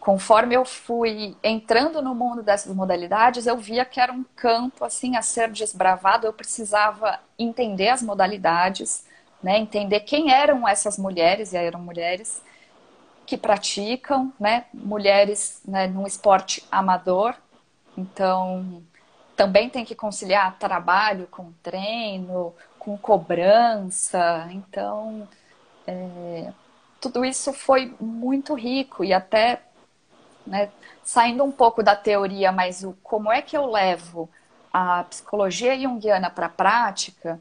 conforme 0.00 0.54
eu 0.54 0.64
fui 0.64 1.36
entrando 1.44 2.00
no 2.00 2.14
mundo 2.14 2.42
dessas 2.42 2.74
modalidades, 2.74 3.46
eu 3.46 3.58
via 3.58 3.84
que 3.84 4.00
era 4.00 4.10
um 4.10 4.24
campo 4.34 4.84
assim 4.84 5.14
a 5.14 5.22
ser 5.22 5.50
desbravado. 5.50 6.26
Eu 6.26 6.32
precisava 6.32 7.20
entender 7.38 7.90
as 7.90 8.02
modalidades, 8.02 9.04
né, 9.42 9.58
entender 9.58 10.00
quem 10.00 10.32
eram 10.32 10.66
essas 10.66 10.98
mulheres, 10.98 11.52
e 11.52 11.56
eram 11.58 11.80
mulheres 11.80 12.42
que 13.26 13.36
praticam, 13.36 14.32
né, 14.40 14.64
mulheres 14.72 15.60
né, 15.66 15.86
num 15.86 16.06
esporte 16.06 16.66
amador. 16.72 17.34
Então, 17.96 18.82
também 19.36 19.68
tem 19.68 19.84
que 19.84 19.94
conciliar 19.94 20.58
trabalho 20.58 21.28
com 21.30 21.52
treino, 21.62 22.54
com 22.78 22.96
cobrança. 22.96 24.48
Então, 24.50 25.28
é, 25.86 26.52
tudo 27.00 27.24
isso 27.24 27.52
foi 27.52 27.94
muito 28.00 28.54
rico 28.54 29.04
e 29.04 29.12
até 29.12 29.60
né? 30.46 30.70
Saindo 31.02 31.44
um 31.44 31.52
pouco 31.52 31.82
da 31.82 31.96
teoria, 31.96 32.52
mas 32.52 32.82
o 32.84 32.96
como 33.02 33.32
é 33.32 33.42
que 33.42 33.56
eu 33.56 33.66
levo 33.66 34.28
a 34.72 35.04
psicologia 35.04 35.78
junguiana 35.78 36.30
para 36.30 36.46
a 36.46 36.50
prática, 36.50 37.40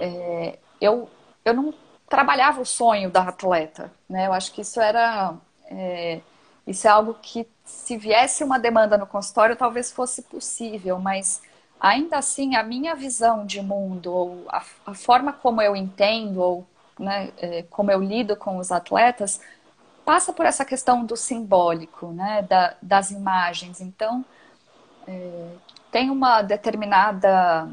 é, 0.00 0.58
eu, 0.80 1.08
eu 1.44 1.54
não 1.54 1.72
trabalhava 2.08 2.60
o 2.60 2.66
sonho 2.66 3.10
da 3.10 3.22
atleta. 3.22 3.90
Né? 4.08 4.26
Eu 4.26 4.32
acho 4.32 4.52
que 4.52 4.60
isso 4.62 4.80
era. 4.80 5.34
É, 5.66 6.20
isso 6.66 6.86
é 6.86 6.90
algo 6.90 7.16
que, 7.22 7.48
se 7.64 7.96
viesse 7.96 8.44
uma 8.44 8.58
demanda 8.58 8.98
no 8.98 9.06
consultório, 9.06 9.56
talvez 9.56 9.90
fosse 9.90 10.22
possível, 10.22 10.98
mas 10.98 11.40
ainda 11.80 12.18
assim, 12.18 12.56
a 12.56 12.62
minha 12.62 12.94
visão 12.94 13.46
de 13.46 13.62
mundo, 13.62 14.12
ou 14.12 14.44
a, 14.48 14.62
a 14.86 14.94
forma 14.94 15.32
como 15.32 15.62
eu 15.62 15.74
entendo, 15.74 16.42
ou 16.42 16.66
né, 16.98 17.32
é, 17.38 17.62
como 17.70 17.90
eu 17.90 18.02
lido 18.02 18.36
com 18.36 18.58
os 18.58 18.70
atletas, 18.70 19.40
passa 20.08 20.32
por 20.32 20.46
essa 20.46 20.64
questão 20.64 21.04
do 21.04 21.14
simbólico, 21.18 22.06
né, 22.12 22.40
da, 22.40 22.74
das 22.80 23.10
imagens. 23.10 23.78
Então, 23.78 24.24
é, 25.06 25.50
tem 25.92 26.08
uma 26.08 26.40
determinada 26.40 27.68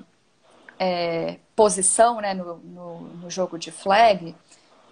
é, 0.77 1.37
posição 1.55 2.19
né, 2.19 2.33
no, 2.33 2.57
no, 2.57 2.99
no, 2.99 3.29
jogo 3.29 3.57
de 3.57 3.71
flag 3.71 4.35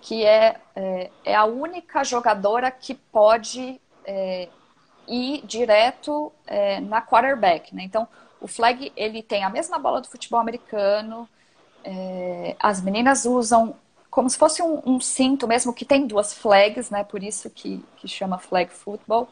que 0.01 0.25
é, 0.25 0.55
é, 0.73 1.11
é, 1.25 1.35
a 1.35 1.43
única 1.43 2.01
jogadora 2.05 2.71
que 2.71 2.95
pode 2.95 3.77
é, 4.05 4.47
ir 5.05 5.45
direto 5.45 6.31
é, 6.47 6.79
na 6.79 7.01
quarterback. 7.01 7.75
Né? 7.75 7.83
Então, 7.83 8.07
o 8.39 8.47
flag 8.47 8.89
ele 8.95 9.21
tem 9.21 9.43
a 9.43 9.49
mesma 9.49 9.77
bola 9.77 9.99
do 9.99 10.07
futebol 10.07 10.39
americano, 10.39 11.27
é, 11.83 12.55
as 12.57 12.81
meninas 12.81 13.25
usam 13.25 13.75
como 14.13 14.29
se 14.29 14.37
fosse 14.37 14.61
um, 14.61 14.79
um, 14.85 15.01
cinto 15.01 15.47
mesmo 15.47 15.73
que 15.73 15.83
tem 15.83 16.05
duas 16.05 16.35
flags, 16.35 16.91
né? 16.91 17.03
Por 17.03 17.23
isso 17.23 17.49
que, 17.49 17.83
que 17.97 18.07
chama 18.07 18.37
flag 18.37 18.71
football. 18.71 19.27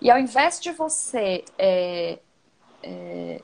E 0.00 0.10
ao 0.10 0.18
invés 0.18 0.58
de 0.58 0.72
você 0.72 1.44
é, 1.58 2.18
é, 2.82 3.42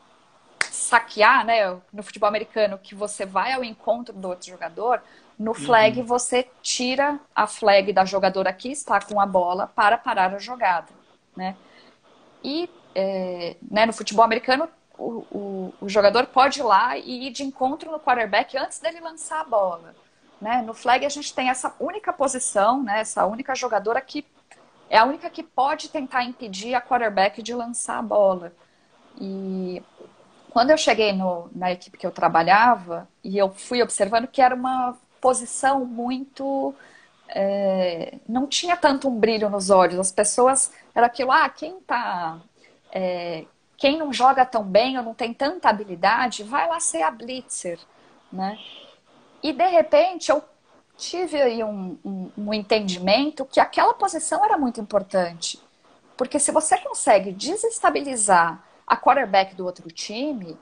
saquear, 0.71 1.45
né? 1.45 1.77
No 1.93 2.03
futebol 2.03 2.27
americano, 2.27 2.79
que 2.79 2.95
você 2.95 3.27
vai 3.27 3.53
ao 3.53 3.63
encontro 3.63 4.15
do 4.15 4.29
outro 4.29 4.49
jogador, 4.49 5.03
no 5.39 5.53
flag 5.53 6.01
uhum. 6.01 6.07
você 6.07 6.49
tira 6.63 7.21
a 7.37 7.47
flag 7.47 7.93
da 7.93 8.07
jogadora 8.07 8.51
que 8.51 8.71
está 8.73 8.99
com 8.99 9.21
a 9.21 9.27
bola 9.27 9.67
para 9.67 9.99
parar 9.99 10.33
a 10.33 10.39
jogada, 10.39 10.89
né? 11.37 11.55
E 12.43 12.67
é, 12.95 13.57
né, 13.71 13.85
no 13.85 13.93
futebol 13.93 14.25
americano, 14.25 14.67
o, 14.97 15.23
o, 15.31 15.75
o 15.83 15.89
jogador 15.91 16.25
pode 16.29 16.61
ir 16.61 16.63
lá 16.63 16.97
e 16.97 17.27
ir 17.27 17.31
de 17.31 17.43
encontro 17.43 17.91
no 17.91 18.01
quarterback 18.01 18.57
antes 18.57 18.81
dele 18.81 19.01
lançar 19.01 19.43
a 19.43 19.45
bola. 19.45 19.95
Né? 20.41 20.63
No 20.63 20.73
flag 20.75 21.05
a 21.05 21.09
gente 21.09 21.35
tem 21.35 21.49
essa 21.49 21.75
única 21.81 22.13
posição, 22.13 22.83
né? 22.83 23.01
essa 23.01 23.27
única 23.27 23.55
jogadora 23.55 24.01
que 24.01 24.25
é 24.91 24.97
a 24.99 25.05
única 25.05 25.29
que 25.29 25.43
pode 25.43 25.89
tentar 25.91 26.25
impedir 26.25 26.75
a 26.75 26.81
quarterback 26.81 27.43
de 27.43 27.55
lançar 27.55 27.99
a 27.99 28.03
bola. 28.03 28.53
E 29.21 29.83
quando 30.51 30.71
eu 30.71 30.79
cheguei 30.79 31.13
no, 31.13 31.51
na 31.55 31.73
equipe 31.73 31.99
que 31.99 32.07
eu 32.07 32.11
trabalhava, 32.11 33.09
e 33.23 33.37
eu 33.37 33.51
fui 33.51 33.83
observando 33.83 34.27
que 34.27 34.41
era 34.41 34.55
uma 34.55 34.97
posição 35.21 35.85
muito. 35.85 36.75
É, 37.29 38.19
não 38.27 38.47
tinha 38.47 38.77
tanto 38.77 39.09
um 39.09 39.19
brilho 39.19 39.51
nos 39.51 39.71
olhos. 39.71 39.99
As 39.99 40.13
pessoas. 40.13 40.73
Era 40.95 41.07
aquilo, 41.07 41.31
ah, 41.31 41.49
quem 41.49 41.81
tá. 41.81 42.41
É, 42.91 43.45
quem 43.77 43.99
não 43.99 44.13
joga 44.13 44.45
tão 44.45 44.65
bem 44.65 44.97
ou 44.99 45.05
não 45.05 45.15
tem 45.15 45.33
tanta 45.33 45.69
habilidade, 45.69 46.43
vai 46.43 46.67
lá 46.67 46.81
ser 46.81 47.03
a 47.03 47.11
blitzer, 47.11 47.79
né? 48.33 48.59
E 49.43 49.53
de 49.53 49.67
repente 49.67 50.31
eu 50.31 50.43
tive 50.97 51.41
aí 51.41 51.63
um, 51.63 51.97
um, 52.05 52.31
um 52.37 52.55
entendimento 52.55 53.45
que 53.45 53.61
aquela 53.61 53.95
posição 53.95 54.45
era 54.45 54.59
muito 54.59 54.81
importante. 54.81 55.61
Porque 56.17 56.41
se 56.41 56.51
você 56.51 56.77
consegue 56.79 57.33
desestabilizar 57.33 58.63
a 58.85 58.97
quarterback 58.97 59.55
do 59.55 59.65
outro 59.65 59.89
time, 59.89 60.59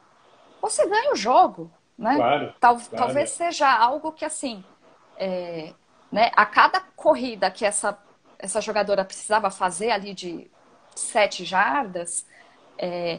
você 0.61 0.87
ganha 0.87 1.12
o 1.12 1.17
jogo. 1.17 1.71
Né? 1.97 2.17
Claro, 2.17 2.55
Tal, 2.61 2.77
claro. 2.77 2.97
Talvez 2.97 3.31
seja 3.31 3.73
algo 3.73 4.12
que, 4.12 4.25
assim, 4.25 4.62
é, 5.17 5.73
né, 6.12 6.31
a 6.37 6.45
cada 6.45 6.81
corrida 6.95 7.51
que 7.51 7.65
essa, 7.65 7.99
essa 8.39 8.61
jogadora 8.61 9.05
precisava 9.05 9.51
fazer 9.51 9.91
ali 9.91 10.12
de 10.12 10.51
sete 10.95 11.45
jardas, 11.45 12.27
é, 12.77 13.19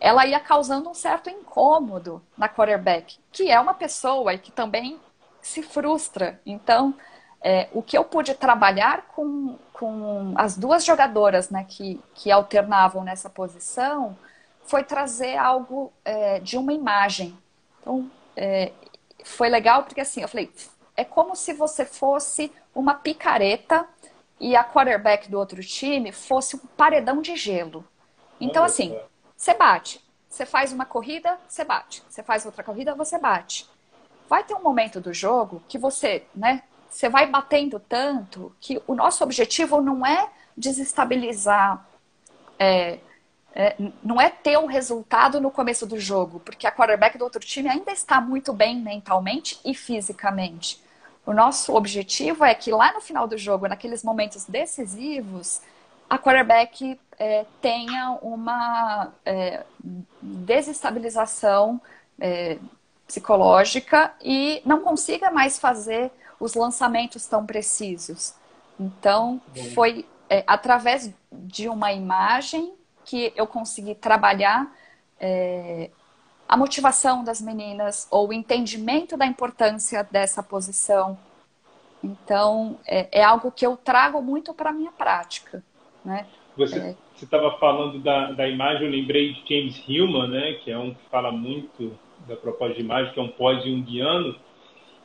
ela 0.00 0.26
ia 0.26 0.40
causando 0.40 0.88
um 0.88 0.94
certo 0.94 1.28
incômodo 1.28 2.22
na 2.36 2.48
quarterback, 2.48 3.18
que 3.32 3.50
é 3.50 3.58
uma 3.58 3.74
pessoa 3.74 4.34
e 4.34 4.38
que 4.38 4.52
também 4.52 4.98
se 5.40 5.62
frustra. 5.62 6.40
Então, 6.44 6.94
é, 7.40 7.68
o 7.72 7.82
que 7.82 7.96
eu 7.96 8.04
pude 8.04 8.34
trabalhar 8.34 9.06
com, 9.14 9.56
com 9.72 10.34
as 10.36 10.56
duas 10.56 10.84
jogadoras 10.84 11.50
né, 11.50 11.64
que, 11.68 12.00
que 12.14 12.30
alternavam 12.30 13.04
nessa 13.04 13.30
posição 13.30 14.16
foi 14.64 14.84
trazer 14.84 15.36
algo 15.36 15.92
é, 16.04 16.40
de 16.40 16.56
uma 16.56 16.72
imagem. 16.72 17.36
Então, 17.80 18.10
é, 18.36 18.72
foi 19.24 19.48
legal 19.48 19.84
porque 19.84 20.00
assim, 20.00 20.20
eu 20.22 20.28
falei, 20.28 20.52
é 20.96 21.04
como 21.04 21.34
se 21.34 21.52
você 21.52 21.84
fosse 21.84 22.52
uma 22.74 22.94
picareta 22.94 23.86
e 24.40 24.54
a 24.54 24.64
quarterback 24.64 25.30
do 25.30 25.38
outro 25.38 25.62
time 25.62 26.12
fosse 26.12 26.56
um 26.56 26.60
paredão 26.76 27.20
de 27.20 27.34
gelo. 27.36 27.84
Então, 28.40 28.62
assim, 28.64 28.96
você 29.38 29.54
bate. 29.54 30.04
Você 30.28 30.44
faz 30.44 30.72
uma 30.72 30.84
corrida, 30.84 31.38
você 31.48 31.64
bate. 31.64 32.02
Você 32.08 32.22
faz 32.22 32.44
outra 32.44 32.64
corrida, 32.64 32.94
você 32.94 33.16
bate. 33.18 33.66
Vai 34.28 34.42
ter 34.42 34.54
um 34.54 34.62
momento 34.62 35.00
do 35.00 35.14
jogo 35.14 35.62
que 35.68 35.78
você, 35.78 36.24
né, 36.34 36.64
você 36.90 37.08
vai 37.08 37.26
batendo 37.26 37.80
tanto 37.80 38.52
que 38.60 38.82
o 38.86 38.94
nosso 38.94 39.22
objetivo 39.22 39.80
não 39.80 40.04
é 40.04 40.28
desestabilizar, 40.56 41.86
é, 42.58 42.98
é, 43.54 43.76
não 44.02 44.20
é 44.20 44.28
ter 44.28 44.58
um 44.58 44.66
resultado 44.66 45.40
no 45.40 45.50
começo 45.50 45.86
do 45.86 45.98
jogo, 45.98 46.40
porque 46.40 46.66
a 46.66 46.72
quarterback 46.72 47.16
do 47.16 47.24
outro 47.24 47.40
time 47.40 47.68
ainda 47.68 47.92
está 47.92 48.20
muito 48.20 48.52
bem 48.52 48.76
mentalmente 48.76 49.58
e 49.64 49.72
fisicamente. 49.72 50.82
O 51.24 51.32
nosso 51.32 51.74
objetivo 51.74 52.44
é 52.44 52.54
que 52.54 52.72
lá 52.72 52.92
no 52.92 53.00
final 53.00 53.28
do 53.28 53.38
jogo, 53.38 53.68
naqueles 53.68 54.02
momentos 54.02 54.44
decisivos, 54.46 55.60
a 56.10 56.18
quarterback 56.18 56.98
é, 57.18 57.44
tenha 57.60 58.18
uma 58.22 59.12
é, 59.24 59.64
desestabilização 60.22 61.80
é, 62.18 62.58
psicológica 63.06 64.14
e 64.22 64.62
não 64.64 64.80
consiga 64.80 65.30
mais 65.30 65.58
fazer 65.58 66.12
os 66.38 66.54
lançamentos 66.54 67.26
tão 67.26 67.44
precisos. 67.44 68.34
Então, 68.78 69.40
foi 69.74 70.06
é, 70.30 70.44
através 70.46 71.10
de 71.32 71.68
uma 71.68 71.92
imagem 71.92 72.74
que 73.04 73.32
eu 73.34 73.46
consegui 73.46 73.94
trabalhar 73.94 74.72
é, 75.18 75.90
a 76.48 76.56
motivação 76.56 77.24
das 77.24 77.40
meninas 77.40 78.06
ou 78.10 78.28
o 78.28 78.32
entendimento 78.32 79.16
da 79.16 79.26
importância 79.26 80.06
dessa 80.08 80.42
posição. 80.42 81.18
Então, 82.04 82.78
é, 82.86 83.20
é 83.20 83.24
algo 83.24 83.50
que 83.50 83.66
eu 83.66 83.76
trago 83.76 84.22
muito 84.22 84.54
para 84.54 84.70
a 84.70 84.72
minha 84.72 84.92
prática. 84.92 85.64
Né? 86.04 86.26
Você 86.56 86.96
estava 87.24 87.52
falando 87.58 87.98
da, 87.98 88.32
da 88.32 88.48
imagem, 88.48 88.86
eu 88.86 88.90
lembrei 88.90 89.32
de 89.32 89.42
James 89.48 89.82
Hillman, 89.88 90.28
né, 90.28 90.52
que 90.64 90.70
é 90.70 90.78
um 90.78 90.92
que 90.94 91.02
fala 91.10 91.30
muito 91.30 91.92
da 92.26 92.36
proposta 92.36 92.74
de 92.74 92.80
imagem, 92.80 93.12
que 93.12 93.20
é 93.20 93.22
um 93.22 93.28
pós-junguiano, 93.28 94.34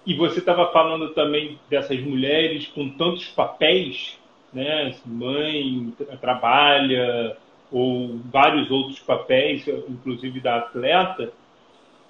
e 0.05 0.13
você 0.13 0.39
estava 0.39 0.71
falando 0.71 1.09
também 1.13 1.57
dessas 1.69 1.99
mulheres 2.01 2.67
com 2.67 2.89
tantos 2.89 3.27
papéis, 3.27 4.19
né? 4.51 4.93
Mãe, 5.05 5.93
trabalha, 6.19 7.37
ou 7.71 8.19
vários 8.31 8.69
outros 8.69 8.99
papéis, 8.99 9.65
inclusive 9.67 10.41
da 10.41 10.57
atleta. 10.57 11.31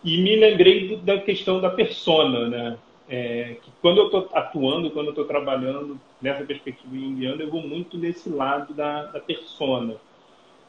E 0.03 0.17
me 0.21 0.35
lembrei 0.35 0.97
da 0.97 1.19
questão 1.19 1.61
da 1.61 1.69
persona, 1.69 2.49
né? 2.49 2.77
É, 3.07 3.57
que 3.61 3.69
quando 3.81 3.99
eu 3.99 4.05
estou 4.05 4.29
atuando, 4.33 4.89
quando 4.89 5.07
eu 5.07 5.11
estou 5.11 5.25
trabalhando 5.25 5.99
nessa 6.23 6.45
perspectiva 6.45 6.95
indiana, 6.95 7.43
eu 7.43 7.51
vou 7.51 7.61
muito 7.61 7.97
nesse 7.97 8.29
lado 8.29 8.73
da, 8.73 9.07
da 9.07 9.19
persona. 9.19 9.97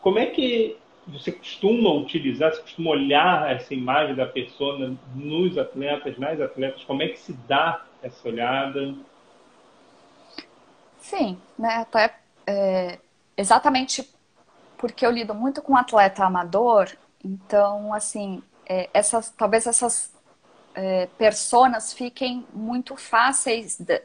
Como 0.00 0.18
é 0.18 0.26
que 0.26 0.76
você 1.06 1.30
costuma 1.30 1.92
utilizar, 1.92 2.52
você 2.52 2.60
costuma 2.60 2.90
olhar 2.90 3.54
essa 3.54 3.72
imagem 3.72 4.16
da 4.16 4.26
persona 4.26 4.96
nos 5.14 5.56
atletas, 5.56 6.18
nas 6.18 6.40
atletas? 6.40 6.82
Como 6.82 7.02
é 7.02 7.08
que 7.08 7.18
se 7.20 7.32
dá 7.46 7.84
essa 8.02 8.28
olhada? 8.28 8.94
Sim, 10.98 11.38
né? 11.56 11.76
Até 11.76 12.16
é, 12.46 12.98
exatamente 13.36 14.10
porque 14.76 15.06
eu 15.06 15.10
lido 15.10 15.34
muito 15.34 15.62
com 15.62 15.76
atleta 15.76 16.24
amador, 16.24 16.90
então, 17.24 17.94
assim, 17.94 18.42
é, 18.66 18.90
essas, 18.92 19.30
talvez 19.30 19.66
essas 19.66 20.12
é, 20.74 21.06
personas 21.16 21.92
fiquem 21.92 22.44
muito 22.52 22.96
fáceis 22.96 23.78
de, 23.78 24.02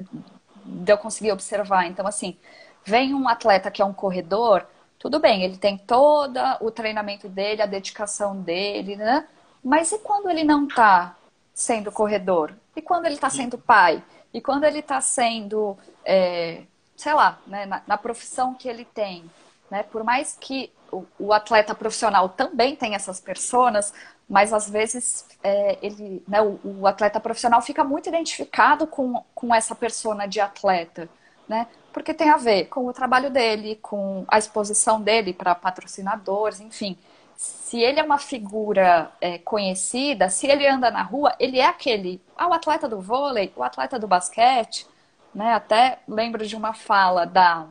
de 0.69 0.91
eu 0.91 0.97
conseguir 0.97 1.31
observar. 1.31 1.87
Então, 1.87 2.05
assim, 2.05 2.37
vem 2.85 3.13
um 3.13 3.27
atleta 3.27 3.71
que 3.71 3.81
é 3.81 3.85
um 3.85 3.93
corredor, 3.93 4.65
tudo 4.99 5.19
bem, 5.19 5.43
ele 5.43 5.57
tem 5.57 5.77
todo 5.77 6.37
o 6.59 6.69
treinamento 6.69 7.29
dele, 7.29 7.61
a 7.61 7.65
dedicação 7.65 8.41
dele, 8.41 8.95
né? 8.97 9.27
Mas 9.63 9.91
e 9.91 9.99
quando 9.99 10.29
ele 10.29 10.43
não 10.43 10.67
está 10.67 11.15
sendo 11.53 11.91
corredor? 11.91 12.53
E 12.75 12.81
quando 12.81 13.05
ele 13.05 13.15
está 13.15 13.29
sendo 13.29 13.57
pai? 13.57 14.03
E 14.33 14.41
quando 14.41 14.63
ele 14.63 14.79
está 14.79 15.01
sendo, 15.01 15.77
é, 16.05 16.63
sei 16.95 17.13
lá, 17.13 17.39
né, 17.47 17.65
na, 17.65 17.81
na, 17.87 17.97
profissão 17.97 18.53
que 18.53 18.67
ele 18.67 18.85
tem? 18.85 19.29
Né? 19.71 19.83
Por 19.83 20.03
mais 20.03 20.37
que 20.39 20.71
o, 20.91 21.05
o 21.17 21.33
atleta 21.33 21.73
profissional 21.73 22.29
também 22.29 22.75
tem 22.75 22.95
essas 22.95 23.19
pessoas, 23.19 23.93
mas 24.29 24.53
às 24.53 24.69
vezes 24.69 25.25
é, 25.43 25.77
ele, 25.81 26.23
né, 26.27 26.41
o, 26.41 26.59
o, 26.63 26.87
atleta 26.87 27.19
profissional 27.19 27.61
fica 27.61 27.83
muito 27.83 28.07
identificado 28.07 28.85
com, 28.85 29.23
com 29.33 29.53
essa 29.53 29.73
persona 29.73 30.27
de 30.27 30.39
atleta, 30.39 31.09
né? 31.47 31.67
porque 31.91 32.13
tem 32.13 32.29
a 32.29 32.37
ver 32.37 32.65
com 32.65 32.85
o 32.85 32.93
trabalho 32.93 33.29
dele, 33.29 33.77
com 33.81 34.23
a 34.27 34.37
exposição 34.37 35.01
dele 35.01 35.33
para 35.33 35.55
patrocinadores, 35.55 36.59
enfim. 36.59 36.97
Se 37.35 37.81
ele 37.81 37.99
é 37.99 38.03
uma 38.03 38.17
figura 38.17 39.11
é, 39.19 39.37
conhecida, 39.37 40.29
se 40.29 40.47
ele 40.47 40.67
anda 40.67 40.91
na 40.91 41.01
rua, 41.01 41.33
ele 41.39 41.57
é 41.59 41.65
aquele, 41.65 42.21
ah, 42.37 42.47
o 42.47 42.53
atleta 42.53 42.87
do 42.87 42.99
vôlei, 43.01 43.51
o 43.55 43.63
atleta 43.63 43.97
do 43.97 44.07
basquete, 44.07 44.85
né? 45.33 45.53
Até 45.53 45.99
lembro 46.07 46.45
de 46.45 46.55
uma 46.55 46.73
fala 46.73 47.25
da, 47.25 47.67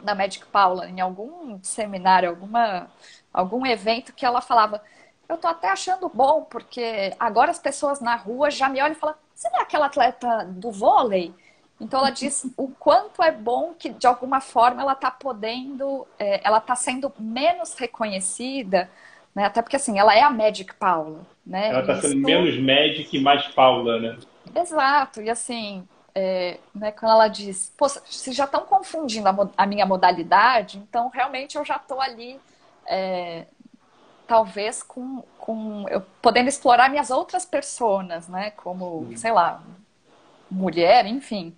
da 0.00 0.14
Magic 0.14 0.46
Paula 0.46 0.88
em 0.88 1.00
algum 1.00 1.58
seminário, 1.62 2.28
alguma, 2.28 2.88
algum 3.32 3.66
evento 3.66 4.12
que 4.12 4.24
ela 4.24 4.40
falava, 4.40 4.82
eu 5.30 5.38
tô 5.38 5.46
até 5.46 5.68
achando 5.68 6.10
bom, 6.12 6.42
porque 6.42 7.14
agora 7.18 7.50
as 7.50 7.58
pessoas 7.58 8.00
na 8.00 8.16
rua 8.16 8.50
já 8.50 8.68
me 8.68 8.82
olham 8.82 8.92
e 8.92 8.98
falam, 8.98 9.14
você 9.32 9.48
não 9.48 9.60
é 9.60 9.62
aquela 9.62 9.86
atleta 9.86 10.44
do 10.44 10.72
vôlei? 10.72 11.32
Então 11.80 12.00
ela 12.00 12.10
diz 12.10 12.46
o 12.56 12.68
quanto 12.68 13.22
é 13.22 13.30
bom 13.30 13.72
que 13.78 13.90
de 13.90 14.06
alguma 14.06 14.40
forma 14.40 14.82
ela 14.82 14.92
está 14.92 15.10
podendo, 15.10 16.06
é, 16.18 16.40
ela 16.44 16.58
está 16.58 16.74
sendo 16.74 17.10
menos 17.18 17.74
reconhecida, 17.74 18.90
né? 19.34 19.46
Até 19.46 19.62
porque 19.62 19.76
assim 19.76 19.98
ela 19.98 20.14
é 20.14 20.20
a 20.20 20.30
Magic 20.30 20.74
Paula, 20.74 21.20
né? 21.46 21.68
Ela 21.68 21.80
está 21.80 22.00
sendo 22.02 22.16
menos 22.16 22.58
Magic 22.58 23.16
e 23.16 23.22
mais 23.22 23.46
Paula, 23.48 23.98
né? 23.98 24.18
Exato. 24.54 25.22
E 25.22 25.30
assim, 25.30 25.88
é, 26.14 26.58
né, 26.74 26.90
quando 26.90 27.12
ela 27.12 27.28
diz, 27.28 27.72
Pô, 27.78 27.88
vocês 27.88 28.34
já 28.34 28.44
estão 28.44 28.66
confundindo 28.66 29.28
a, 29.28 29.48
a, 29.56 29.64
minha 29.64 29.86
modalidade, 29.86 30.76
então 30.76 31.08
realmente 31.08 31.56
eu 31.56 31.64
já 31.64 31.76
estou 31.76 32.00
ali, 32.00 32.38
é, 32.86 33.46
talvez 34.30 34.80
com, 34.80 35.24
com 35.36 35.84
eu 35.88 36.00
podendo 36.22 36.48
explorar 36.48 36.88
minhas 36.88 37.10
outras 37.10 37.44
personas, 37.44 38.28
né? 38.28 38.52
Como, 38.52 39.10
sei 39.16 39.32
lá, 39.32 39.60
mulher, 40.48 41.04
enfim 41.06 41.52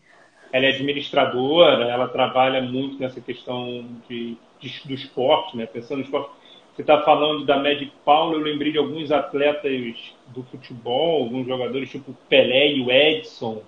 ela 0.52 0.66
é 0.66 0.68
administradora, 0.68 1.88
ela 1.88 2.06
trabalha 2.08 2.60
muito 2.60 3.00
nessa 3.00 3.20
questão 3.22 3.86
de, 4.06 4.36
de 4.60 4.86
do 4.86 4.92
esporte, 4.92 5.56
né? 5.56 5.64
Pensando 5.64 5.98
no 5.98 6.04
esporte. 6.04 6.30
Você 6.74 6.82
está 6.82 7.02
falando 7.02 7.44
da 7.46 7.56
Magic 7.56 7.90
Paula, 8.04 8.34
eu 8.34 8.40
lembrei 8.40 8.70
de 8.70 8.78
alguns 8.78 9.10
atletas 9.10 9.96
do 10.28 10.42
futebol, 10.44 11.24
alguns 11.24 11.46
jogadores 11.46 11.90
tipo 11.90 12.14
Pelé 12.28 12.74
e 12.74 12.82
o 12.82 12.90
Edson, 12.90 13.62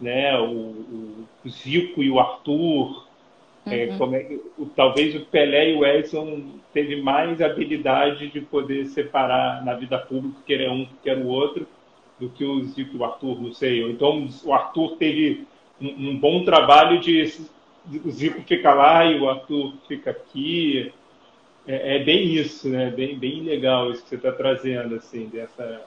né? 0.00 0.36
O, 0.38 1.26
o 1.44 1.48
Zico 1.48 2.02
e 2.02 2.10
o 2.10 2.18
Arthur. 2.18 3.05
É, 3.66 3.86
uhum. 3.86 4.14
É, 4.14 4.22
é, 4.22 4.38
o, 4.56 4.66
talvez 4.66 5.14
o 5.14 5.24
Pelé 5.26 5.72
e 5.72 5.76
o 5.76 5.84
Edson 5.84 6.60
teve 6.72 7.02
mais 7.02 7.40
habilidade 7.42 8.28
de 8.28 8.40
poder 8.40 8.86
separar 8.86 9.64
na 9.64 9.74
vida 9.74 9.98
pública 9.98 10.38
que 10.46 10.54
era 10.54 10.72
um 10.72 10.86
que 11.02 11.10
era 11.10 11.20
o 11.20 11.26
outro 11.26 11.66
do 12.18 12.30
que 12.30 12.44
o 12.44 12.64
Zico 12.64 12.96
e 12.96 12.98
o 12.98 13.04
Arthur, 13.04 13.42
não 13.42 13.52
sei. 13.52 13.82
Então 13.90 14.28
o 14.44 14.52
Arthur 14.52 14.96
teve 14.96 15.46
um, 15.80 16.10
um 16.10 16.18
bom 16.18 16.44
trabalho 16.44 17.00
de 17.00 17.22
o 18.04 18.10
Zico 18.10 18.40
fica 18.42 18.72
lá 18.74 19.04
e 19.04 19.18
o 19.20 19.28
Arthur 19.28 19.74
fica 19.86 20.10
aqui. 20.10 20.92
É, 21.66 21.96
é, 21.96 22.04
bem 22.04 22.34
isso, 22.34 22.68
né? 22.68 22.90
Bem, 22.90 23.18
bem 23.18 23.42
legal 23.42 23.90
isso 23.90 24.02
que 24.04 24.10
você 24.10 24.14
está 24.16 24.32
trazendo, 24.32 24.94
assim, 24.94 25.26
dessa. 25.26 25.82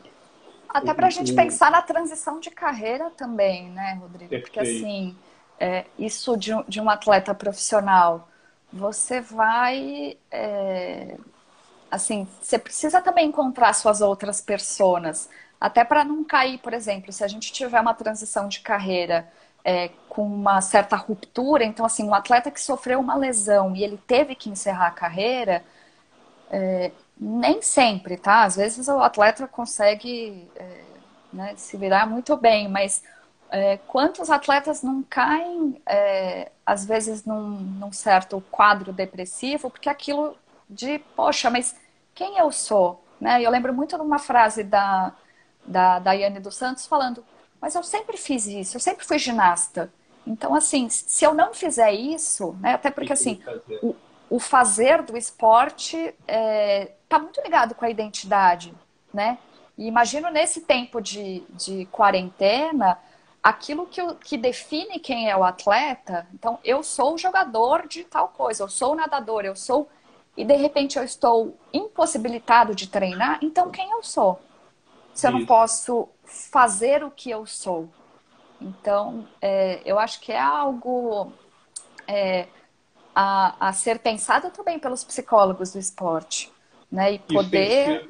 Até 0.67 0.93
para 0.93 1.07
a 1.07 1.09
gente 1.09 1.33
pensar 1.33 1.71
na 1.71 1.81
transição 1.81 2.39
de 2.39 2.51
carreira 2.51 3.09
também, 3.11 3.69
né, 3.69 3.97
Rodrigo? 3.99 4.29
Porque 4.41 4.59
assim, 4.59 5.15
é, 5.60 5.86
isso 5.98 6.38
de, 6.38 6.52
de 6.67 6.80
um 6.80 6.89
atleta 6.89 7.34
profissional, 7.34 8.30
você 8.72 9.19
vai. 9.19 10.17
É, 10.32 11.17
assim, 11.91 12.28
você 12.41 12.58
precisa 12.58 13.02
também 13.02 13.28
encontrar 13.28 13.74
suas 13.74 14.02
outras 14.02 14.41
personas. 14.41 15.30
Até 15.60 15.84
para 15.84 16.06
não 16.06 16.24
cair, 16.24 16.60
por 16.60 16.74
exemplo, 16.74 17.12
se 17.12 17.24
a 17.24 17.28
gente 17.28 17.52
tiver 17.52 17.82
uma 17.82 17.93
transição 17.93 18.48
de 18.48 18.62
carreira 18.62 19.28
é, 19.63 19.89
com 20.08 20.26
uma 20.26 20.62
certa 20.62 20.95
ruptura. 20.95 21.63
Então, 21.65 21.86
assim, 21.86 22.04
um 22.04 22.13
atleta 22.15 22.50
que 22.52 22.62
sofreu 22.62 23.00
uma 23.00 23.15
lesão 23.15 23.76
e 23.76 23.84
ele 23.84 23.98
teve 24.08 24.36
que 24.36 24.50
encerrar 24.50 24.88
a 24.88 24.91
carreira, 24.91 25.63
é, 26.50 26.91
nem 27.19 27.62
sempre, 27.62 28.17
tá? 28.17 28.43
Às 28.43 28.56
vezes 28.56 28.88
o 28.88 29.00
atleta 29.02 29.48
consegue 29.48 30.50
é, 30.56 30.82
né, 31.34 31.54
se 31.58 31.76
virar 31.78 32.06
muito 32.08 32.36
bem, 32.38 32.69
mas 32.69 33.04
é, 33.49 33.77
quantos 33.88 34.29
atletas 34.29 34.83
não 34.83 35.03
caem, 35.03 35.81
é, 35.85 36.51
às 36.65 36.85
vezes, 36.85 37.25
num, 37.25 37.49
num 37.49 37.91
certo 37.91 38.43
quadro 38.51 38.93
depressivo, 38.93 39.69
porque 39.69 39.89
aquilo 39.89 40.38
de, 40.69 40.99
poxa, 41.15 41.49
mas 41.49 41.75
quem 42.13 42.38
eu 42.38 42.51
sou? 42.51 43.03
Né? 43.19 43.41
Eu 43.41 43.51
lembro 43.51 43.73
muito 43.73 43.95
de 43.95 44.01
uma 44.01 44.19
frase 44.19 44.63
da 44.63 45.13
da 45.69 45.99
Daiane 45.99 46.39
dos 46.39 46.55
Santos 46.55 46.88
falando, 46.88 47.23
mas 47.62 47.75
eu 47.75 47.83
sempre 47.83 48.17
fiz 48.17 48.47
isso, 48.47 48.75
eu 48.75 48.81
sempre 48.81 49.05
fui 49.05 49.19
ginasta. 49.19 49.91
Então, 50.25 50.55
assim, 50.55 50.89
se 50.89 51.23
eu 51.23 51.33
não 51.33 51.53
fizer 51.53 51.91
isso, 51.93 52.53
né, 52.59 52.73
até 52.73 52.89
porque 52.89 53.13
assim, 53.13 53.41
o, 53.81 53.95
o, 54.29 54.39
fazer 54.39 55.01
do 55.03 55.15
esporte 55.15 55.95
está 55.97 56.15
é, 56.27 56.91
tá 57.07 57.19
muito 57.19 57.41
ligado 57.41 57.75
com 57.75 57.85
a 57.85 57.89
identidade, 57.89 58.73
né? 59.13 59.38
E 59.77 59.88
imagino 59.88 60.29
nesse 60.29 60.62
tempo 60.62 60.99
de, 61.01 61.43
de 61.51 61.85
quarentena, 61.85 62.97
aquilo 63.43 63.86
que, 63.86 64.02
que 64.15 64.38
define 64.38 64.99
quem 64.99 65.30
é 65.30 65.36
o 65.36 65.43
atleta. 65.43 66.28
Então, 66.34 66.60
eu 66.63 66.84
sou 66.84 67.17
jogador 67.17 67.88
de 67.88 68.04
tal 68.04 68.30
coisa, 68.30 68.63
eu 68.63 68.69
sou 68.69 68.95
nadador, 68.95 69.45
eu 69.45 69.56
sou. 69.56 69.89
E 70.38 70.45
de 70.45 70.56
repente 70.56 70.97
eu 70.97 71.04
estou 71.04 71.58
impossibilitado 71.73 72.73
de 72.73 72.88
treinar, 72.88 73.39
então 73.41 73.69
quem 73.69 73.89
eu 73.91 74.02
sou? 74.04 74.39
Se 75.13 75.28
eu 75.28 75.32
não 75.32 75.45
posso 75.45 76.08
fazer 76.23 77.04
o 77.04 77.12
que 77.12 77.30
eu 77.30 77.45
sou. 77.45 77.89
Então, 78.62 79.28
é, 79.41 79.82
eu 79.86 79.97
acho 79.99 80.21
que 80.21 80.32
é 80.32 80.39
algo 80.39 81.34
é, 82.08 82.47
a, 83.13 83.67
a, 83.67 83.73
ser 83.73 83.99
pensado 83.99 84.49
também 84.52 84.80
pelos 84.80 85.04
psicólogos 85.04 85.73
do 85.73 85.80
esporte. 85.80 86.52
Né? 86.91 87.13
E 87.13 87.19
poder. 87.19 88.08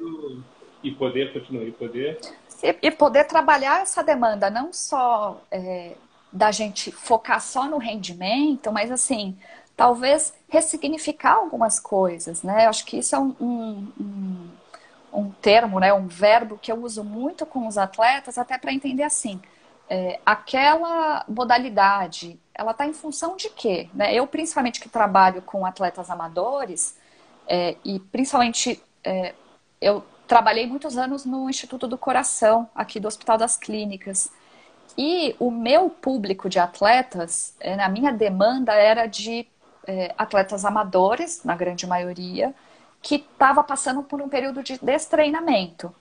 E 0.82 0.90
poder, 0.92 1.32
continue, 1.32 1.68
e 1.68 1.72
poder. 1.72 2.20
E, 2.62 2.90
poder 2.90 3.24
trabalhar 3.24 3.82
essa 3.82 4.02
demanda, 4.02 4.50
não 4.50 4.72
só 4.72 5.40
é, 5.50 5.92
da 6.32 6.50
gente 6.50 6.92
focar 6.92 7.40
só 7.40 7.64
no 7.64 7.78
rendimento, 7.78 8.70
mas 8.72 8.90
assim, 8.90 9.38
talvez 9.76 10.34
ressignificar 10.48 11.34
algumas 11.34 11.80
coisas, 11.80 12.42
né? 12.42 12.66
Acho 12.66 12.84
que 12.84 12.98
isso 12.98 13.14
é 13.14 13.18
um, 13.18 13.34
um, 13.40 13.92
um, 14.00 14.50
um 15.12 15.30
termo, 15.30 15.80
né? 15.80 15.92
um 15.92 16.06
verbo 16.06 16.58
que 16.58 16.70
eu 16.70 16.82
uso 16.82 17.02
muito 17.02 17.46
com 17.46 17.66
os 17.66 17.78
atletas, 17.78 18.36
até 18.36 18.58
para 18.58 18.72
entender 18.72 19.04
assim 19.04 19.40
é, 19.90 20.20
aquela 20.24 21.24
modalidade, 21.28 22.38
ela 22.54 22.70
está 22.70 22.86
em 22.86 22.92
função 22.92 23.36
de 23.36 23.50
quê? 23.50 23.90
Né? 23.92 24.14
Eu, 24.14 24.24
principalmente 24.24 24.80
que 24.80 24.88
trabalho 24.88 25.42
com 25.42 25.66
atletas 25.66 26.08
amadores, 26.08 26.96
é, 27.48 27.76
e 27.84 27.98
principalmente 27.98 28.80
é, 29.02 29.34
eu 29.80 30.04
trabalhei 30.30 30.64
muitos 30.64 30.96
anos 30.96 31.24
no 31.24 31.50
Instituto 31.50 31.88
do 31.88 31.98
Coração, 31.98 32.70
aqui 32.72 33.00
do 33.00 33.08
Hospital 33.08 33.36
das 33.36 33.56
Clínicas. 33.56 34.30
E 34.96 35.34
o 35.40 35.50
meu 35.50 35.90
público 35.90 36.48
de 36.48 36.60
atletas, 36.60 37.56
é, 37.58 37.74
na 37.74 37.88
minha 37.88 38.12
demanda, 38.12 38.72
era 38.72 39.06
de 39.06 39.44
é, 39.84 40.14
atletas 40.16 40.64
amadores, 40.64 41.42
na 41.42 41.56
grande 41.56 41.84
maioria, 41.84 42.54
que 43.02 43.16
estava 43.16 43.64
passando 43.64 44.04
por 44.04 44.22
um 44.22 44.28
período 44.28 44.62
de 44.62 44.78
destreinamento. 44.78 45.92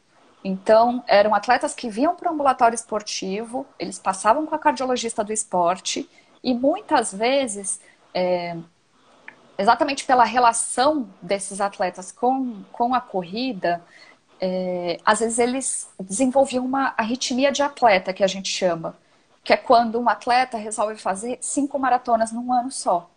Então, 0.43 1.03
eram 1.07 1.33
atletas 1.33 1.73
que 1.73 1.89
vinham 1.89 2.15
para 2.15 2.29
o 2.29 2.33
ambulatório 2.35 2.75
esportivo, 2.75 3.65
eles 3.79 3.97
passavam 3.97 4.45
com 4.45 4.53
a 4.53 4.59
cardiologista 4.59 5.23
do 5.23 5.33
esporte 5.33 6.07
e 6.43 6.53
muitas 6.53 7.11
vezes, 7.11 7.81
é, 8.13 8.55
exatamente 9.57 10.05
pela 10.05 10.23
relação 10.23 11.09
desses 11.19 11.59
atletas 11.59 12.11
com, 12.11 12.61
com 12.71 12.93
a 12.93 13.01
corrida, 13.01 13.81
é, 14.41 14.97
às 15.05 15.19
vezes 15.19 15.39
eles 15.39 15.89
desenvolviam 15.99 16.65
uma 16.65 16.93
arritmia 16.97 17.51
de 17.51 17.61
atleta, 17.61 18.13
que 18.13 18.23
a 18.23 18.27
gente 18.27 18.49
chama, 18.49 18.95
que 19.43 19.53
é 19.53 19.57
quando 19.57 19.99
um 19.99 20.07
atleta 20.07 20.57
resolve 20.57 20.95
fazer 20.95 21.37
cinco 21.41 21.77
maratonas 21.77 22.31
num 22.31 22.51
ano 22.53 22.71
só. 22.71 23.09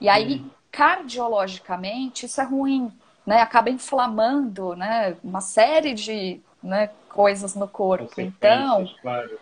E 0.00 0.08
aí, 0.08 0.40
hum. 0.40 0.50
cardiologicamente, 0.70 2.26
isso 2.26 2.40
é 2.40 2.44
ruim, 2.44 2.92
né? 3.24 3.40
Acaba 3.40 3.70
inflamando 3.70 4.74
né? 4.76 5.16
uma 5.24 5.40
série 5.40 5.94
de 5.94 6.40
né, 6.62 6.90
coisas 7.08 7.54
no 7.54 7.66
corpo. 7.66 8.20
Então, 8.20 8.88
claro. 9.00 9.38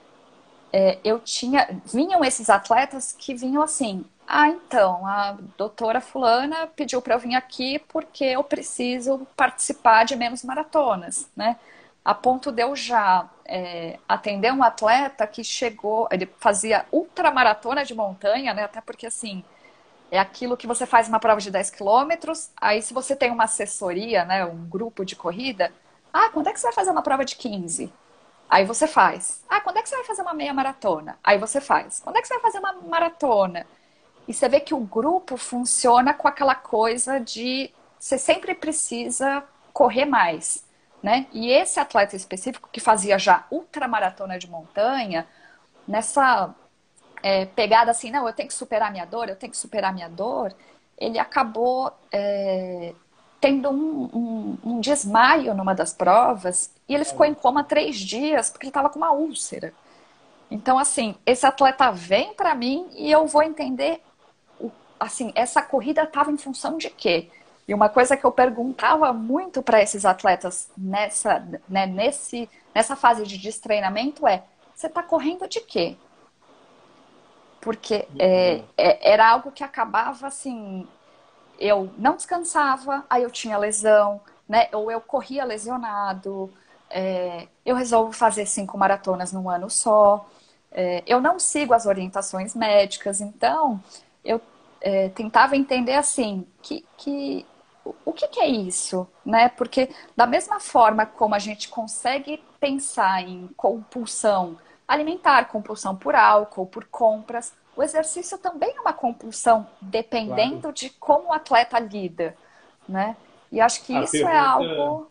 é, 0.73 0.99
eu 1.05 1.19
tinha. 1.19 1.81
Vinham 1.85 2.25
esses 2.25 2.49
atletas 2.49 3.13
que 3.13 3.35
vinham 3.35 3.63
assim. 3.63 4.05
Ah, 4.27 4.49
então, 4.49 5.07
a 5.07 5.33
doutora 5.57 6.01
Fulana 6.01 6.67
pediu 6.69 7.03
para 7.03 7.15
eu 7.15 7.19
vir 7.19 7.35
aqui 7.35 7.79
porque 7.79 8.25
eu 8.25 8.43
preciso 8.43 9.27
participar 9.37 10.05
de 10.05 10.17
menos 10.17 10.43
maratonas, 10.43 11.31
né? 11.37 11.59
A 12.05 12.15
ponto 12.15 12.51
de 12.51 12.63
eu 12.63 12.75
já 12.75 13.29
é, 13.47 13.99
atender 14.09 14.53
um 14.53 14.63
atleta 14.63 15.27
que 15.27 15.45
chegou, 15.45 16.09
ele 16.11 16.27
fazia 16.39 16.87
ultramaratona 16.91 17.85
de 17.85 17.95
montanha, 17.95 18.55
né? 18.55 18.65
Até 18.65 18.81
porque, 18.81 19.07
assim, 19.07 19.45
é 20.11 20.19
aquilo 20.19 20.57
que 20.57 20.67
você 20.67 20.87
faz 20.87 21.09
uma 21.09 21.21
prova 21.21 21.41
de 21.41 21.51
10 21.51 21.71
quilômetros, 21.71 22.51
aí 22.57 22.83
se 22.83 22.95
você 22.95 23.17
tem 23.17 23.31
uma 23.33 23.45
assessoria, 23.45 24.25
né, 24.25 24.45
um 24.45 24.69
grupo 24.69 25.05
de 25.05 25.17
corrida, 25.17 25.73
ah, 26.13 26.31
quando 26.31 26.49
é 26.49 26.53
que 26.53 26.61
você 26.61 26.67
vai 26.69 26.75
fazer 26.75 26.91
uma 26.91 27.03
prova 27.03 27.25
de 27.25 27.37
15? 27.37 27.93
Aí 28.49 28.65
você 28.65 28.87
faz. 28.87 29.43
Ah, 29.49 29.61
quando 29.61 29.79
é 29.79 29.83
que 29.83 29.89
você 29.89 29.97
vai 29.97 30.05
fazer 30.05 30.23
uma 30.23 30.35
meia 30.35 30.55
maratona? 30.55 31.19
Aí 31.25 31.39
você 31.39 31.61
faz. 31.61 32.01
Quando 32.01 32.17
é 32.17 32.23
que 32.23 32.29
você 32.29 32.35
vai 32.35 32.43
fazer 32.43 32.59
uma 32.61 32.73
maratona? 32.75 33.67
E 34.27 34.33
você 34.33 34.49
vê 34.49 34.61
que 34.61 34.75
o 34.75 34.81
grupo 34.81 35.37
funciona 35.37 36.15
com 36.15 36.27
aquela 36.27 36.55
coisa 36.55 37.19
de 37.19 37.71
você 37.99 38.19
sempre 38.19 38.55
precisa 38.55 39.43
correr 39.73 40.05
mais, 40.05 40.65
né? 41.03 41.27
E 41.33 41.51
esse 41.51 41.81
atleta 41.81 42.15
específico 42.17 42.69
que 42.71 42.81
fazia 42.81 43.19
já 43.19 43.47
ultramaratona 43.51 44.39
de 44.39 44.49
montanha, 44.49 45.27
nessa 45.87 46.55
é, 47.23 47.47
pegada 47.47 47.91
assim, 47.91 48.11
não, 48.11 48.27
eu 48.27 48.35
tenho 48.35 48.49
que 48.49 48.55
superar 48.55 48.93
minha 48.93 49.07
dor, 49.07 49.29
eu 49.29 49.37
tenho 49.37 49.51
que 49.51 49.59
superar 49.59 49.93
minha 49.93 50.09
dor, 50.09 50.55
ele 50.99 51.19
acabou 51.19 51.93
é, 52.13 52.95
tendo 53.41 53.71
um, 53.71 54.11
um, 54.15 54.59
um, 54.65 54.81
desmaio 54.81 55.55
numa 55.55 55.75
das 55.75 55.93
provas 55.93 56.71
e 56.89 56.95
ele 56.95 57.05
ficou 57.05 57.27
em 57.27 57.35
coma 57.35 57.65
três 57.65 57.97
dias 57.97 58.51
porque 58.51 58.65
ele 58.65 58.71
estava 58.71 58.89
com 58.89 58.99
uma 58.99 59.13
úlcera. 59.13 59.73
Então, 60.51 60.79
assim, 60.79 61.15
esse 61.27 61.47
atleta 61.47 61.91
vem 61.91 62.35
para 62.35 62.55
mim 62.55 62.89
e 62.93 63.11
eu 63.11 63.27
vou 63.27 63.43
entender, 63.43 64.01
assim, 64.99 65.33
essa 65.35 65.63
corrida 65.63 66.03
estava 66.03 66.31
em 66.31 66.37
função 66.37 66.79
de 66.79 66.91
quê? 66.91 67.31
E 67.67 67.75
uma 67.75 67.89
coisa 67.89 68.17
que 68.17 68.25
eu 68.25 68.33
perguntava 68.33 69.13
muito 69.13 69.63
para 69.63 69.83
esses 69.83 70.05
atletas 70.05 70.71
nessa, 70.77 71.47
né, 71.69 71.87
nesse, 71.87 72.49
nessa 72.75 72.95
fase 72.95 73.25
de 73.27 73.39
destreinamento 73.39 74.27
é: 74.27 74.45
você 74.75 74.87
está 74.87 75.03
correndo 75.03 75.49
de 75.49 75.61
quê? 75.61 75.97
Porque 77.61 78.07
é, 78.19 78.63
é, 78.77 79.13
era 79.13 79.31
algo 79.31 79.51
que 79.51 79.65
acabava 79.65 80.27
assim 80.27 80.87
eu 81.59 81.91
não 81.97 82.17
descansava, 82.17 83.05
aí 83.09 83.23
eu 83.23 83.31
tinha 83.31 83.57
lesão, 83.57 84.21
né? 84.49 84.69
Ou 84.73 84.91
eu 84.91 85.01
corria 85.01 85.45
lesionado. 85.45 86.53
É, 86.91 87.49
eu 87.65 87.75
resolvo 87.75 88.13
fazer 88.13 88.47
cinco 88.47 88.77
maratonas 88.77 89.33
num 89.33 89.49
ano 89.49 89.71
só. 89.71 90.27
É, 90.71 91.03
eu 91.07 91.21
não 91.21 91.39
sigo 91.39 91.73
as 91.73 91.87
orientações 91.87 92.55
médicas, 92.55 93.21
então 93.21 93.81
eu 94.25 94.41
é, 94.85 95.09
tentava 95.09 95.57
entender 95.57 95.95
assim 95.95 96.47
que, 96.61 96.85
que 96.99 97.47
o 98.05 98.13
que, 98.13 98.29
que, 98.29 98.41
é 98.41 98.47
isso, 98.47 99.09
né? 99.25 99.49
Porque 99.49 99.89
da 100.15 100.27
mesma 100.27 100.61
forma 100.61 101.07
como 101.07 101.35
a 101.35 101.39
gente 101.39 101.71
consegue 101.71 102.43
pensar 102.61 103.23
em 103.23 103.49
compulsão 103.57 104.59
alimentar, 104.87 105.47
compulsão 105.47 105.97
por 105.97 106.15
álcool, 106.15 106.67
por 106.67 106.85
compras, 106.85 107.55
o 107.75 107.83
exercício 107.83 108.37
também 108.37 108.75
é 108.77 108.81
uma 108.81 108.93
compulsão, 108.93 109.67
dependendo 109.81 110.61
claro. 110.61 110.75
de 110.75 110.91
como 110.91 111.29
o 111.29 111.33
atleta 111.33 111.79
lida, 111.79 112.37
né? 112.87 113.17
E 113.51 113.63
acho 113.63 113.83
que 113.85 113.97
a 113.97 114.03
isso 114.03 114.13
pergunta... 114.13 114.35
é 114.35 114.39
algo... 114.39 115.11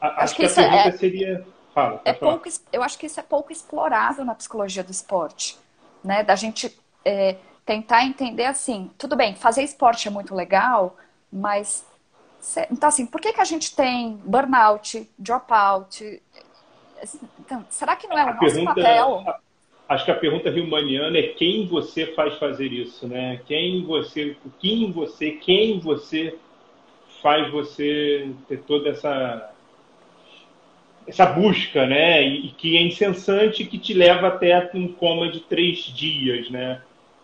A, 0.00 0.24
acho, 0.24 0.34
que, 0.34 0.42
que 0.42 0.48
isso 0.48 0.60
é, 0.60 0.90
seria... 0.92 1.46
Fala, 1.72 2.02
é 2.04 2.12
pouco, 2.12 2.48
eu 2.72 2.82
acho 2.82 2.98
que 2.98 3.06
isso 3.06 3.20
é 3.20 3.22
pouco 3.22 3.52
explorado 3.52 4.24
na 4.24 4.34
psicologia 4.34 4.82
do 4.82 4.90
esporte, 4.90 5.56
né? 6.02 6.24
Da 6.24 6.34
gente 6.34 6.76
é, 7.04 7.36
tentar 7.64 8.04
entender 8.04 8.44
assim, 8.44 8.90
tudo 8.98 9.16
bem, 9.16 9.34
fazer 9.34 9.62
esporte 9.62 10.08
é 10.08 10.10
muito 10.10 10.34
legal, 10.34 10.96
mas 11.32 11.86
então 12.70 12.88
assim, 12.88 13.06
por 13.06 13.20
que, 13.20 13.32
que 13.32 13.40
a 13.40 13.44
gente 13.44 13.74
tem 13.74 14.20
burnout, 14.24 15.08
dropout? 15.16 16.20
Então, 17.38 17.64
será 17.70 17.94
que 17.96 18.06
não 18.06 18.18
é 18.18 18.24
o 18.24 18.28
a 18.28 18.34
nosso 18.34 18.54
pergunta, 18.54 18.74
papel? 18.74 19.24
acho 19.88 20.04
que 20.04 20.10
a 20.10 20.16
pergunta 20.16 20.50
rilmaniana 20.50 21.18
é 21.18 21.28
quem 21.28 21.66
você 21.66 22.06
faz 22.06 22.34
fazer 22.38 22.72
isso, 22.72 23.06
né? 23.06 23.40
Quem 23.46 23.84
você, 23.84 24.36
quem 24.58 24.90
você, 24.90 25.32
quem 25.32 25.78
você 25.78 26.36
faz 27.22 27.50
você 27.52 28.30
ter 28.48 28.62
toda 28.62 28.90
essa 28.90 29.48
essa 31.06 31.26
busca, 31.26 31.86
né? 31.86 32.22
E, 32.22 32.50
que 32.50 32.76
é 32.76 32.82
incessante, 32.82 33.64
que 33.64 33.78
te 33.78 33.92
leva 33.92 34.28
até 34.28 34.70
um 34.74 34.88
coma 34.88 35.28
de 35.30 35.40
três 35.40 35.78
dias, 35.86 36.48
né? 36.50 36.80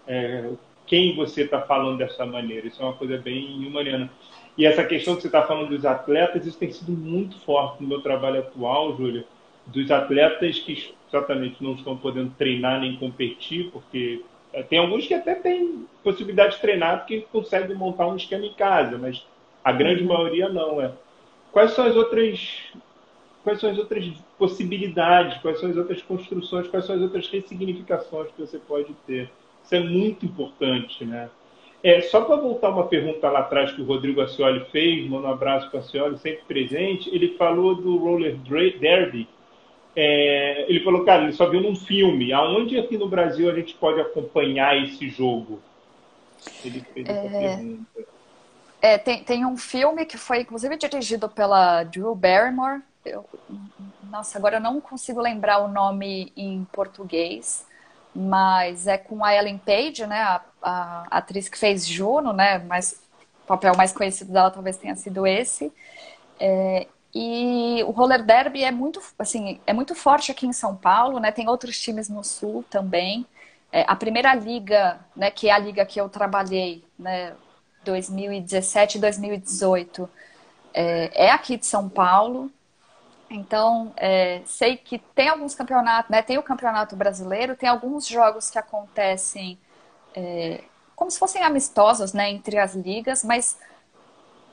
É, 0.09 0.51
quem 0.87 1.15
você 1.15 1.43
está 1.43 1.61
falando 1.61 1.99
dessa 1.99 2.25
maneira? 2.25 2.67
Isso 2.67 2.83
é 2.83 2.85
uma 2.85 2.95
coisa 2.95 3.19
bem 3.19 3.67
humaniana. 3.67 4.11
E 4.57 4.67
essa 4.67 4.85
questão 4.85 5.15
que 5.15 5.23
você 5.23 5.29
está 5.29 5.43
falando 5.43 5.69
dos 5.69 5.85
atletas, 5.85 6.45
isso 6.45 6.59
tem 6.59 6.73
sido 6.73 6.91
muito 6.91 7.39
forte 7.41 7.81
no 7.83 7.89
meu 7.89 8.01
trabalho 8.01 8.41
atual, 8.41 8.97
Júlia, 8.97 9.25
dos 9.67 9.91
atletas 9.91 10.59
que 10.59 10.93
exatamente 11.09 11.63
não 11.63 11.75
estão 11.75 11.97
podendo 11.97 12.31
treinar 12.37 12.81
nem 12.81 12.97
competir, 12.97 13.71
porque 13.71 14.23
eh, 14.53 14.63
tem 14.63 14.79
alguns 14.79 15.07
que 15.07 15.15
até 15.15 15.35
têm 15.35 15.87
possibilidade 16.03 16.57
de 16.57 16.61
treinar 16.61 16.99
porque 16.99 17.25
conseguem 17.31 17.77
montar 17.77 18.09
um 18.09 18.17
esquema 18.17 18.47
em 18.47 18.55
casa, 18.55 18.99
mas 18.99 19.25
a 19.63 19.71
grande 19.71 20.03
uhum. 20.03 20.09
maioria 20.09 20.49
não. 20.49 20.81
É. 20.81 20.91
Quais 21.53 21.73
são 21.73 21.85
as 21.85 21.95
outras 21.95 22.73
quais 23.45 23.61
são 23.61 23.71
as 23.71 23.79
outras 23.79 24.05
possibilidades, 24.37 25.41
quais 25.41 25.59
são 25.61 25.71
as 25.71 25.77
outras 25.77 26.03
construções, 26.03 26.69
quais 26.69 26.85
são 26.85 26.97
as 26.97 27.01
outras 27.01 27.29
ressignificações 27.29 28.31
que 28.33 28.41
você 28.41 28.59
pode 28.59 28.93
ter. 29.07 29.31
Isso 29.69 29.75
é 29.75 29.81
muito 29.81 30.25
importante, 30.25 31.05
né? 31.05 31.29
É, 31.85 32.01
só 32.01 32.23
para 32.23 32.37
voltar 32.37 32.71
uma 32.71 32.87
pergunta 32.87 33.29
lá 33.29 33.41
atrás 33.41 33.71
que 33.71 33.83
o 33.83 33.85
Rodrigo 33.85 34.23
Ascioli 34.23 34.65
fez, 34.73 35.07
manda 35.07 35.29
um 35.29 35.31
abraço 35.31 35.71
para 35.71 35.77
o 35.77 35.81
Ascioli, 35.81 36.19
sempre 36.19 36.43
presente, 36.49 37.15
ele 37.15 37.37
falou 37.37 37.75
do 37.75 37.99
roller 37.99 38.35
derby. 38.37 39.29
É, 39.95 40.65
ele 40.71 40.81
falou, 40.81 41.05
cara, 41.05 41.25
ele 41.25 41.35
só 41.35 41.51
viu 41.51 41.61
num 41.61 41.77
filme. 41.77 42.33
Aonde 42.33 42.79
aqui 42.79 42.97
no 42.97 43.11
Brasil 43.11 43.51
a 43.51 43.55
gente 43.55 43.75
pode 43.75 44.01
acompanhar 44.01 44.83
esse 44.83 45.07
jogo? 45.11 45.61
Ele 46.65 46.81
fez 46.81 47.07
essa 47.07 47.37
é... 47.37 47.57
pergunta. 47.57 48.07
É, 48.81 48.97
tem, 48.97 49.23
tem 49.23 49.45
um 49.45 49.59
filme 49.59 50.07
que 50.07 50.17
foi, 50.17 50.41
inclusive, 50.41 50.79
dirigido 50.79 51.29
pela 51.29 51.85
Drew 51.85 52.15
Barrymore. 52.15 52.81
Eu, 53.05 53.27
nossa, 54.11 54.39
agora 54.39 54.57
eu 54.57 54.61
não 54.61 54.81
consigo 54.81 55.21
lembrar 55.21 55.59
o 55.59 55.69
nome 55.69 56.33
em 56.35 56.67
português, 56.73 57.67
mas 58.19 58.89
é 58.89 58.99
com 58.99 59.25
a 59.25 59.33
Ellen 59.33 59.59
Page, 59.59 60.05
né, 60.05 60.21
a, 60.21 60.43
a 60.61 61.07
atriz 61.09 61.49
que 61.49 61.57
fez 61.57 61.87
Juno, 61.87 62.33
né, 62.33 62.59
mas 62.59 63.01
o 63.45 63.47
papel 63.47 63.77
mais 63.77 63.93
conhecido 63.93 64.33
dela 64.33 64.51
talvez 64.51 64.77
tenha 64.77 64.97
sido 64.97 65.25
esse. 65.25 65.73
É, 66.41 66.89
e 67.15 67.81
o 67.87 67.91
roller 67.93 68.25
derby 68.25 68.65
é 68.65 68.73
muito, 68.73 69.01
assim, 69.19 69.61
é 69.67 69.73
muito 69.73 69.95
forte 69.95 70.33
aqui 70.33 70.47
em 70.47 70.53
São 70.53 70.77
Paulo, 70.77 71.19
né? 71.19 71.33
Tem 71.33 71.49
outros 71.49 71.81
times 71.81 72.09
no 72.09 72.23
sul 72.23 72.65
também. 72.69 73.27
É, 73.73 73.85
a 73.89 73.97
primeira 73.97 74.35
liga, 74.35 74.99
né, 75.17 75.31
que 75.31 75.49
é 75.49 75.53
a 75.53 75.59
liga 75.59 75.87
que 75.87 76.01
eu 76.01 76.09
trabalhei, 76.09 76.85
né, 76.99 77.35
2017 77.85 78.99
e 78.99 79.01
2018, 79.01 80.09
é, 80.75 81.27
é 81.27 81.31
aqui 81.31 81.57
de 81.57 81.67
São 81.67 81.89
Paulo. 81.89 82.51
Então, 83.31 83.93
é, 83.97 84.41
sei 84.45 84.77
que 84.77 84.99
tem 84.99 85.29
alguns 85.29 85.55
campeonatos, 85.55 86.11
né? 86.11 86.23
Tem 86.23 86.39
o 86.39 86.43
campeonato 86.43 86.97
brasileiro, 86.97 87.57
tem 87.57 87.69
alguns 87.69 88.07
jogos 88.07 88.51
que 88.51 88.59
acontecem 88.59 89.59
é, 90.15 90.63
como 90.97 91.11
se 91.11 91.19
fossem 91.19 91.43
amistosos, 91.43 92.13
né? 92.13 92.31
Entre 92.31 92.59
as 92.59 92.75
ligas, 92.75 93.23
mas 93.23 93.59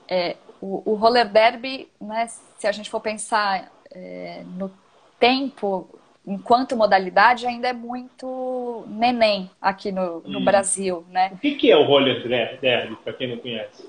é, 0.07 0.35
o, 0.61 0.91
o 0.91 0.95
roller 0.95 1.27
derby, 1.27 1.89
né? 1.99 2.27
Se 2.57 2.67
a 2.67 2.71
gente 2.71 2.89
for 2.89 2.99
pensar 2.99 3.71
é, 3.91 4.43
no 4.57 4.71
tempo, 5.19 5.87
enquanto 6.27 6.75
modalidade, 6.75 7.47
ainda 7.47 7.69
é 7.69 7.73
muito 7.73 8.83
neném 8.87 9.49
aqui 9.61 9.91
no, 9.91 10.19
no 10.21 10.39
hum. 10.39 10.45
Brasil, 10.45 11.05
né? 11.09 11.31
O 11.33 11.37
que, 11.37 11.55
que 11.55 11.71
é 11.71 11.77
o 11.77 11.85
roller 11.85 12.27
derby, 12.59 12.95
para 12.97 13.13
quem 13.13 13.29
não 13.29 13.37
conhece? 13.37 13.87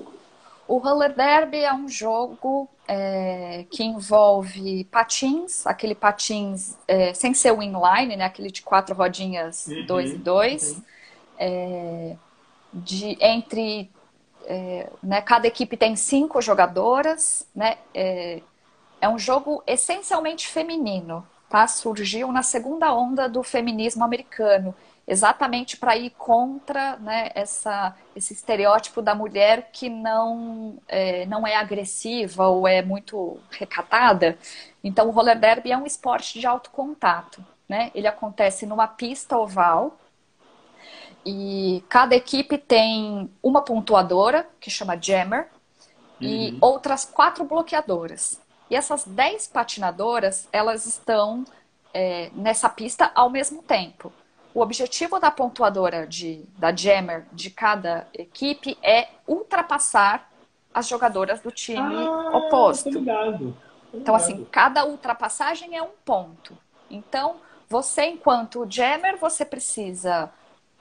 O 0.68 0.78
roller 0.78 1.12
derby 1.12 1.58
é 1.58 1.72
um 1.72 1.88
jogo 1.88 2.68
é, 2.88 3.64
que 3.70 3.82
envolve 3.82 4.84
patins, 4.84 5.66
aquele 5.66 5.94
patins 5.94 6.76
é, 6.86 7.12
sem 7.14 7.34
ser 7.34 7.52
o 7.52 7.62
inline, 7.62 8.16
né, 8.16 8.24
aquele 8.24 8.50
de 8.50 8.62
quatro 8.62 8.94
rodinhas, 8.94 9.66
uhum, 9.66 9.86
dois 9.86 10.12
e 10.12 10.18
dois, 10.18 10.70
uhum. 10.72 10.82
é, 11.38 12.16
de, 12.72 13.16
entre 13.20 13.90
é, 14.44 14.88
né, 15.02 15.20
cada 15.20 15.46
equipe 15.46 15.76
tem 15.76 15.96
cinco 15.96 16.40
jogadoras, 16.40 17.46
né, 17.54 17.76
é, 17.92 18.40
é 19.00 19.08
um 19.08 19.18
jogo 19.18 19.62
essencialmente 19.66 20.48
feminino, 20.48 21.26
tá? 21.48 21.66
Surgiu 21.66 22.32
na 22.32 22.42
segunda 22.42 22.94
onda 22.94 23.28
do 23.28 23.42
feminismo 23.42 24.04
americano 24.04 24.74
exatamente 25.06 25.76
para 25.76 25.96
ir 25.96 26.10
contra 26.10 26.96
né, 26.96 27.30
essa, 27.34 27.94
esse 28.14 28.32
estereótipo 28.32 29.00
da 29.00 29.14
mulher 29.14 29.70
que 29.72 29.88
não 29.88 30.78
é, 30.88 31.24
não 31.26 31.46
é 31.46 31.54
agressiva 31.54 32.48
ou 32.48 32.66
é 32.66 32.82
muito 32.82 33.38
recatada. 33.50 34.36
Então, 34.82 35.06
o 35.06 35.10
roller 35.10 35.38
derby 35.38 35.70
é 35.70 35.78
um 35.78 35.86
esporte 35.86 36.40
de 36.40 36.46
alto 36.46 36.70
contato. 36.70 37.44
Né? 37.68 37.90
Ele 37.94 38.06
acontece 38.06 38.66
numa 38.66 38.88
pista 38.88 39.38
oval 39.38 39.96
e 41.24 41.84
cada 41.88 42.14
equipe 42.14 42.58
tem 42.58 43.30
uma 43.42 43.62
pontuadora, 43.62 44.48
que 44.60 44.70
chama 44.70 44.96
jammer, 45.00 45.48
uhum. 46.20 46.26
e 46.28 46.58
outras 46.60 47.04
quatro 47.04 47.44
bloqueadoras. 47.44 48.40
E 48.70 48.76
essas 48.76 49.04
dez 49.04 49.46
patinadoras, 49.46 50.48
elas 50.52 50.86
estão 50.86 51.44
é, 51.94 52.30
nessa 52.34 52.68
pista 52.68 53.10
ao 53.14 53.30
mesmo 53.30 53.62
tempo. 53.62 54.12
O 54.56 54.62
objetivo 54.62 55.20
da 55.20 55.30
pontuadora 55.30 56.06
de, 56.06 56.42
da 56.56 56.74
jammer 56.74 57.26
de 57.30 57.50
cada 57.50 58.08
equipe 58.14 58.78
é 58.82 59.08
ultrapassar 59.28 60.30
as 60.72 60.88
jogadoras 60.88 61.42
do 61.42 61.50
time 61.50 61.94
ah, 61.94 62.38
oposto. 62.38 62.88
Obrigado. 62.88 63.54
Então, 63.92 64.14
assim, 64.14 64.46
cada 64.46 64.86
ultrapassagem 64.86 65.76
é 65.76 65.82
um 65.82 65.90
ponto. 66.02 66.56
Então, 66.90 67.36
você, 67.68 68.06
enquanto 68.06 68.66
jammer, 68.66 69.16
você 69.16 69.44
precisa 69.44 70.32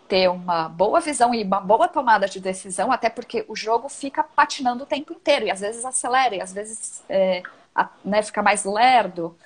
ter 0.07 0.29
uma 0.29 0.69
boa 0.69 1.01
visão 1.01 1.35
e 1.35 1.43
uma 1.43 1.59
boa 1.59 1.89
tomada 1.89 2.29
de 2.29 2.39
decisão, 2.39 2.93
até 2.93 3.09
porque 3.09 3.43
o 3.45 3.57
jogo 3.57 3.89
fica 3.89 4.23
patinando 4.23 4.85
o 4.85 4.87
tempo 4.87 5.11
inteiro, 5.11 5.47
e 5.47 5.51
às 5.51 5.59
vezes 5.59 5.83
acelera, 5.83 6.33
e 6.33 6.39
às 6.39 6.53
vezes 6.53 7.03
é, 7.09 7.43
a, 7.75 7.89
né, 8.05 8.23
fica 8.23 8.41
mais 8.41 8.63
lerdo. 8.63 9.37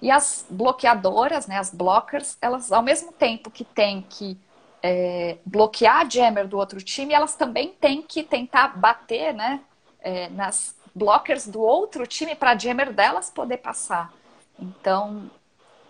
E 0.00 0.10
as 0.10 0.46
bloqueadoras, 0.48 1.46
né, 1.46 1.58
as 1.58 1.72
blockers, 1.72 2.36
elas 2.40 2.70
ao 2.70 2.82
mesmo 2.82 3.12
tempo 3.12 3.50
que 3.50 3.64
tem 3.64 4.02
que 4.08 4.38
é, 4.82 5.38
bloquear 5.44 6.02
a 6.02 6.08
jammer 6.08 6.46
do 6.46 6.56
outro 6.56 6.80
time, 6.80 7.12
elas 7.12 7.34
também 7.34 7.70
têm 7.80 8.02
que 8.02 8.22
tentar 8.22 8.76
bater 8.76 9.34
né, 9.34 9.60
é, 10.00 10.28
nas 10.28 10.76
blockers 10.94 11.46
do 11.46 11.60
outro 11.60 12.06
time 12.06 12.34
para 12.34 12.52
a 12.52 12.58
jammer 12.58 12.92
delas 12.92 13.30
poder 13.30 13.58
passar. 13.58 14.12
Então, 14.58 15.30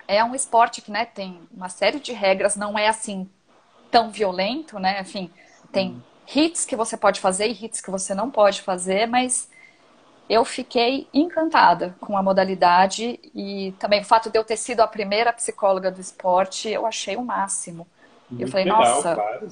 é 0.07 0.23
um 0.25 0.35
esporte 0.35 0.81
que 0.81 0.91
né, 0.91 1.05
tem 1.05 1.41
uma 1.53 1.69
série 1.69 2.01
de 2.01 2.13
regras, 2.13 2.57
não 2.57 2.79
é 2.79 2.89
assim 2.89 3.29
tão 3.91 4.11
violento, 4.11 4.79
né? 4.79 5.01
Enfim, 5.01 5.31
tem 5.73 5.91
uhum. 5.91 6.03
hits 6.35 6.65
que 6.65 6.77
você 6.77 6.97
pode 6.97 7.21
fazer 7.21 7.47
e 7.47 7.53
hits 7.53 7.81
que 7.81 7.91
você 7.91 8.15
não 8.15 8.31
pode 8.31 8.63
fazer, 8.63 9.07
mas 9.07 9.49
eu 10.29 10.45
fiquei 10.45 11.09
encantada 11.12 11.97
com 12.01 12.16
a 12.16 12.22
modalidade 12.22 13.18
e 13.35 13.72
também 13.79 14.03
o 14.03 14.05
fato 14.05 14.29
de 14.29 14.39
eu 14.39 14.45
ter 14.45 14.57
sido 14.57 14.81
a 14.81 14.87
primeira 14.87 15.33
psicóloga 15.33 15.91
do 15.91 16.01
esporte, 16.01 16.68
eu 16.68 16.87
achei 16.87 17.16
o 17.16 17.24
máximo. 17.24 17.87
Muito 18.31 18.43
eu 18.43 18.49
falei, 18.49 18.64
legal, 18.64 18.81
nossa, 18.81 19.14
claro. 19.14 19.49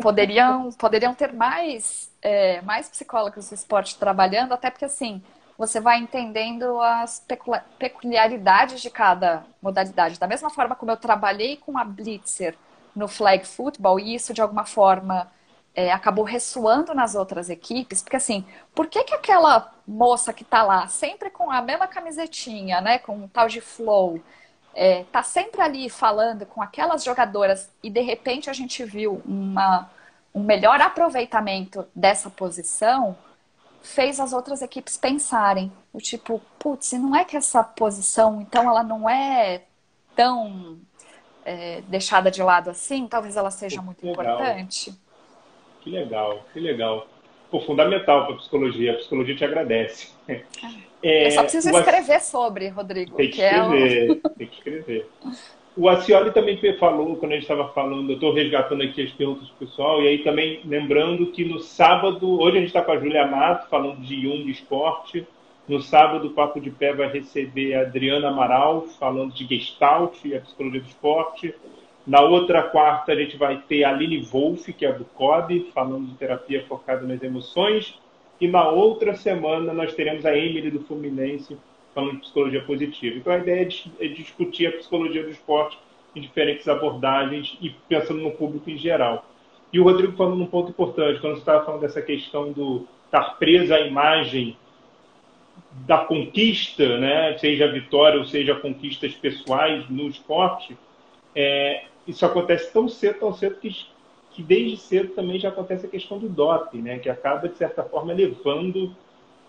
poderiam, 0.00 0.72
poderiam 0.72 1.14
ter 1.14 1.32
mais, 1.32 2.10
é, 2.22 2.62
mais 2.62 2.88
psicólogos 2.88 3.50
do 3.50 3.54
esporte 3.54 3.98
trabalhando, 3.98 4.52
até 4.52 4.70
porque 4.70 4.86
assim, 4.86 5.22
você 5.58 5.78
vai 5.78 5.98
entendendo 5.98 6.80
as 6.80 7.24
peculiaridades 7.78 8.80
de 8.80 8.88
cada 8.88 9.44
modalidade. 9.60 10.18
Da 10.18 10.26
mesma 10.26 10.48
forma 10.48 10.74
como 10.74 10.90
eu 10.90 10.96
trabalhei 10.96 11.58
com 11.58 11.76
a 11.76 11.84
Blitzer 11.84 12.56
no 12.96 13.06
flag 13.08 13.46
football, 13.46 14.00
e 14.00 14.14
isso 14.14 14.32
de 14.32 14.40
alguma 14.40 14.64
forma 14.64 15.30
é, 15.74 15.90
acabou 15.90 16.24
ressoando 16.24 16.94
nas 16.94 17.14
outras 17.14 17.48
equipes, 17.48 18.02
porque 18.02 18.16
assim, 18.16 18.44
por 18.74 18.86
que, 18.86 19.04
que 19.04 19.14
aquela 19.14 19.72
moça 19.86 20.32
que 20.32 20.42
está 20.42 20.62
lá, 20.62 20.86
sempre 20.86 21.30
com 21.30 21.50
a 21.50 21.62
mesma 21.62 21.86
camisetinha, 21.86 22.80
né, 22.80 22.98
com 22.98 23.16
um 23.16 23.28
tal 23.28 23.48
de 23.48 23.60
flow, 23.60 24.20
é, 24.74 25.04
tá 25.04 25.22
sempre 25.22 25.60
ali 25.60 25.88
falando 25.88 26.46
com 26.46 26.62
aquelas 26.62 27.04
jogadoras 27.04 27.70
e 27.82 27.90
de 27.90 28.00
repente 28.00 28.48
a 28.48 28.52
gente 28.52 28.84
viu 28.84 29.22
uma, 29.24 29.90
um 30.34 30.42
melhor 30.42 30.80
aproveitamento 30.80 31.86
dessa 31.94 32.30
posição, 32.30 33.16
fez 33.82 34.20
as 34.20 34.32
outras 34.32 34.62
equipes 34.62 34.96
pensarem, 34.96 35.72
o 35.92 35.98
tipo, 35.98 36.40
putz, 36.58 36.92
não 36.92 37.16
é 37.16 37.24
que 37.24 37.36
essa 37.36 37.64
posição, 37.64 38.40
então 38.40 38.68
ela 38.68 38.82
não 38.82 39.08
é 39.08 39.62
tão 40.14 40.78
é, 41.44 41.80
deixada 41.82 42.30
de 42.30 42.42
lado 42.42 42.70
assim, 42.70 43.06
talvez 43.08 43.36
ela 43.36 43.50
seja 43.50 43.82
muito 43.82 44.06
legal. 44.06 44.34
importante. 44.34 44.96
Que 45.82 45.90
legal, 45.90 46.44
que 46.52 46.60
legal. 46.60 47.06
Pô, 47.50 47.60
fundamental 47.60 48.26
para 48.26 48.34
a 48.34 48.38
psicologia. 48.38 48.92
A 48.92 48.96
psicologia 48.96 49.36
te 49.36 49.44
agradece. 49.44 50.12
É, 51.02 51.26
Eu 51.26 51.30
só 51.32 51.42
preciso 51.42 51.68
escrever 51.68 52.20
sobre, 52.20 52.68
Rodrigo. 52.68 53.16
Tem 53.16 53.28
que, 53.28 53.36
que 53.36 53.42
escrever, 53.44 54.08
é 54.08 54.12
o... 54.12 54.30
tem 54.30 54.46
que 54.46 54.54
escrever. 54.54 55.10
O 55.76 55.88
Acioli 55.88 56.30
também 56.30 56.58
falou, 56.78 57.16
quando 57.16 57.32
a 57.32 57.34
gente 57.34 57.44
estava 57.44 57.68
falando, 57.72 58.10
eu 58.10 58.14
estou 58.14 58.32
resgatando 58.32 58.82
aqui 58.82 59.02
as 59.02 59.10
perguntas 59.10 59.48
do 59.48 59.54
pessoal, 59.54 60.02
e 60.02 60.08
aí 60.08 60.18
também 60.18 60.60
lembrando 60.64 61.26
que 61.32 61.44
no 61.44 61.58
sábado, 61.60 62.40
hoje 62.40 62.58
a 62.58 62.60
gente 62.60 62.68
está 62.68 62.82
com 62.82 62.92
a 62.92 62.98
Júlia 62.98 63.26
Mato, 63.26 63.68
falando 63.70 64.00
de 64.00 64.20
Jung 64.22 64.50
Esporte, 64.50 65.26
no 65.66 65.80
sábado 65.80 66.28
o 66.28 66.30
Papo 66.30 66.60
de 66.60 66.70
Pé 66.70 66.92
vai 66.92 67.10
receber 67.10 67.74
a 67.74 67.82
Adriana 67.82 68.28
Amaral, 68.28 68.82
falando 68.98 69.32
de 69.32 69.46
Gestalt 69.46 70.24
e 70.24 70.34
a 70.34 70.40
Psicologia 70.40 70.80
do 70.80 70.86
Esporte. 70.86 71.54
Na 72.06 72.20
outra 72.20 72.64
quarta, 72.64 73.12
a 73.12 73.14
gente 73.14 73.36
vai 73.36 73.58
ter 73.68 73.84
a 73.84 73.90
Aline 73.90 74.20
Wolff, 74.22 74.72
que 74.72 74.84
é 74.84 74.92
do 74.92 75.04
COB, 75.04 75.70
falando 75.72 76.06
de 76.06 76.14
terapia 76.14 76.64
focada 76.66 77.06
nas 77.06 77.22
emoções. 77.22 77.94
E 78.40 78.48
na 78.48 78.68
outra 78.68 79.14
semana, 79.14 79.72
nós 79.72 79.94
teremos 79.94 80.26
a 80.26 80.36
Emily 80.36 80.70
do 80.70 80.80
Fluminense, 80.80 81.56
falando 81.94 82.14
de 82.14 82.20
psicologia 82.22 82.62
positiva. 82.62 83.16
Então, 83.16 83.32
a 83.32 83.38
ideia 83.38 83.68
é, 84.00 84.04
é 84.04 84.08
discutir 84.08 84.66
a 84.66 84.72
psicologia 84.72 85.22
do 85.22 85.30
esporte 85.30 85.78
em 86.14 86.20
diferentes 86.20 86.66
abordagens 86.66 87.56
e 87.60 87.70
pensando 87.70 88.20
no 88.20 88.32
público 88.32 88.68
em 88.68 88.76
geral. 88.76 89.24
E 89.72 89.78
o 89.78 89.84
Rodrigo 89.84 90.16
falando 90.16 90.42
um 90.42 90.46
ponto 90.46 90.70
importante, 90.70 91.20
quando 91.20 91.34
você 91.34 91.40
estava 91.40 91.64
falando 91.64 91.82
dessa 91.82 92.02
questão 92.02 92.52
do 92.52 92.86
estar 93.06 93.38
preso 93.38 93.72
à 93.72 93.80
imagem 93.80 94.56
da 95.86 95.98
conquista, 95.98 96.98
né, 96.98 97.36
seja 97.38 97.70
vitória 97.70 98.18
ou 98.18 98.24
seja 98.24 98.54
conquistas 98.54 99.14
pessoais 99.14 99.88
no 99.88 100.08
esporte, 100.08 100.76
é, 101.34 101.84
isso 102.06 102.24
acontece 102.24 102.72
tão 102.72 102.88
cedo, 102.88 103.18
tão 103.20 103.34
cedo 103.34 103.56
que, 103.56 103.86
que 104.30 104.42
desde 104.42 104.76
cedo 104.76 105.14
também 105.14 105.38
já 105.38 105.48
acontece 105.48 105.86
a 105.86 105.88
questão 105.88 106.18
do 106.18 106.28
doping, 106.28 106.82
né, 106.82 106.98
que 106.98 107.08
acaba 107.08 107.48
de 107.48 107.56
certa 107.56 107.82
forma 107.82 108.12
levando 108.12 108.94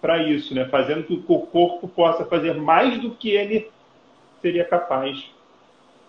para 0.02 0.22
isso, 0.24 0.54
né, 0.54 0.66
fazendo 0.66 1.04
que 1.04 1.14
o 1.14 1.42
corpo 1.42 1.88
possa 1.88 2.26
fazer 2.26 2.54
mais 2.54 3.02
do 3.02 3.12
que 3.12 3.30
ele 3.32 3.72
seria 4.42 4.66
capaz 4.66 5.18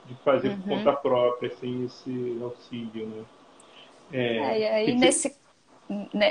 de 0.07 0.15
fazer 0.25 0.49
uhum. 0.49 0.61
por 0.61 0.69
conta 0.69 0.93
própria, 0.93 1.51
sem 1.57 1.85
esse 1.85 2.39
auxílio, 2.43 3.07
né. 3.07 3.25
É, 4.13 4.37
é 4.37 4.59
e 4.59 4.65
aí 4.67 4.95
nesse 4.95 5.35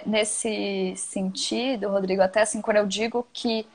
nesse 0.05 0.95
sentido, 0.95 1.89
Rodrigo, 1.89 2.21
até 2.21 2.41
assim, 2.41 2.61
quando 2.61 2.77
eu 2.77 2.87
digo 2.87 3.25
que 3.31 3.67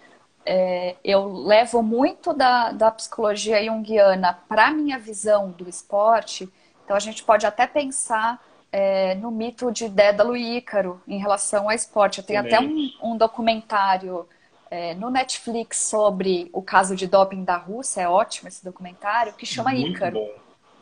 é, 0.51 0.97
eu 1.05 1.31
levo 1.31 1.83
muito 1.83 2.33
da, 2.33 2.73
da 2.73 2.91
psicologia 2.91 3.63
junguiana 3.63 4.33
para 4.49 4.69
a 4.69 4.71
minha 4.71 4.99
visão 4.99 5.51
do 5.51 5.69
esporte, 5.69 6.49
então 6.83 6.97
a 6.97 7.01
gente 7.01 7.23
pode 7.23 7.45
até 7.45 7.67
pensar 7.67 8.43
é, 8.73 9.15
no 9.17 9.31
mito 9.31 9.71
de 9.71 9.91
Dédalo 9.91 10.35
e 10.35 10.57
Ícaro 10.57 11.03
em 11.07 11.19
relação 11.19 11.69
ao 11.69 11.75
esporte. 11.75 12.23
Tem 12.23 12.39
até 12.39 12.59
um, 12.59 12.91
um 13.03 13.17
documentário 13.19 14.27
é, 14.71 14.95
no 14.95 15.11
Netflix 15.11 15.77
sobre 15.81 16.49
o 16.51 16.63
caso 16.63 16.97
de 16.97 17.07
doping 17.07 17.45
da 17.45 17.59
Rússia, 17.59 18.01
é 18.01 18.09
ótimo 18.09 18.49
esse 18.49 18.65
documentário, 18.65 19.35
que 19.35 19.45
chama 19.45 19.71
muito 19.71 19.91
Ícaro. 19.91 20.15
Bom. 20.15 20.31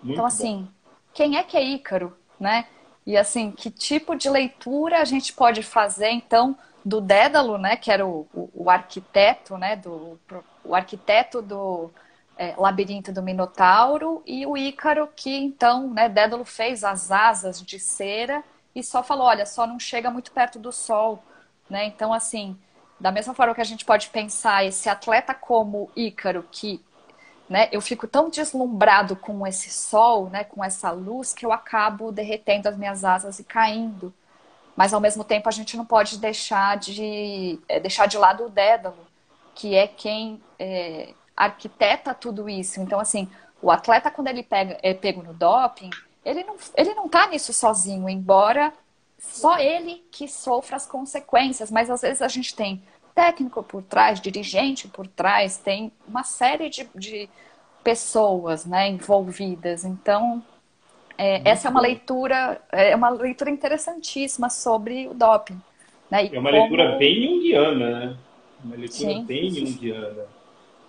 Muito 0.00 0.12
então, 0.12 0.26
assim, 0.26 0.58
bom. 0.58 0.68
quem 1.12 1.36
é 1.38 1.42
que 1.42 1.56
é 1.56 1.64
Ícaro, 1.64 2.16
né? 2.38 2.66
E 3.04 3.16
assim, 3.16 3.50
que 3.50 3.68
tipo 3.68 4.14
de 4.14 4.30
leitura 4.30 5.00
a 5.00 5.04
gente 5.04 5.32
pode 5.32 5.64
fazer, 5.64 6.10
então, 6.10 6.56
do 6.86 7.00
Dédalo, 7.00 7.58
né, 7.58 7.76
que 7.76 7.90
era 7.90 8.06
o, 8.06 8.28
o, 8.32 8.48
o 8.54 8.70
arquiteto, 8.70 9.58
né, 9.58 9.74
do, 9.74 10.20
o 10.64 10.72
arquiteto 10.72 11.42
do 11.42 11.90
é, 12.38 12.54
labirinto 12.56 13.12
do 13.12 13.20
Minotauro, 13.20 14.22
e 14.24 14.46
o 14.46 14.56
Ícaro, 14.56 15.08
que 15.16 15.36
então, 15.36 15.90
né, 15.90 16.08
Dédalo 16.08 16.44
fez 16.44 16.84
as 16.84 17.10
asas 17.10 17.60
de 17.60 17.80
cera 17.80 18.44
e 18.72 18.84
só 18.84 19.02
falou, 19.02 19.26
olha, 19.26 19.44
só 19.44 19.66
não 19.66 19.80
chega 19.80 20.12
muito 20.12 20.30
perto 20.30 20.60
do 20.60 20.70
sol, 20.70 21.20
né? 21.68 21.86
Então, 21.86 22.12
assim, 22.12 22.56
da 23.00 23.10
mesma 23.10 23.34
forma 23.34 23.54
que 23.54 23.60
a 23.60 23.64
gente 23.64 23.84
pode 23.84 24.08
pensar 24.10 24.64
esse 24.64 24.88
atleta 24.88 25.34
como 25.34 25.90
Ícaro, 25.96 26.46
que 26.52 26.80
né? 27.48 27.68
Eu 27.70 27.80
fico 27.80 28.08
tão 28.08 28.28
deslumbrado 28.28 29.14
com 29.14 29.46
esse 29.46 29.70
sol, 29.70 30.28
né, 30.28 30.42
com 30.42 30.64
essa 30.64 30.90
luz, 30.90 31.32
que 31.32 31.46
eu 31.46 31.52
acabo 31.52 32.10
derretendo 32.10 32.68
as 32.68 32.76
minhas 32.76 33.04
asas 33.04 33.38
e 33.38 33.44
caindo. 33.44 34.12
Mas 34.76 34.92
ao 34.92 35.00
mesmo 35.00 35.24
tempo 35.24 35.48
a 35.48 35.52
gente 35.52 35.76
não 35.76 35.84
pode 35.84 36.18
deixar 36.18 36.76
de 36.76 37.58
é, 37.68 37.80
deixar 37.80 38.06
de 38.06 38.18
lado 38.18 38.44
o 38.44 38.50
Dédalo, 38.50 39.06
que 39.54 39.74
é 39.74 39.86
quem 39.86 40.40
é, 40.58 41.14
arquiteta 41.36 42.14
tudo 42.14 42.48
isso. 42.48 42.80
Então 42.80 43.00
assim, 43.00 43.28
o 43.62 43.70
atleta 43.70 44.10
quando 44.10 44.28
ele 44.28 44.42
pega 44.42 44.78
é 44.82 44.92
pego 44.92 45.22
no 45.22 45.32
doping, 45.32 45.90
ele 46.24 46.44
não 46.44 46.56
ele 46.74 46.94
não 46.94 47.08
tá 47.08 47.26
nisso 47.26 47.52
sozinho, 47.52 48.08
embora 48.08 48.72
só 49.18 49.58
ele 49.58 50.04
que 50.10 50.28
sofra 50.28 50.76
as 50.76 50.86
consequências. 50.86 51.70
Mas 51.70 51.88
às 51.90 52.02
vezes 52.02 52.20
a 52.20 52.28
gente 52.28 52.54
tem 52.54 52.82
técnico 53.14 53.62
por 53.62 53.82
trás, 53.82 54.20
dirigente 54.20 54.86
por 54.86 55.06
trás, 55.08 55.56
tem 55.56 55.90
uma 56.06 56.22
série 56.22 56.68
de, 56.68 56.86
de 56.94 57.30
pessoas 57.82 58.66
né, 58.66 58.88
envolvidas. 58.88 59.84
Então, 59.84 60.44
é, 61.18 61.48
essa 61.48 61.68
é 61.68 61.70
uma 61.70 61.80
leitura, 61.80 62.60
é 62.70 62.94
uma 62.94 63.10
leitura 63.10 63.50
interessantíssima 63.50 64.50
sobre 64.50 65.08
o 65.08 65.14
doping. 65.14 65.60
Né? 66.10 66.30
é 66.32 66.38
uma 66.38 66.50
como... 66.50 66.60
leitura 66.60 66.96
bem 66.96 67.22
junguiana, 67.22 67.90
né? 67.90 68.16
Uma 68.64 68.76
leitura 68.76 69.12
sim, 69.12 69.24
bem 69.24 69.50
junguiana. 69.50 70.24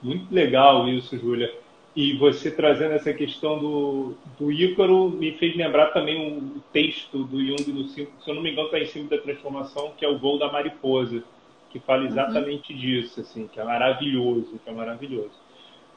Muito 0.01 0.33
legal 0.33 0.87
isso, 0.87 1.17
Júlia. 1.17 1.51
E 1.95 2.13
você 2.13 2.51
trazendo 2.51 2.93
essa 2.93 3.11
questão 3.11 3.57
do, 3.57 4.13
do 4.39 4.51
Ícaro 4.51 5.09
me 5.09 5.31
fez 5.31 5.55
lembrar 5.55 5.87
também 5.87 6.31
um 6.31 6.61
texto 6.71 7.23
do 7.23 7.43
Jung 7.43 7.71
no 7.71 7.87
se 7.87 8.07
eu 8.27 8.35
não 8.35 8.43
me 8.43 8.51
engano, 8.51 8.67
está 8.67 8.79
em 8.79 8.85
cima 8.85 9.09
da 9.09 9.17
transformação, 9.17 9.93
que 9.97 10.05
é 10.05 10.07
o 10.07 10.17
voo 10.19 10.37
da 10.37 10.51
mariposa 10.51 11.23
que 11.69 11.79
fala 11.79 12.01
uhum. 12.01 12.07
exatamente 12.07 12.73
uhum. 12.73 12.79
disso, 12.79 13.21
assim, 13.21 13.47
que 13.47 13.59
é 13.59 13.63
maravilhoso, 13.63 14.59
que 14.63 14.69
é 14.69 14.73
maravilhoso. 14.73 15.31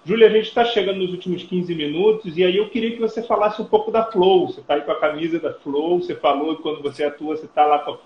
Júlia, 0.04 0.28
a 0.28 0.30
gente 0.30 0.48
está 0.48 0.64
chegando 0.64 0.98
nos 0.98 1.10
últimos 1.10 1.42
15 1.42 1.74
minutos 1.74 2.36
e 2.36 2.44
aí 2.44 2.56
eu 2.56 2.70
queria 2.70 2.92
que 2.92 3.00
você 3.00 3.22
falasse 3.22 3.60
um 3.60 3.66
pouco 3.66 3.90
da 3.90 4.04
Flow. 4.10 4.46
Você 4.46 4.60
está 4.60 4.74
aí 4.74 4.80
com 4.82 4.92
a 4.92 5.00
camisa 5.00 5.38
da 5.38 5.52
Flow, 5.52 6.00
você 6.00 6.14
falou 6.14 6.56
que 6.56 6.62
quando 6.62 6.82
você 6.82 7.04
atua, 7.04 7.36
você 7.36 7.46
está 7.46 7.66
lá 7.66 7.80
com 7.80 7.92
a, 7.92 7.98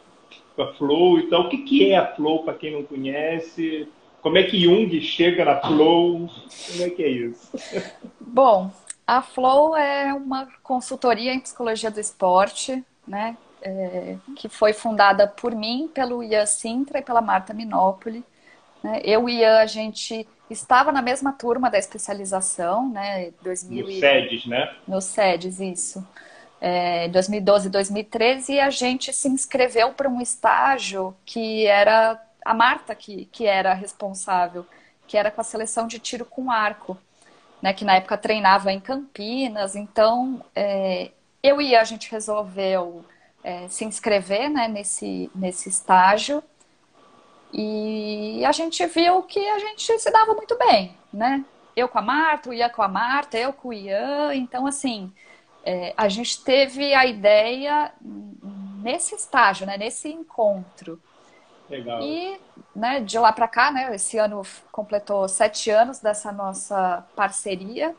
com 0.56 0.62
a, 0.62 0.74
Flow. 0.74 1.18
Então, 1.18 1.42
o 1.42 1.48
que, 1.48 1.58
que 1.58 1.90
é 1.90 1.96
a 1.96 2.14
Flow 2.14 2.42
para 2.42 2.54
quem 2.54 2.72
não 2.72 2.82
conhece? 2.82 3.88
Como 4.20 4.38
é 4.38 4.42
que 4.42 4.60
Jung 4.60 5.00
chega 5.00 5.44
na 5.44 5.60
Flow? 5.60 6.28
Como 6.72 6.82
é 6.82 6.90
que 6.90 7.02
é 7.02 7.08
isso? 7.08 7.50
Bom, 8.20 8.70
a 9.06 9.22
Flow 9.22 9.76
é 9.76 10.12
uma 10.12 10.48
consultoria 10.62 11.32
em 11.32 11.40
psicologia 11.40 11.90
do 11.90 12.00
esporte, 12.00 12.82
né? 13.06 13.36
é, 13.64 14.16
que 14.36 14.48
foi 14.48 14.74
fundada 14.74 15.26
por 15.26 15.54
mim, 15.54 15.90
pelo 15.92 16.22
Ian 16.22 16.44
Sintra 16.44 16.98
e 16.98 17.02
pela 17.02 17.22
Marta 17.22 17.54
Minopoli. 17.54 18.22
Né? 18.82 19.00
Eu 19.02 19.26
e 19.28 19.40
Ian, 19.40 19.58
a 19.58 19.66
gente 19.66 20.28
estava 20.50 20.92
na 20.92 21.02
mesma 21.02 21.32
turma 21.32 21.70
da 21.70 21.78
especialização, 21.78 22.88
né? 22.90 23.32
2000 23.42 23.86
no 23.86 23.92
SEDES, 23.92 24.46
né? 24.46 24.74
No 24.86 25.00
SEDES, 25.00 25.60
isso. 25.60 26.06
É, 26.60 27.08
2012 27.08 27.68
2013, 27.68 28.54
e 28.54 28.60
a 28.60 28.70
gente 28.70 29.12
se 29.12 29.28
inscreveu 29.28 29.92
para 29.92 30.08
um 30.08 30.20
estágio 30.20 31.14
que 31.26 31.66
era 31.66 32.20
a 32.44 32.54
Marta 32.54 32.94
que, 32.94 33.26
que 33.26 33.46
era 33.46 33.74
responsável, 33.74 34.66
que 35.06 35.16
era 35.16 35.30
com 35.30 35.40
a 35.40 35.44
seleção 35.44 35.86
de 35.86 35.98
tiro 35.98 36.24
com 36.24 36.50
arco, 36.50 36.96
né? 37.60 37.72
Que 37.72 37.84
na 37.84 37.96
época 37.96 38.16
treinava 38.16 38.72
em 38.72 38.80
Campinas. 38.80 39.76
Então, 39.76 40.44
é, 40.54 41.10
eu 41.42 41.60
e 41.60 41.76
a 41.76 41.84
gente 41.84 42.10
resolveu 42.10 43.04
é, 43.44 43.68
se 43.68 43.84
inscrever 43.84 44.48
né, 44.48 44.66
nesse, 44.66 45.30
nesse 45.34 45.68
estágio. 45.68 46.42
E 47.56 48.44
a 48.44 48.50
gente 48.50 48.84
viu 48.86 49.22
que 49.22 49.38
a 49.38 49.60
gente 49.60 49.96
se 50.00 50.10
dava 50.10 50.34
muito 50.34 50.58
bem, 50.58 50.96
né? 51.12 51.44
Eu 51.76 51.88
com 51.88 52.00
a 52.00 52.02
Marta, 52.02 52.50
o 52.50 52.52
Ian 52.52 52.68
com 52.68 52.82
a 52.82 52.88
Marta, 52.88 53.38
eu 53.38 53.52
com 53.52 53.68
o 53.68 53.72
Ian. 53.72 54.34
Então, 54.34 54.66
assim, 54.66 55.12
é, 55.64 55.94
a 55.96 56.08
gente 56.08 56.42
teve 56.42 56.92
a 56.92 57.06
ideia 57.06 57.92
nesse 58.82 59.14
estágio, 59.14 59.66
né, 59.66 59.78
nesse 59.78 60.08
encontro. 60.08 61.00
Legal. 61.70 62.02
E 62.02 62.40
né, 62.74 62.98
de 62.98 63.16
lá 63.20 63.32
para 63.32 63.46
cá, 63.46 63.70
né, 63.70 63.94
esse 63.94 64.18
ano 64.18 64.42
completou 64.72 65.28
sete 65.28 65.70
anos 65.70 66.00
dessa 66.00 66.32
nossa 66.32 67.06
parceria. 67.14 67.94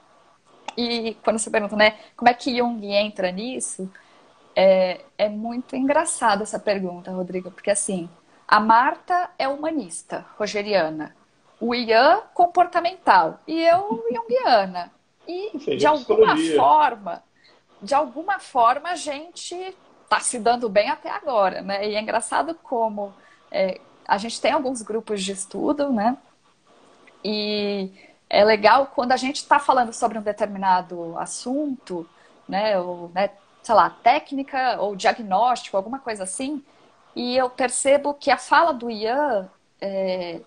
E 0.75 1.15
quando 1.23 1.39
você 1.39 1.49
pergunta, 1.49 1.77
né, 1.77 1.97
como 2.17 2.27
é 2.27 2.33
que 2.33 2.57
Jung 2.57 2.85
entra 2.93 3.31
nisso? 3.31 3.89
É, 4.53 4.99
é 5.17 5.29
muito 5.29 5.77
engraçada 5.77 6.43
essa 6.43 6.59
pergunta, 6.59 7.09
Rodrigo, 7.11 7.49
porque 7.51 7.71
assim, 7.71 8.09
a 8.47 8.59
Marta 8.59 9.29
é 9.37 9.47
humanista, 9.47 10.25
rogeriana, 10.37 11.15
o 11.59 11.73
Ian 11.73 12.21
comportamental 12.33 13.39
e 13.47 13.61
eu 13.61 14.05
junguiana. 14.11 14.91
E 15.27 15.75
de 15.75 15.87
alguma 15.87 16.37
forma, 16.55 17.23
de 17.81 17.95
alguma 17.95 18.39
forma 18.39 18.89
a 18.89 18.95
gente 18.95 19.55
está 20.03 20.19
se 20.19 20.39
dando 20.39 20.69
bem 20.69 20.89
até 20.89 21.09
agora, 21.09 21.61
né? 21.61 21.89
E 21.89 21.95
é 21.95 22.01
engraçado 22.01 22.53
como 22.61 23.13
é, 23.51 23.81
a 24.07 24.17
gente 24.17 24.39
tem 24.39 24.51
alguns 24.51 24.81
grupos 24.81 25.23
de 25.23 25.31
estudo, 25.31 25.91
né? 25.91 26.15
E 27.23 27.91
é 28.29 28.43
legal 28.43 28.91
quando 28.93 29.11
a 29.11 29.17
gente 29.17 29.37
está 29.37 29.57
falando 29.57 29.91
sobre 29.91 30.19
um 30.19 30.21
determinado 30.21 31.17
assunto, 31.17 32.07
né? 32.47 32.79
Ou, 32.79 33.09
né 33.13 33.31
sei 33.63 33.73
lá, 33.73 33.89
técnica 33.89 34.79
ou 34.79 34.95
diagnóstico, 34.95 35.75
alguma 35.75 35.97
coisa 35.97 36.23
assim, 36.23 36.63
e 37.15 37.37
eu 37.37 37.49
percebo 37.49 38.13
que 38.13 38.29
a 38.29 38.37
fala 38.37 38.73
do 38.73 38.89
Ian 38.89 39.49
é, 39.79 40.41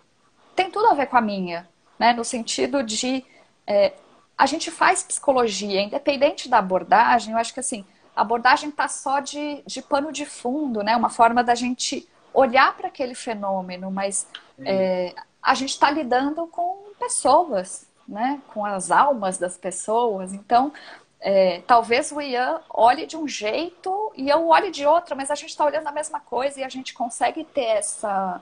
tem 0.54 0.70
tudo 0.70 0.88
a 0.88 0.94
ver 0.94 1.06
com 1.06 1.16
a 1.16 1.20
minha, 1.20 1.68
né? 1.98 2.12
No 2.12 2.24
sentido 2.24 2.82
de 2.82 3.24
é, 3.66 3.92
a 4.36 4.46
gente 4.46 4.70
faz 4.70 5.02
psicologia, 5.02 5.80
independente 5.80 6.48
da 6.48 6.58
abordagem, 6.58 7.32
eu 7.32 7.38
acho 7.38 7.54
que 7.54 7.60
assim, 7.60 7.84
a 8.14 8.20
abordagem 8.20 8.68
está 8.68 8.86
só 8.88 9.20
de, 9.20 9.62
de 9.66 9.80
pano 9.80 10.12
de 10.12 10.26
fundo, 10.26 10.82
né? 10.82 10.96
Uma 10.96 11.10
forma 11.10 11.42
da 11.42 11.54
gente 11.54 12.08
olhar 12.34 12.76
para 12.76 12.88
aquele 12.88 13.14
fenômeno, 13.14 13.90
mas 13.90 14.26
é, 14.60 15.14
a 15.42 15.54
gente 15.54 15.70
está 15.70 15.90
lidando 15.90 16.46
com 16.48 16.92
pessoas, 16.98 17.86
né? 18.06 18.40
Com 18.52 18.64
as 18.64 18.90
almas 18.90 19.38
das 19.38 19.56
pessoas. 19.56 20.32
Então, 20.32 20.72
é, 21.20 21.62
talvez 21.66 22.12
o 22.12 22.20
Ian 22.20 22.60
olhe 22.70 23.06
de 23.06 23.16
um 23.16 23.26
jeito 23.26 24.12
e 24.16 24.28
eu 24.28 24.48
olhe 24.48 24.70
de 24.70 24.86
outra, 24.86 25.14
mas 25.14 25.30
a 25.30 25.34
gente 25.34 25.50
está 25.50 25.64
olhando 25.64 25.86
a 25.86 25.92
mesma 25.92 26.20
coisa 26.20 26.60
e 26.60 26.64
a 26.64 26.68
gente 26.68 26.94
consegue 26.94 27.42
ter 27.44 27.64
essa, 27.64 28.40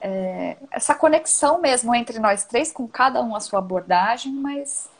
é, 0.00 0.56
essa 0.70 0.94
conexão 0.94 1.60
mesmo 1.60 1.94
entre 1.94 2.18
nós 2.18 2.44
três, 2.44 2.70
com 2.70 2.86
cada 2.86 3.22
um 3.22 3.34
a 3.34 3.40
sua 3.40 3.58
abordagem, 3.58 4.32
mas 4.32 4.90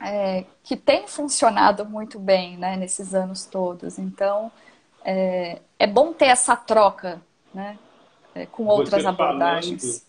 é, 0.00 0.44
que 0.62 0.76
tem 0.76 1.06
funcionado 1.06 1.84
muito 1.84 2.18
bem 2.18 2.56
né, 2.56 2.76
nesses 2.76 3.14
anos 3.14 3.44
todos. 3.44 3.98
Então, 3.98 4.50
é, 5.04 5.60
é 5.78 5.86
bom 5.86 6.12
ter 6.14 6.26
essa 6.26 6.56
troca 6.56 7.20
né, 7.52 7.78
é, 8.34 8.46
com 8.46 8.66
outras 8.66 9.04
abordagens. 9.04 10.06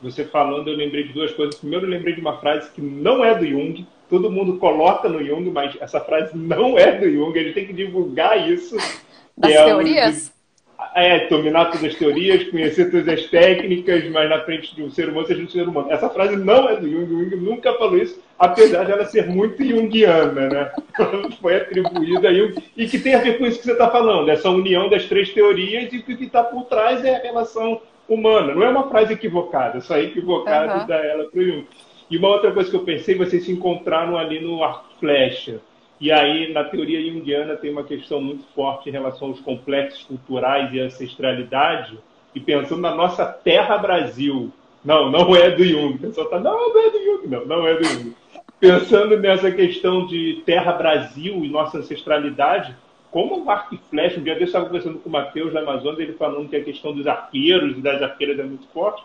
você 0.00 0.24
falando, 0.24 0.68
eu 0.68 0.76
lembrei 0.76 1.08
de 1.08 1.12
duas 1.12 1.32
coisas. 1.32 1.56
Primeiro, 1.56 1.86
eu 1.86 1.90
lembrei 1.90 2.14
de 2.14 2.20
uma 2.20 2.38
frase 2.38 2.70
que 2.70 2.80
não 2.80 3.24
é 3.24 3.34
do 3.34 3.44
Jung. 3.44 3.84
Todo 4.10 4.30
mundo 4.30 4.58
coloca 4.58 5.08
no 5.08 5.24
Jung, 5.24 5.50
mas 5.50 5.74
essa 5.80 6.00
frase 6.00 6.36
não 6.36 6.76
é 6.76 6.98
do 6.98 7.10
Jung. 7.10 7.38
A 7.38 7.42
gente 7.42 7.54
tem 7.54 7.66
que 7.66 7.72
divulgar 7.72 8.50
isso. 8.50 8.76
Das 9.38 9.52
é 9.52 9.64
teorias? 9.64 10.32
é, 10.94 11.26
dominar 11.28 11.66
todas 11.66 11.84
as 11.84 11.94
teorias, 11.94 12.48
conhecer 12.48 12.90
todas 12.90 13.08
as 13.08 13.26
técnicas, 13.26 14.08
mas 14.10 14.28
na 14.28 14.40
frente 14.40 14.74
de 14.74 14.82
um 14.82 14.90
ser 14.90 15.08
humano 15.08 15.26
seja 15.26 15.42
um 15.42 15.48
ser 15.48 15.68
humano. 15.68 15.90
Essa 15.90 16.08
frase 16.08 16.36
não 16.36 16.68
é 16.68 16.76
do 16.76 16.88
Jung, 16.88 17.14
o 17.14 17.24
Jung 17.24 17.36
nunca 17.36 17.72
falou 17.74 17.96
isso, 17.96 18.20
apesar 18.38 18.84
de 18.84 18.92
ela 18.92 19.04
ser 19.04 19.26
muito 19.26 19.62
junguiana, 19.64 20.48
né? 20.48 20.72
Foi 21.40 21.56
atribuída 21.56 22.28
a 22.28 22.34
Jung, 22.34 22.54
e 22.76 22.88
que 22.88 22.98
tem 22.98 23.14
a 23.14 23.20
ver 23.20 23.38
com 23.38 23.46
isso 23.46 23.58
que 23.58 23.64
você 23.64 23.72
está 23.72 23.90
falando, 23.90 24.28
essa 24.28 24.50
união 24.50 24.88
das 24.88 25.04
três 25.06 25.30
teorias, 25.30 25.92
e 25.92 25.98
o 25.98 26.02
que 26.02 26.24
está 26.24 26.42
por 26.42 26.64
trás 26.64 27.04
é 27.04 27.16
a 27.16 27.22
relação 27.22 27.80
humana. 28.08 28.54
Não 28.54 28.64
é 28.64 28.68
uma 28.68 28.88
frase 28.88 29.12
equivocada, 29.12 29.80
só 29.80 29.96
é 29.96 30.04
equivocado 30.04 30.80
uhum. 30.80 30.86
dar 30.86 31.04
ela 31.04 31.24
para 31.24 31.40
o 31.40 31.44
Jung. 31.44 31.66
E 32.10 32.16
uma 32.16 32.28
outra 32.28 32.50
coisa 32.50 32.68
que 32.68 32.76
eu 32.76 32.84
pensei, 32.84 33.14
vocês 33.14 33.44
se 33.44 33.52
encontraram 33.52 34.18
ali 34.18 34.40
no 34.40 34.64
arco 34.64 34.86
flecha. 34.98 35.60
E 36.00 36.10
aí, 36.10 36.52
na 36.52 36.64
teoria 36.64 37.00
junguiana, 37.00 37.56
tem 37.56 37.70
uma 37.70 37.84
questão 37.84 38.20
muito 38.20 38.42
forte 38.54 38.88
em 38.88 38.92
relação 38.92 39.28
aos 39.28 39.40
complexos 39.40 40.02
culturais 40.02 40.72
e 40.72 40.80
ancestralidade. 40.80 41.98
E 42.34 42.40
pensando 42.40 42.80
na 42.80 42.94
nossa 42.94 43.26
terra 43.26 43.78
Brasil. 43.78 44.50
Não, 44.84 45.10
não 45.10 45.36
é 45.36 45.50
do 45.50 45.62
Jung. 45.62 45.94
O 45.94 45.98
pessoal 45.98 46.26
está, 46.26 46.40
não, 46.40 46.74
não 46.74 46.86
é 46.86 46.90
do 46.90 47.04
Jung. 47.04 47.28
Não, 47.28 47.46
não 47.46 47.66
é 47.66 47.74
do 47.74 47.84
Jung. 47.84 48.14
Pensando 48.58 49.16
nessa 49.18 49.50
questão 49.50 50.06
de 50.06 50.42
terra 50.44 50.72
Brasil 50.72 51.44
e 51.44 51.48
nossa 51.48 51.78
ancestralidade, 51.78 52.74
como 53.10 53.44
o 53.44 53.50
arco 53.50 53.74
e 53.74 53.80
flecha, 53.90 54.18
um 54.18 54.22
dia 54.22 54.34
eu 54.34 54.44
estava 54.44 54.66
conversando 54.66 54.98
com 54.98 55.08
o 55.08 55.12
Matheus 55.12 55.52
da 55.52 55.60
Amazonas, 55.60 55.98
ele 56.00 56.12
falando 56.14 56.48
que 56.48 56.56
a 56.56 56.64
questão 56.64 56.94
dos 56.94 57.06
arqueiros 57.06 57.76
e 57.76 57.80
das 57.80 58.00
arqueiras 58.02 58.38
é 58.38 58.42
muito 58.42 58.66
forte. 58.68 59.02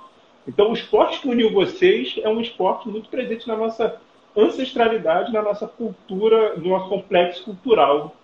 Então, 0.48 0.70
o 0.70 0.74
esporte 0.74 1.20
que 1.22 1.28
uniu 1.28 1.52
vocês 1.52 2.16
é 2.22 2.30
um 2.30 2.40
esporte 2.40 2.88
muito 2.88 3.10
presente 3.10 3.48
na 3.48 3.56
nossa 3.56 4.00
ancestralidade 4.36 5.32
na 5.32 5.42
nossa 5.42 5.68
cultura, 5.68 6.56
no 6.58 6.70
nosso 6.70 6.90
complexo 6.90 7.44
cultural 7.46 8.16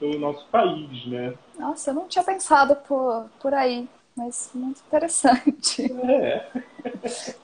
do 0.00 0.18
nosso 0.18 0.46
país, 0.48 1.06
né? 1.06 1.34
Nossa, 1.58 1.90
eu 1.90 1.94
não 1.94 2.06
tinha 2.06 2.22
pensado 2.22 2.76
por, 2.76 3.26
por 3.40 3.54
aí, 3.54 3.88
mas 4.16 4.50
muito 4.54 4.80
interessante. 4.86 5.90
É. 6.08 6.46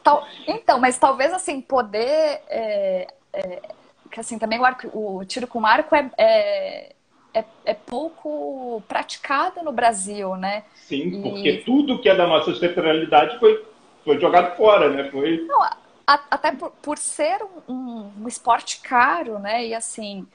Tal, 0.02 0.26
então, 0.46 0.78
mas 0.80 0.98
talvez 0.98 1.32
assim, 1.32 1.60
poder. 1.60 2.40
É, 2.48 3.06
é, 3.32 3.62
que 4.10 4.20
assim, 4.20 4.38
também 4.38 4.60
o, 4.60 4.64
arco, 4.64 4.88
o 4.92 5.24
tiro 5.24 5.46
com 5.46 5.64
arco 5.66 5.94
é, 5.94 6.10
é, 6.16 6.92
é, 7.34 7.44
é, 7.64 7.74
pouco 7.74 8.82
praticado 8.86 9.62
no 9.62 9.72
Brasil, 9.72 10.36
né? 10.36 10.64
Sim, 10.74 11.18
e... 11.18 11.22
porque 11.22 11.62
tudo 11.64 12.00
que 12.00 12.08
é 12.08 12.14
da 12.14 12.26
nossa 12.26 12.50
ancestralidade 12.52 13.38
foi, 13.38 13.64
foi 14.04 14.20
jogado 14.20 14.56
fora, 14.56 14.90
né? 14.90 15.10
Foi... 15.10 15.44
Não, 15.46 15.60
até 16.06 16.52
por, 16.52 16.70
por 16.82 16.98
ser 16.98 17.38
um, 17.68 18.10
um, 18.20 18.28
esporte 18.28 18.80
caro, 18.80 19.38
né? 19.38 19.66
E 19.66 19.74
assim, 19.74 20.26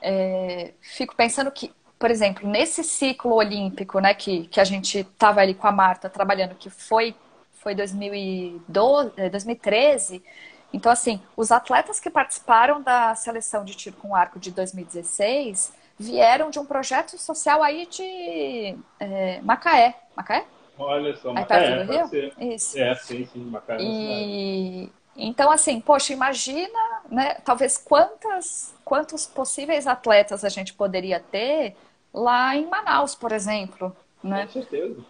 é, 0.00 0.72
fico 0.80 1.14
pensando 1.16 1.50
que, 1.50 1.72
por 1.98 2.10
exemplo, 2.10 2.48
nesse 2.48 2.84
ciclo 2.84 3.34
olímpico, 3.34 3.98
né, 3.98 4.14
que, 4.14 4.46
que 4.46 4.60
a 4.60 4.64
gente 4.64 5.00
estava 5.00 5.40
ali 5.40 5.54
com 5.54 5.66
a 5.66 5.72
Marta 5.72 6.08
trabalhando, 6.08 6.54
que 6.54 6.70
foi, 6.70 7.14
foi 7.54 7.74
2012, 7.74 9.30
2013. 9.30 10.16
É, 10.16 10.56
então, 10.72 10.92
assim, 10.92 11.20
os 11.36 11.50
atletas 11.50 11.98
que 11.98 12.10
participaram 12.10 12.82
da 12.82 13.14
seleção 13.14 13.64
de 13.64 13.74
tiro 13.74 13.96
com 13.96 14.14
arco 14.14 14.38
de 14.38 14.50
2016 14.50 15.72
vieram 15.98 16.50
de 16.50 16.58
um 16.58 16.66
projeto 16.66 17.16
social 17.18 17.62
aí 17.62 17.86
de 17.86 18.76
é, 19.00 19.40
Macaé. 19.42 19.94
Macaé? 20.14 20.44
Olha 20.78 21.16
só, 21.16 21.32
Macaé, 21.32 21.84
do 21.84 21.92
Rio? 21.92 22.06
Ser. 22.06 22.32
Isso. 22.38 22.78
É, 22.78 22.94
sim, 22.94 23.26
sim, 23.26 23.40
Macaé. 23.44 23.78
E, 23.80 24.90
então, 25.16 25.50
assim, 25.50 25.80
poxa, 25.80 26.12
imagina, 26.12 26.78
né? 27.10 27.34
Talvez 27.44 27.78
quantas, 27.78 28.74
quantos 28.84 29.26
possíveis 29.26 29.86
atletas 29.86 30.44
a 30.44 30.48
gente 30.48 30.74
poderia 30.74 31.18
ter 31.20 31.74
lá 32.12 32.54
em 32.56 32.66
Manaus, 32.66 33.14
por 33.14 33.32
exemplo, 33.32 33.94
né? 34.22 34.46
Com 34.46 34.52
certeza. 34.52 35.00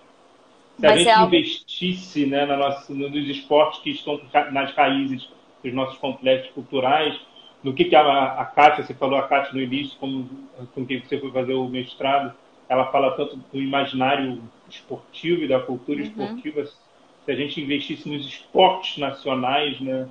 Se 0.77 0.83
Mas 0.83 0.93
a 0.93 0.97
gente 0.97 1.09
é 1.09 1.12
algo... 1.12 1.35
investisse 1.35 2.27
né, 2.27 2.45
na 2.45 2.57
nossa, 2.57 2.93
nos 2.93 3.29
esportes 3.29 3.81
que 3.81 3.91
estão 3.91 4.21
nas 4.53 4.73
raízes 4.75 5.29
dos 5.64 5.73
nossos 5.73 5.99
complexos 5.99 6.53
culturais, 6.53 7.19
no 7.62 7.73
que, 7.73 7.87
que 7.87 7.97
a, 7.97 8.41
a 8.41 8.45
Kátia, 8.45 8.85
você 8.85 8.95
falou 8.95 9.19
a 9.19 9.27
Kátia 9.27 9.55
no 9.55 9.61
início, 9.61 9.99
como, 9.99 10.29
com 10.75 10.87
quem 10.87 11.01
você 11.01 11.19
foi 11.19 11.33
fazer 11.33 11.55
o 11.55 11.67
mestrado, 11.67 12.35
ela 12.69 12.93
fala 12.93 13.17
tanto 13.17 13.37
do 13.37 13.61
imaginário 13.61 14.43
esportivo 14.69 15.43
e 15.43 15.49
da 15.49 15.61
cultura 15.61 16.01
uhum. 16.01 16.07
esportiva, 16.07 16.67
se 16.67 17.33
a 17.33 17.35
gente 17.35 17.61
investisse 17.61 18.09
nos 18.09 18.27
esportes 18.27 18.99
nacionais, 18.99 19.81
né? 19.81 20.09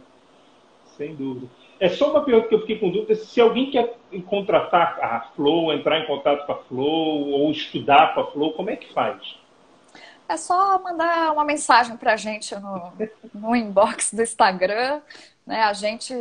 Sem 0.97 1.15
dúvida. 1.15 1.47
É 1.79 1.89
só 1.89 2.11
uma 2.11 2.23
pergunta 2.23 2.47
que 2.47 2.55
eu 2.55 2.61
fiquei 2.61 2.79
com 2.79 2.89
dúvida: 2.89 3.15
se 3.15 3.39
alguém 3.41 3.69
quer 3.69 3.97
contratar 4.27 4.97
a 5.01 5.21
Flow, 5.35 5.73
entrar 5.73 5.99
em 5.99 6.07
contato 6.07 6.45
com 6.45 6.51
a 6.53 6.57
Flow 6.63 7.29
ou 7.29 7.51
estudar 7.51 8.13
com 8.13 8.21
a 8.21 8.31
Flow, 8.31 8.53
como 8.53 8.69
é 8.69 8.75
que 8.75 8.93
faz? 8.93 9.37
É 10.27 10.37
só 10.37 10.79
mandar 10.81 11.33
uma 11.33 11.45
mensagem 11.45 11.97
para 11.97 12.13
a 12.13 12.17
gente 12.17 12.55
no, 12.55 12.93
no 13.33 13.55
inbox 13.55 14.13
do 14.13 14.23
Instagram. 14.23 15.01
Né? 15.45 15.61
A 15.61 15.73
gente, 15.73 16.13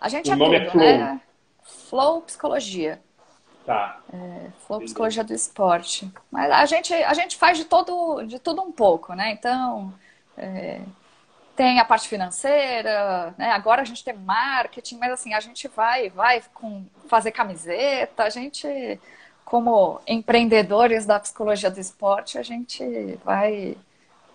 a 0.00 0.08
gente 0.08 0.28
o 0.28 0.32
é 0.32 0.36
nome 0.36 0.60
tudo, 0.66 0.66
é 0.66 0.70
Flow. 0.70 0.98
né? 0.98 1.20
Flow 1.62 2.22
Psicologia. 2.22 3.00
Tá. 3.64 3.98
É, 4.12 4.50
Flow 4.66 4.80
Psicologia 4.80 5.24
do 5.24 5.32
Esporte. 5.32 6.12
Mas 6.30 6.50
a 6.50 6.66
gente, 6.66 6.92
a 6.92 7.14
gente 7.14 7.36
faz 7.36 7.56
de, 7.56 7.64
todo, 7.64 8.22
de 8.22 8.38
tudo 8.38 8.62
um 8.62 8.70
pouco, 8.70 9.14
né? 9.14 9.32
Então, 9.32 9.92
é, 10.36 10.82
tem 11.56 11.78
a 11.80 11.84
parte 11.84 12.08
financeira, 12.08 13.34
né? 13.38 13.50
agora 13.50 13.82
a 13.82 13.84
gente 13.84 14.04
tem 14.04 14.14
marketing, 14.14 14.98
mas 14.98 15.12
assim, 15.12 15.34
a 15.34 15.40
gente 15.40 15.68
vai, 15.68 16.10
vai 16.10 16.42
com 16.52 16.84
fazer 17.08 17.30
camiseta, 17.30 18.24
a 18.24 18.30
gente, 18.30 19.00
como 19.44 20.00
empreendedores 20.06 21.06
da 21.06 21.18
psicologia 21.20 21.70
do 21.70 21.80
esporte, 21.80 22.38
a 22.38 22.42
gente 22.42 22.84
vai, 23.24 23.76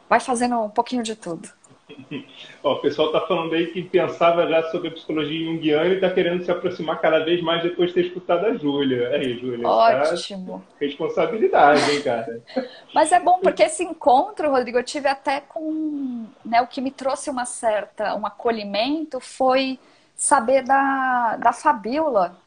vai 0.09 0.19
fazendo 0.19 0.59
um 0.59 0.69
pouquinho 0.69 1.03
de 1.03 1.15
tudo. 1.15 1.49
Ó, 2.63 2.73
o 2.73 2.79
pessoal 2.79 3.07
está 3.07 3.21
falando 3.21 3.53
aí 3.53 3.67
que 3.67 3.81
pensava 3.83 4.47
já 4.47 4.63
sobre 4.71 4.89
a 4.89 4.91
psicologia 4.91 5.45
junguiana 5.45 5.89
e 5.89 5.95
está 5.95 6.09
querendo 6.09 6.43
se 6.43 6.51
aproximar 6.51 6.99
cada 6.99 7.23
vez 7.23 7.41
mais 7.41 7.63
depois 7.63 7.89
de 7.89 7.95
ter 7.95 8.05
escutado 8.07 8.45
a 8.45 8.53
Júlia. 8.55 9.09
Aí, 9.09 9.37
Júlia. 9.39 9.67
Ótimo. 9.67 10.63
Tá 10.67 10.85
responsabilidade, 10.85 11.91
hein, 11.91 12.01
cara? 12.01 12.41
Mas 12.93 13.11
é 13.11 13.19
bom, 13.19 13.39
porque 13.39 13.63
esse 13.63 13.83
encontro, 13.83 14.49
Rodrigo, 14.49 14.77
eu 14.77 14.83
tive 14.83 15.07
até 15.07 15.41
com. 15.41 16.25
Né, 16.43 16.61
o 16.61 16.67
que 16.67 16.81
me 16.81 16.91
trouxe 16.91 17.29
uma 17.29 17.45
certa, 17.45 18.15
um 18.15 18.25
acolhimento 18.25 19.19
foi 19.19 19.79
saber 20.15 20.63
da, 20.63 21.37
da 21.37 21.53
Fabiola, 21.53 22.37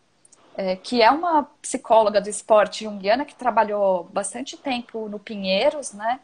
é, 0.57 0.77
que 0.77 1.01
é 1.01 1.11
uma 1.11 1.45
psicóloga 1.63 2.21
do 2.21 2.29
esporte 2.29 2.85
junguiana 2.85 3.25
que 3.25 3.35
trabalhou 3.35 4.05
bastante 4.13 4.57
tempo 4.57 5.09
no 5.09 5.19
Pinheiros, 5.19 5.93
né? 5.93 6.21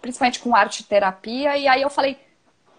Principalmente 0.00 0.40
com 0.40 0.54
arte 0.54 0.84
terapia. 0.84 1.56
E 1.56 1.68
aí 1.68 1.82
eu 1.82 1.90
falei, 1.90 2.16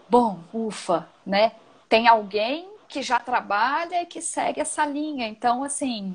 bom, 0.08 0.38
ufa, 0.52 1.08
né? 1.26 1.52
Tem 1.88 2.08
alguém 2.08 2.68
que 2.88 3.02
já 3.02 3.18
trabalha 3.18 4.02
e 4.02 4.06
que 4.06 4.20
segue 4.20 4.60
essa 4.60 4.84
linha. 4.86 5.28
Então, 5.28 5.62
assim, 5.62 6.14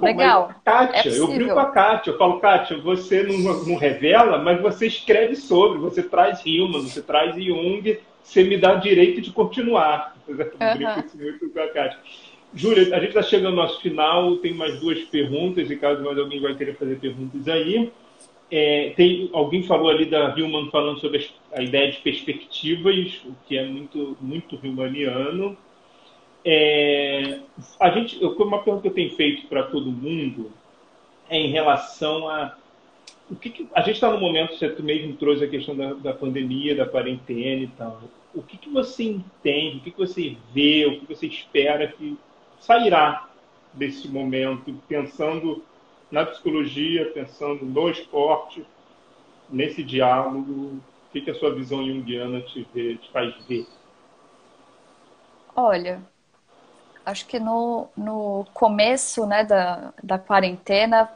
legal. 0.00 0.54
Kátia, 0.64 1.10
é 1.10 1.18
eu 1.18 1.26
brinco 1.26 1.54
com 1.54 1.60
a 1.60 1.70
Kátia, 1.70 2.10
eu 2.12 2.18
falo, 2.18 2.40
Kátia, 2.40 2.78
você 2.78 3.22
não, 3.22 3.38
não, 3.64 3.76
revela, 3.76 4.38
mas 4.38 4.60
você 4.60 4.86
escreve 4.86 5.34
sobre, 5.36 5.78
você 5.78 6.02
traz 6.02 6.44
Hillman, 6.44 6.82
você 6.82 7.02
traz 7.02 7.34
Jung, 7.34 7.98
você 8.22 8.44
me 8.44 8.56
dá 8.56 8.74
o 8.74 8.80
direito 8.80 9.20
de 9.20 9.30
continuar. 9.32 10.16
Eu 10.26 10.36
brinco 10.36 11.16
muito 11.16 11.50
com 11.50 11.60
a 11.60 11.68
Kátia. 11.68 11.98
Júlia, 12.54 12.96
a 12.96 13.00
gente 13.00 13.08
está 13.08 13.22
chegando 13.22 13.60
ao 13.60 13.66
nosso 13.66 13.80
final, 13.80 14.36
tem 14.36 14.54
mais 14.54 14.80
duas 14.80 15.00
perguntas, 15.00 15.70
e 15.70 15.76
caso 15.76 16.02
mais 16.02 16.18
alguém 16.18 16.40
vai 16.40 16.54
querer 16.54 16.76
fazer 16.76 16.98
perguntas 16.98 17.46
aí. 17.48 17.92
É, 18.50 18.90
tem, 18.96 19.28
alguém 19.32 19.62
falou 19.64 19.90
ali 19.90 20.06
da 20.06 20.34
Hillman 20.36 20.70
falando 20.70 21.00
sobre 21.00 21.28
a 21.52 21.62
ideia 21.62 21.90
de 21.90 21.98
perspectivas, 21.98 23.20
o 23.24 23.34
que 23.46 23.58
é 23.58 23.64
muito, 23.64 24.16
muito 24.20 24.58
Hillmaniano. 24.62 25.56
É, 26.44 27.40
a 27.80 27.90
gente, 27.90 28.22
eu, 28.22 28.30
uma 28.36 28.62
pergunta 28.62 28.82
que 28.82 28.88
eu 28.88 28.94
tenho 28.94 29.16
feito 29.16 29.48
para 29.48 29.64
todo 29.64 29.90
mundo 29.90 30.52
é 31.28 31.38
em 31.38 31.50
relação 31.50 32.28
a. 32.28 32.56
O 33.28 33.34
que, 33.34 33.50
que 33.50 33.68
a 33.74 33.80
gente 33.80 33.96
está 33.96 34.08
no 34.12 34.20
momento, 34.20 34.56
você 34.56 34.68
mesmo 34.80 35.14
trouxe 35.16 35.42
a 35.42 35.48
questão 35.48 35.76
da, 35.76 35.94
da 35.94 36.12
pandemia, 36.12 36.76
da 36.76 36.86
quarentena 36.86 37.64
e 37.64 37.66
tal. 37.66 38.00
O 38.32 38.40
que, 38.40 38.56
que 38.56 38.68
você 38.68 39.02
entende, 39.02 39.78
o 39.78 39.80
que, 39.80 39.90
que 39.90 39.98
você 39.98 40.36
vê, 40.54 40.86
o 40.86 41.00
que 41.00 41.12
você 41.12 41.26
espera 41.26 41.88
que 41.88 42.16
sairá 42.60 43.28
desse 43.72 44.06
momento, 44.06 44.72
pensando 44.88 45.64
na 46.10 46.24
psicologia, 46.24 47.10
pensando 47.12 47.64
no 47.64 47.90
esporte, 47.90 48.66
nesse 49.48 49.82
diálogo, 49.82 50.52
o 50.52 50.80
que, 51.12 51.20
que 51.20 51.30
a 51.30 51.34
sua 51.34 51.54
visão 51.54 51.84
junguiana 51.84 52.40
te, 52.42 52.66
vê, 52.72 52.96
te 52.96 53.10
faz 53.10 53.34
ver? 53.46 53.66
Olha, 55.54 56.02
acho 57.04 57.26
que 57.26 57.38
no, 57.38 57.88
no 57.96 58.46
começo 58.52 59.26
né, 59.26 59.44
da, 59.44 59.92
da 60.02 60.18
quarentena, 60.18 61.10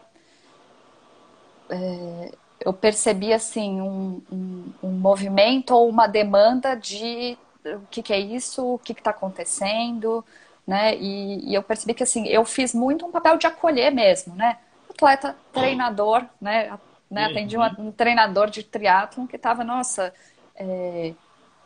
é, 1.69 2.33
eu 2.65 2.73
percebi 2.73 3.33
assim 3.33 3.81
um, 3.81 4.23
um, 4.31 4.73
um, 4.83 4.91
movimento 4.91 5.75
ou 5.75 5.89
uma 5.89 6.07
demanda 6.07 6.75
de 6.75 7.37
o 7.65 7.87
que, 7.91 8.03
que 8.03 8.13
é 8.13 8.19
isso, 8.19 8.75
o 8.75 8.79
que 8.79 8.93
está 8.93 9.11
acontecendo, 9.11 10.25
né? 10.67 10.97
E, 10.97 11.51
e, 11.51 11.55
eu 11.55 11.63
percebi 11.63 11.95
que 11.95 12.03
assim 12.03 12.27
eu 12.27 12.45
fiz 12.45 12.75
muito 12.75 13.05
um 13.05 13.11
papel 13.11 13.37
de 13.37 13.47
acolher 13.47 13.91
mesmo, 13.91 14.35
né? 14.35 14.59
Atleta, 15.01 15.35
treinador, 15.53 16.27
né? 16.41 16.79
né? 17.11 17.25
Atendi 17.25 17.57
um, 17.57 17.63
um 17.79 17.91
treinador 17.91 18.51
de 18.51 18.63
triatlon 18.63 19.27
que 19.27 19.37
estava, 19.37 19.65
nossa, 19.65 20.13
é, 20.55 21.15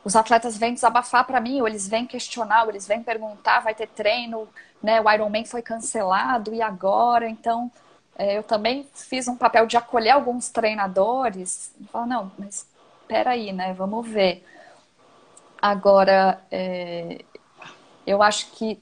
os 0.05 0.14
atletas 0.14 0.57
vêm 0.57 0.72
desabafar 0.72 1.26
para 1.26 1.41
mim, 1.41 1.61
ou 1.61 1.66
eles 1.66 1.89
vêm 1.89 2.07
questionar, 2.07 2.62
ou 2.62 2.70
eles 2.70 2.87
vêm 2.87 3.03
perguntar, 3.03 3.61
vai 3.61 3.74
ter 3.74 3.89
treino, 3.89 4.49
né? 4.80 5.01
O 5.01 5.11
Ironman 5.11 5.45
foi 5.45 5.62
cancelado 5.62 6.55
e 6.55 6.62
agora, 6.62 7.28
então 7.28 7.70
é, 8.16 8.39
eu 8.39 8.45
também 8.45 8.89
fiz 8.95 9.26
um 9.26 9.37
papel 9.37 9.66
de 9.66 9.76
acolher 9.76 10.11
alguns 10.11 10.49
treinadores 10.49 11.74
falar, 11.91 12.07
não, 12.07 12.30
mas 12.39 12.68
peraí, 13.09 13.53
né? 13.53 13.74
Vamos 13.74 14.07
ver. 14.07 14.45
Agora, 15.61 16.41
é, 16.53 17.24
eu 18.07 18.22
acho 18.22 18.53
que 18.53 18.80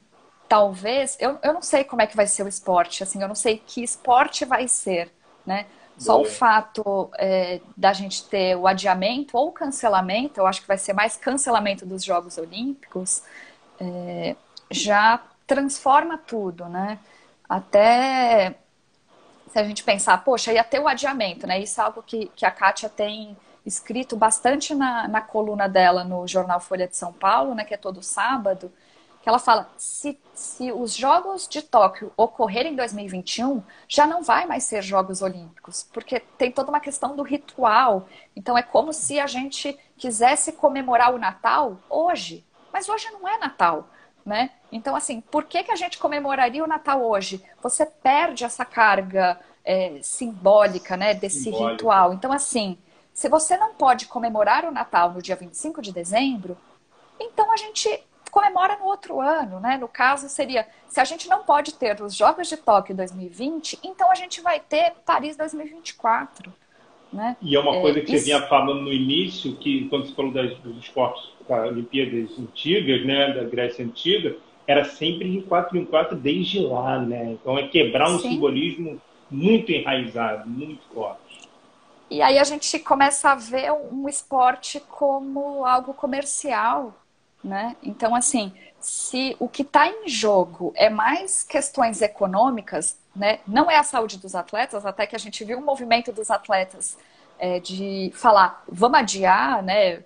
talvez, 0.52 1.16
eu, 1.18 1.38
eu 1.42 1.54
não 1.54 1.62
sei 1.62 1.82
como 1.82 2.02
é 2.02 2.06
que 2.06 2.14
vai 2.14 2.26
ser 2.26 2.42
o 2.42 2.48
esporte, 2.48 3.02
assim, 3.02 3.22
eu 3.22 3.26
não 3.26 3.34
sei 3.34 3.56
que 3.66 3.82
esporte 3.82 4.44
vai 4.44 4.68
ser, 4.68 5.10
né? 5.46 5.64
Só 5.96 6.20
o 6.20 6.26
fato 6.26 7.10
é, 7.16 7.58
da 7.74 7.94
gente 7.94 8.24
ter 8.24 8.54
o 8.54 8.66
adiamento 8.66 9.34
ou 9.34 9.48
o 9.48 9.52
cancelamento, 9.52 10.38
eu 10.38 10.46
acho 10.46 10.60
que 10.60 10.68
vai 10.68 10.76
ser 10.76 10.92
mais 10.92 11.16
cancelamento 11.16 11.86
dos 11.86 12.04
Jogos 12.04 12.36
Olímpicos, 12.36 13.22
é, 13.80 14.36
já 14.70 15.22
transforma 15.46 16.18
tudo, 16.18 16.68
né? 16.68 16.98
Até 17.48 18.54
se 19.50 19.58
a 19.58 19.64
gente 19.64 19.82
pensar, 19.82 20.22
poxa, 20.22 20.52
ia 20.52 20.64
ter 20.64 20.80
o 20.80 20.88
adiamento, 20.88 21.46
né? 21.46 21.60
Isso 21.60 21.80
é 21.80 21.84
algo 21.84 22.02
que, 22.02 22.30
que 22.36 22.44
a 22.44 22.50
Kátia 22.50 22.90
tem 22.90 23.34
escrito 23.64 24.16
bastante 24.16 24.74
na, 24.74 25.08
na 25.08 25.22
coluna 25.22 25.66
dela 25.66 26.04
no 26.04 26.28
jornal 26.28 26.60
Folha 26.60 26.86
de 26.86 26.94
São 26.94 27.10
Paulo, 27.10 27.54
né? 27.54 27.64
Que 27.64 27.72
é 27.72 27.78
todo 27.78 28.02
sábado, 28.02 28.70
que 29.22 29.28
ela 29.28 29.38
fala: 29.38 29.70
se, 29.76 30.18
se 30.34 30.72
os 30.72 30.94
Jogos 30.94 31.46
de 31.48 31.62
Tóquio 31.62 32.12
ocorrerem 32.16 32.72
em 32.72 32.76
2021, 32.76 33.62
já 33.88 34.06
não 34.06 34.22
vai 34.22 34.46
mais 34.46 34.64
ser 34.64 34.82
Jogos 34.82 35.22
Olímpicos, 35.22 35.88
porque 35.92 36.20
tem 36.36 36.50
toda 36.50 36.70
uma 36.70 36.80
questão 36.80 37.14
do 37.14 37.22
ritual. 37.22 38.08
Então 38.34 38.58
é 38.58 38.62
como 38.62 38.92
se 38.92 39.20
a 39.20 39.26
gente 39.26 39.78
quisesse 39.96 40.52
comemorar 40.52 41.14
o 41.14 41.18
Natal 41.18 41.78
hoje, 41.88 42.44
mas 42.72 42.88
hoje 42.88 43.08
não 43.12 43.26
é 43.26 43.38
Natal. 43.38 43.88
Né? 44.24 44.52
Então, 44.70 44.94
assim, 44.94 45.20
por 45.20 45.44
que, 45.44 45.64
que 45.64 45.72
a 45.72 45.76
gente 45.76 45.98
comemoraria 45.98 46.62
o 46.62 46.66
Natal 46.66 47.02
hoje? 47.02 47.42
Você 47.60 47.84
perde 47.84 48.44
essa 48.44 48.64
carga 48.64 49.36
é, 49.64 49.98
simbólica, 50.00 50.96
né, 50.96 51.12
desse 51.12 51.42
Simbólico. 51.42 51.70
ritual. 51.72 52.12
Então, 52.12 52.30
assim, 52.30 52.78
se 53.12 53.28
você 53.28 53.56
não 53.56 53.74
pode 53.74 54.06
comemorar 54.06 54.64
o 54.64 54.70
Natal 54.70 55.10
no 55.10 55.20
dia 55.20 55.34
25 55.34 55.82
de 55.82 55.90
dezembro, 55.90 56.56
então 57.18 57.50
a 57.52 57.56
gente 57.56 58.00
comemora 58.32 58.78
no 58.78 58.86
outro 58.86 59.20
ano, 59.20 59.60
né? 59.60 59.76
No 59.76 59.86
caso, 59.86 60.26
seria, 60.26 60.66
se 60.88 60.98
a 60.98 61.04
gente 61.04 61.28
não 61.28 61.44
pode 61.44 61.74
ter 61.74 62.00
os 62.00 62.16
Jogos 62.16 62.48
de 62.48 62.56
Tóquio 62.56 62.96
2020, 62.96 63.78
então 63.84 64.10
a 64.10 64.14
gente 64.14 64.40
vai 64.40 64.58
ter 64.58 64.94
Paris 65.04 65.36
2024. 65.36 66.50
Né? 67.12 67.36
E 67.42 67.54
é 67.54 67.60
uma 67.60 67.78
coisa 67.78 68.00
que 68.00 68.10
isso... 68.10 68.24
você 68.24 68.32
vinha 68.32 68.48
falando 68.48 68.80
no 68.80 68.92
início, 68.92 69.54
que 69.56 69.86
quando 69.90 70.06
você 70.06 70.14
falou 70.14 70.32
das, 70.32 70.56
dos 70.60 70.78
esportes 70.78 71.30
Olimpíadas 71.46 72.38
antigas, 72.38 73.04
né, 73.04 73.34
da 73.34 73.44
Grécia 73.44 73.84
Antiga, 73.84 74.34
era 74.66 74.86
sempre 74.86 75.28
em 75.28 75.42
4 75.42 75.76
em 75.76 75.84
4 75.84 76.16
desde 76.16 76.60
lá, 76.60 76.98
né? 76.98 77.32
Então 77.32 77.58
é 77.58 77.68
quebrar 77.68 78.08
um 78.08 78.18
Sim. 78.18 78.30
simbolismo 78.30 78.98
muito 79.30 79.70
enraizado, 79.70 80.48
muito 80.48 80.82
forte. 80.94 81.20
E 82.08 82.22
aí 82.22 82.38
a 82.38 82.44
gente 82.44 82.78
começa 82.78 83.30
a 83.30 83.34
ver 83.34 83.70
um 83.72 84.08
esporte 84.08 84.80
como 84.88 85.66
algo 85.66 85.92
comercial, 85.92 86.94
né? 87.42 87.76
Então, 87.82 88.14
assim, 88.14 88.52
se 88.80 89.36
o 89.38 89.48
que 89.48 89.62
está 89.62 89.88
em 89.88 90.08
jogo 90.08 90.72
é 90.76 90.88
mais 90.88 91.42
questões 91.42 92.02
econômicas, 92.02 92.96
né? 93.14 93.40
Não 93.46 93.70
é 93.70 93.76
a 93.76 93.82
saúde 93.82 94.18
dos 94.18 94.34
atletas, 94.34 94.86
até 94.86 95.06
que 95.06 95.16
a 95.16 95.18
gente 95.18 95.44
viu 95.44 95.58
um 95.58 95.64
movimento 95.64 96.12
dos 96.12 96.30
atletas 96.30 96.96
é, 97.38 97.60
de 97.60 98.10
falar, 98.14 98.62
vamos 98.68 98.98
adiar, 98.98 99.62
né? 99.62 100.02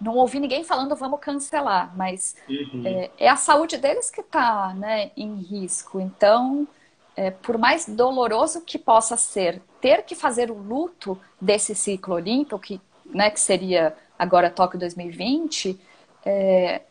Não 0.00 0.16
ouvi 0.16 0.38
ninguém 0.38 0.64
falando 0.64 0.94
vamos 0.94 1.20
cancelar, 1.20 1.92
mas 1.96 2.36
uhum. 2.48 2.82
é, 2.84 3.10
é, 3.18 3.28
a 3.28 3.36
saúde 3.36 3.76
deles 3.78 4.10
que 4.10 4.20
está 4.20 4.74
né, 4.74 5.10
em 5.16 5.36
risco. 5.36 6.00
Então, 6.00 6.66
é, 7.16 7.30
por 7.30 7.58
mais 7.58 7.88
doloroso 7.88 8.62
que 8.62 8.78
possa 8.78 9.16
ser 9.16 9.60
ter 9.80 10.02
que 10.02 10.14
fazer 10.14 10.50
o 10.50 10.58
luto 10.58 11.20
desse 11.40 11.74
ciclo 11.74 12.14
olímpico, 12.14 12.58
que, 12.58 12.80
né, 13.06 13.30
que 13.30 13.40
seria 13.40 13.94
agora 14.18 14.50
Tóquio 14.50 14.78
2020, 14.78 15.78
é, 16.24 16.82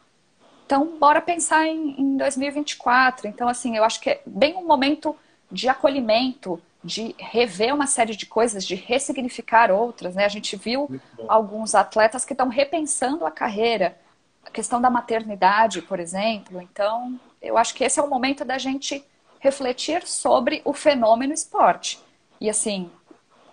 então 0.65 0.97
bora 0.97 1.21
pensar 1.21 1.67
em, 1.67 1.99
em 1.99 2.17
2024. 2.17 3.27
Então, 3.27 3.47
assim, 3.47 3.75
eu 3.75 3.83
acho 3.83 3.99
que 3.99 4.09
é 4.09 4.21
bem 4.25 4.55
um 4.55 4.65
momento 4.65 5.15
de 5.51 5.67
acolhimento, 5.67 6.61
de 6.83 7.13
rever 7.17 7.73
uma 7.73 7.87
série 7.87 8.15
de 8.15 8.25
coisas, 8.25 8.65
de 8.65 8.75
ressignificar 8.75 9.69
outras. 9.69 10.15
Né? 10.15 10.25
A 10.25 10.29
gente 10.29 10.55
viu 10.55 10.89
alguns 11.27 11.75
atletas 11.75 12.23
que 12.23 12.33
estão 12.33 12.47
repensando 12.47 13.25
a 13.25 13.31
carreira, 13.31 13.97
a 14.45 14.49
questão 14.49 14.81
da 14.81 14.89
maternidade, 14.89 15.81
por 15.81 15.99
exemplo. 15.99 16.61
Então, 16.61 17.19
eu 17.41 17.57
acho 17.57 17.73
que 17.73 17.83
esse 17.83 17.99
é 17.99 18.03
o 18.03 18.09
momento 18.09 18.45
da 18.45 18.57
gente 18.57 19.03
refletir 19.39 20.07
sobre 20.07 20.61
o 20.63 20.71
fenômeno 20.71 21.33
esporte. 21.33 21.99
E 22.39 22.49
assim, 22.49 22.89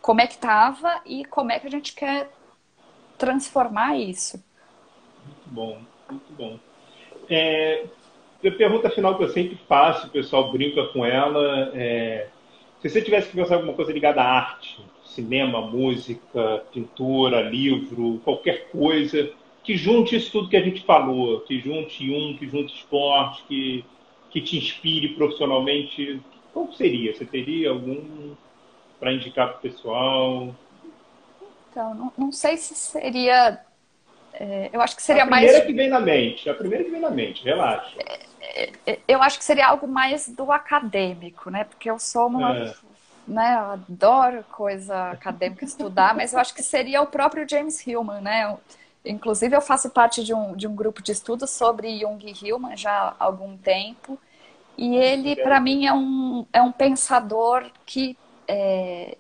como 0.01 0.21
é 0.21 0.27
que 0.27 0.35
estava 0.35 1.01
e 1.05 1.25
como 1.25 1.51
é 1.51 1.59
que 1.59 1.67
a 1.67 1.71
gente 1.71 1.95
quer 1.95 2.31
transformar 3.19 3.97
isso. 3.97 4.43
Bom, 5.51 5.79
muito 6.11 6.33
bom. 6.37 6.59
É, 7.29 7.85
a 8.45 8.51
pergunta 8.51 8.91
final 8.91 9.17
que 9.17 9.25
eu 9.25 9.29
sempre 9.31 9.59
faço, 9.69 10.07
o 10.07 10.11
pessoal 10.11 10.53
brinca 10.53 10.87
com 10.89 11.05
ela, 11.05 11.71
é 11.75 12.29
se 12.81 12.89
você 12.89 13.03
tivesse 13.03 13.31
que 13.31 13.37
pensar 13.37 13.57
alguma 13.57 13.75
coisa 13.75 13.93
ligada 13.93 14.23
à 14.23 14.25
arte, 14.25 14.81
cinema, 15.05 15.61
música, 15.61 16.63
pintura, 16.73 17.43
livro, 17.43 18.21
qualquer 18.25 18.71
coisa, 18.71 19.31
que 19.65 19.77
junte 19.77 20.15
isso 20.15 20.31
tudo 20.31 20.49
que 20.49 20.57
a 20.57 20.63
gente 20.63 20.85
falou, 20.85 21.41
que 21.41 21.59
junte 21.59 22.09
um, 22.09 22.37
que 22.37 22.47
junte 22.47 22.77
esporte, 22.77 23.43
que, 23.49 23.85
que 24.31 24.41
te 24.41 24.57
inspire 24.57 25.09
profissionalmente, 25.15 26.21
qual 26.53 26.73
seria? 26.73 27.13
Você 27.13 27.25
teria 27.25 27.71
algum 27.71 28.35
para 29.01 29.13
indicar 29.13 29.49
para 29.49 29.59
o 29.59 29.61
pessoal? 29.61 30.55
Então, 31.71 31.95
não, 31.95 32.13
não 32.17 32.33
sei 32.33 32.57
se 32.57 32.77
seria. 32.77 33.61
É, 34.41 34.71
eu 34.73 34.81
acho 34.81 34.95
que 34.95 35.03
seria 35.03 35.27
mais. 35.27 35.45
A 35.57 35.61
primeira 35.61 35.65
mais... 35.65 35.67
que 35.67 35.73
vem 35.73 35.89
na 35.89 36.01
mente, 36.01 36.49
a 36.49 36.55
primeira 36.55 36.85
que 36.85 36.91
vem 36.91 37.01
na 37.01 37.11
mente, 37.11 37.45
relaxa. 37.45 37.97
É, 38.87 38.99
eu 39.09 39.21
acho 39.21 39.37
que 39.37 39.45
seria 39.45 39.67
algo 39.67 39.89
mais 39.89 40.29
do 40.29 40.53
acadêmico, 40.53 41.51
né? 41.51 41.65
Porque 41.65 41.91
eu 41.91 41.99
sou 41.99 42.29
uma. 42.29 42.57
É. 42.57 42.75
Né, 43.27 43.57
eu 43.57 43.73
adoro 43.73 44.43
coisa 44.51 45.11
acadêmica, 45.11 45.63
estudar, 45.63 46.15
mas 46.15 46.33
eu 46.33 46.39
acho 46.39 46.55
que 46.55 46.63
seria 46.63 47.03
o 47.03 47.07
próprio 47.07 47.47
James 47.47 47.87
Hillman, 47.87 48.23
né? 48.23 48.57
Inclusive, 49.05 49.55
eu 49.55 49.61
faço 49.61 49.91
parte 49.91 50.25
de 50.25 50.33
um, 50.33 50.57
de 50.57 50.67
um 50.67 50.75
grupo 50.75 51.03
de 51.03 51.13
estudos 51.13 51.51
sobre 51.51 51.99
Jung 51.99 52.25
Hillman 52.25 52.75
já 52.75 52.91
há 52.91 53.25
algum 53.25 53.55
tempo. 53.59 54.19
E 54.79 54.97
ele, 54.97 55.37
para 55.37 55.61
mim, 55.61 55.87
é 55.87 55.93
um, 55.93 56.47
é 56.53 56.63
um 56.63 56.73
pensador 56.73 57.67
que 57.85 58.17
é, 58.47 59.19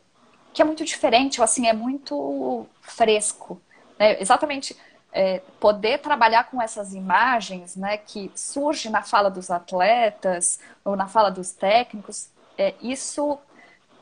que 0.54 0.62
é 0.62 0.64
muito 0.64 0.86
diferente, 0.86 1.42
assim, 1.42 1.66
é 1.66 1.74
muito 1.74 2.66
fresco. 2.80 3.60
Né? 3.98 4.20
Exatamente 4.22 4.74
é, 5.12 5.40
poder 5.58 5.98
trabalhar 5.98 6.44
com 6.44 6.60
essas 6.60 6.94
imagens 6.94 7.76
né, 7.76 7.96
que 7.96 8.30
surge 8.34 8.90
na 8.90 9.02
fala 9.02 9.30
dos 9.30 9.50
atletas 9.50 10.60
ou 10.84 10.96
na 10.96 11.06
fala 11.06 11.30
dos 11.30 11.52
técnicos, 11.52 12.28
é, 12.56 12.74
isso 12.80 13.38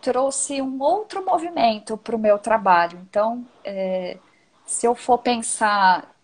trouxe 0.00 0.61
um 0.61 0.80
outro 0.80 1.24
movimento 1.24 1.96
para 1.96 2.14
o 2.14 2.18
meu 2.18 2.38
trabalho. 2.38 2.98
Então, 3.09 3.44
é, 3.64 4.18
se 4.64 4.86
eu 4.86 4.94
for 4.94 5.18
pensar 5.18 6.14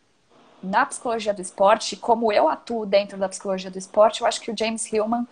na 0.62 0.86
psicologia 0.86 1.34
do 1.34 1.42
esporte, 1.42 1.96
como 1.96 2.32
eu 2.32 2.48
atuo 2.48 2.86
dentro 2.86 3.18
da 3.18 3.28
psicologia 3.28 3.70
do 3.70 3.78
esporte, 3.78 4.20
eu 4.20 4.26
acho 4.26 4.40
que 4.40 4.50
o 4.50 4.56
James 4.56 4.92
Hillman 4.92 5.26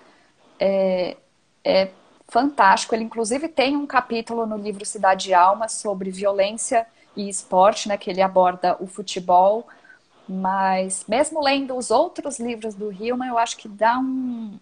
é, 0.59 1.17
é 1.65 1.91
fantástico. 2.29 2.95
Ele, 2.95 3.05
inclusive, 3.05 3.49
tem 3.49 3.77
um 3.77 3.87
capítulo 3.87 4.47
no 4.47 4.57
livro 4.57 4.85
Cidade 4.85 5.31
e 5.31 5.35
Alma 5.35 5.69
sobre 5.69 6.11
violência 6.11 6.87
e 7.17 7.29
esporte, 7.29 7.89
né, 7.89 7.97
que 7.97 8.11
ele 8.11 8.23
aborda 8.23 8.77
o 8.81 8.87
futebol, 8.87 9.67
mas 10.29 11.05
mesmo 11.09 11.43
lendo 11.43 11.77
os 11.77 11.91
outros 11.91 12.39
livros 12.39 12.75
do 12.75 12.93
Hillman, 12.93 13.29
eu 13.29 13.39
acho 13.39 13.57
que 13.57 13.69
dá 13.69 13.99
um, 13.99 14.59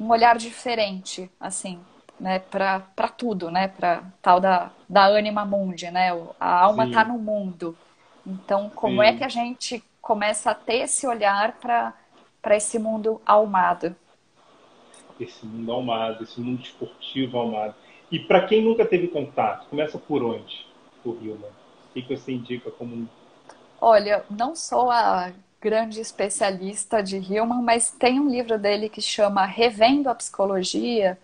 um 0.00 0.08
olhar 0.08 0.36
diferente, 0.38 1.30
assim, 1.38 1.78
né, 2.18 2.38
para 2.38 3.08
tudo, 3.16 3.50
né, 3.50 3.68
para 3.68 4.02
tal 4.22 4.40
da, 4.40 4.70
da 4.88 5.04
anima 5.06 5.44
mundi, 5.44 5.90
né, 5.90 6.10
a 6.40 6.60
alma 6.60 6.86
está 6.86 7.04
no 7.04 7.18
mundo. 7.18 7.76
Então, 8.26 8.70
como 8.74 9.02
Sim. 9.02 9.08
é 9.08 9.12
que 9.16 9.24
a 9.24 9.28
gente 9.28 9.84
começa 10.00 10.50
a 10.50 10.54
ter 10.54 10.80
esse 10.84 11.06
olhar 11.06 11.58
para 11.60 12.56
esse 12.56 12.78
mundo 12.78 13.20
almado? 13.26 13.94
Esse 15.20 15.44
mundo 15.44 15.70
almado, 15.70 16.24
esse 16.24 16.40
mundo 16.40 16.62
esportivo 16.62 17.38
almado. 17.38 17.74
E 18.10 18.18
para 18.18 18.46
quem 18.46 18.64
nunca 18.64 18.86
teve 18.86 19.08
contato, 19.08 19.68
começa 19.68 19.98
por 19.98 20.22
onde? 20.22 20.66
por 21.04 21.22
Hillman? 21.22 21.50
O 21.94 22.02
que 22.02 22.16
você 22.16 22.32
indica 22.32 22.70
como 22.70 23.08
Olha, 23.80 24.24
não 24.30 24.56
sou 24.56 24.90
a 24.90 25.30
grande 25.60 26.00
especialista 26.00 27.02
de 27.02 27.16
Hillman, 27.16 27.62
mas 27.62 27.90
tem 27.90 28.18
um 28.18 28.28
livro 28.28 28.58
dele 28.58 28.88
que 28.88 29.00
chama 29.00 29.44
Revendo 29.44 30.08
a 30.08 30.14
Psicologia, 30.14 31.18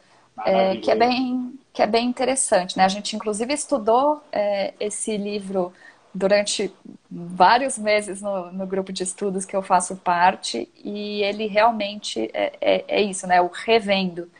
é, 0.44 0.76
que, 0.76 0.90
é 0.90 0.94
bem, 0.94 1.58
que 1.72 1.82
é 1.82 1.86
bem 1.86 2.06
interessante. 2.06 2.76
Né? 2.76 2.84
A 2.84 2.88
gente, 2.88 3.16
inclusive, 3.16 3.52
estudou 3.52 4.22
é, 4.32 4.74
esse 4.78 5.16
livro 5.16 5.72
durante 6.12 6.72
vários 7.10 7.78
meses 7.78 8.20
no, 8.20 8.52
no, 8.52 8.66
grupo 8.66 8.92
de 8.92 9.04
estudos 9.04 9.44
que 9.44 9.54
eu 9.54 9.62
faço 9.62 9.96
parte, 9.96 10.68
e 10.84 11.22
ele 11.22 11.46
realmente 11.46 12.30
é, 12.34 12.52
é, 12.60 12.84
é 12.88 13.02
isso, 13.02 13.26
né? 13.26 13.40
O 13.40 13.48
revendo. 13.48 14.30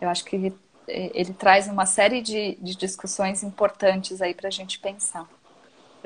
Eu 0.00 0.08
acho 0.08 0.24
que 0.24 0.36
ele, 0.36 0.54
ele 0.86 1.32
traz 1.32 1.66
uma 1.66 1.84
série 1.84 2.22
de, 2.22 2.56
de 2.60 2.76
discussões 2.76 3.42
importantes 3.42 4.22
aí 4.22 4.34
para 4.34 4.48
a 4.48 4.52
gente 4.52 4.78
pensar. 4.78 5.26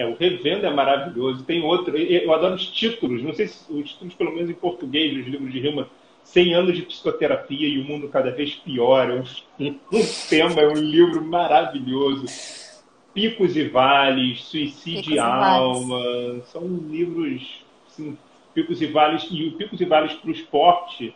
É, 0.01 0.07
o 0.07 0.14
Revendo 0.14 0.64
é 0.64 0.70
maravilhoso. 0.72 1.44
Tem 1.44 1.62
outro, 1.62 1.94
eu 1.94 2.32
adoro 2.32 2.55
os 2.55 2.66
títulos, 2.66 3.22
não 3.22 3.34
sei 3.34 3.48
se 3.48 3.70
os 3.70 3.90
títulos, 3.90 4.14
pelo 4.14 4.32
menos 4.32 4.48
em 4.48 4.55
português, 4.55 5.14
dos 5.14 5.26
livros 5.26 5.53
de 5.53 5.61
Rima, 5.61 5.90
100 6.24 6.55
anos 6.55 6.74
de 6.74 6.82
psicoterapia 6.84 7.68
e 7.68 7.78
o 7.78 7.84
mundo 7.84 8.09
cada 8.09 8.30
vez 8.30 8.55
pior. 8.55 9.11
É 9.11 9.22
um, 9.61 9.74
um 9.92 10.03
tema, 10.30 10.59
é 10.62 10.68
um 10.68 10.72
livro 10.72 11.22
maravilhoso. 11.22 12.24
Picos 13.12 13.55
e 13.59 13.68
Vales, 13.68 14.42
Suicídio 14.44 15.16
e 15.16 15.18
Alma, 15.18 15.98
vales. 15.98 16.46
são 16.46 16.66
livros, 16.66 17.62
assim, 17.86 18.16
Picos 18.55 18.80
e 18.80 18.86
Vales, 18.86 19.28
e 19.30 19.48
o 19.48 19.53
Picos 19.53 19.82
e 19.82 19.84
Vales 19.84 20.14
para 20.14 20.30
o 20.30 20.32
esporte, 20.32 21.14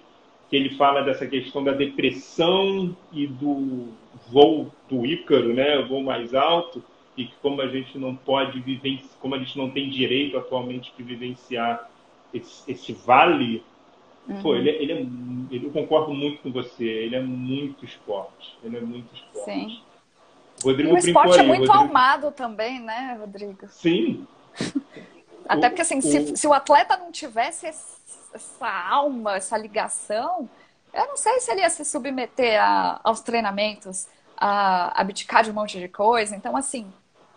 que 0.51 0.57
ele 0.57 0.77
fala 0.77 1.01
dessa 1.01 1.27
questão 1.27 1.65
da 1.65 1.73
depressão 1.73 2.95
e 3.11 3.27
do 3.27 3.89
voo 4.29 4.71
do 4.91 5.07
Ícaro, 5.07 5.55
né, 5.55 5.79
o 5.79 5.89
voo 5.89 6.03
mais 6.03 6.35
alto, 6.35 6.85
e 7.17 7.27
que 7.27 7.35
como 7.41 7.61
a 7.61 7.69
gente 7.69 7.97
não 7.99 8.15
pode 8.15 8.61
vivenciar, 8.61 9.11
como 9.21 9.35
a 9.35 9.39
gente 9.39 9.57
não 9.57 9.71
tem 9.71 9.89
direito 9.89 10.37
atualmente 10.37 10.93
de 10.97 11.03
vivenciar 11.03 11.89
esse, 12.33 12.71
esse 12.71 12.93
vale, 12.93 13.63
uhum. 14.29 14.43
pô, 14.43 14.57
ele, 14.57 14.71
é, 14.71 14.83
ele 14.83 14.93
é, 14.93 14.97
ele, 15.55 15.67
eu 15.67 15.71
concordo 15.71 16.13
muito 16.13 16.43
com 16.43 16.51
você, 16.51 16.85
ele 16.85 17.15
é 17.15 17.23
muito 17.23 17.85
esporte, 17.85 18.59
ele 18.63 18.77
é 18.77 18.81
muito 18.81 19.15
esporte. 19.15 19.45
Sim. 19.45 19.81
Rodrigo 20.63 20.91
e 20.91 20.93
o 20.93 20.99
esporte 20.99 21.37
é 21.37 21.41
aí, 21.41 21.47
é 21.47 21.49
muito 21.49 21.71
Rodrigo... 21.71 22.31
também, 22.33 22.81
né, 22.81 23.17
Rodrigo? 23.19 23.67
Sim. 23.69 24.27
Até 25.49 25.69
porque, 25.69 25.83
assim, 25.83 25.99
o... 25.99 26.03
Se, 26.03 26.37
se 26.37 26.47
o 26.47 26.53
atleta 26.53 26.97
não 26.97 27.13
tivesse 27.13 27.67
essa 27.67 28.89
alma, 28.89 29.37
essa 29.37 29.57
ligação, 29.59 30.49
eu 30.93 31.07
não 31.07 31.17
sei 31.17 31.41
se 31.41 31.51
ele 31.51 31.61
ia 31.61 31.71
se 31.71 31.85
submeter 31.85 32.61
a, 32.61 33.01
aos 33.05 33.21
treinamentos, 33.21 34.07
a 34.37 35.01
abdicar 35.01 35.45
de 35.45 35.51
um 35.51 35.55
monte 35.55 35.79
de 35.79 35.89
coisa. 35.89 36.35
Então, 36.35 36.57
assim, 36.57 36.91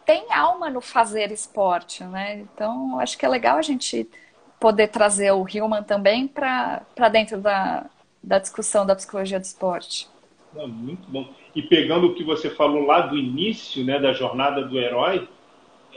tem 0.07 0.23
alma 0.31 0.69
no 0.69 0.79
fazer 0.79 1.33
esporte, 1.33 2.01
né? 2.05 2.39
Então, 2.39 2.97
acho 2.97 3.17
que 3.17 3.25
é 3.25 3.29
legal 3.29 3.57
a 3.57 3.61
gente 3.61 4.09
poder 4.57 4.87
trazer 4.87 5.31
o 5.33 5.45
Hillman 5.45 5.83
também 5.83 6.25
para 6.25 7.09
dentro 7.11 7.37
da, 7.39 7.85
da 8.23 8.39
discussão 8.39 8.85
da 8.85 8.95
psicologia 8.95 9.37
do 9.37 9.43
esporte. 9.43 10.07
muito 10.65 11.05
bom. 11.09 11.27
E 11.53 11.61
pegando 11.61 12.07
o 12.07 12.15
que 12.15 12.23
você 12.23 12.49
falou 12.49 12.85
lá 12.85 13.01
do 13.01 13.17
início, 13.17 13.83
né, 13.83 13.99
da 13.99 14.13
jornada 14.13 14.63
do 14.63 14.79
herói, 14.79 15.27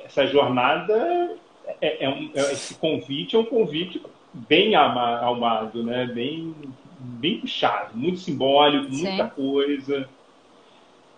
essa 0.05 0.27
jornada, 0.27 1.37
é, 1.81 2.05
é 2.05 2.09
um, 2.09 2.33
é, 2.35 2.53
esse 2.53 2.75
convite 2.75 3.37
é 3.37 3.39
um 3.39 3.45
convite 3.45 4.03
bem 4.35 4.75
amado, 4.75 5.85
né? 5.85 6.07
Bem, 6.07 6.53
bem 6.99 7.41
puxado, 7.41 7.97
muito 7.97 8.19
simbólico, 8.19 8.93
muita 8.93 9.29
Sim. 9.29 9.31
coisa. 9.37 10.09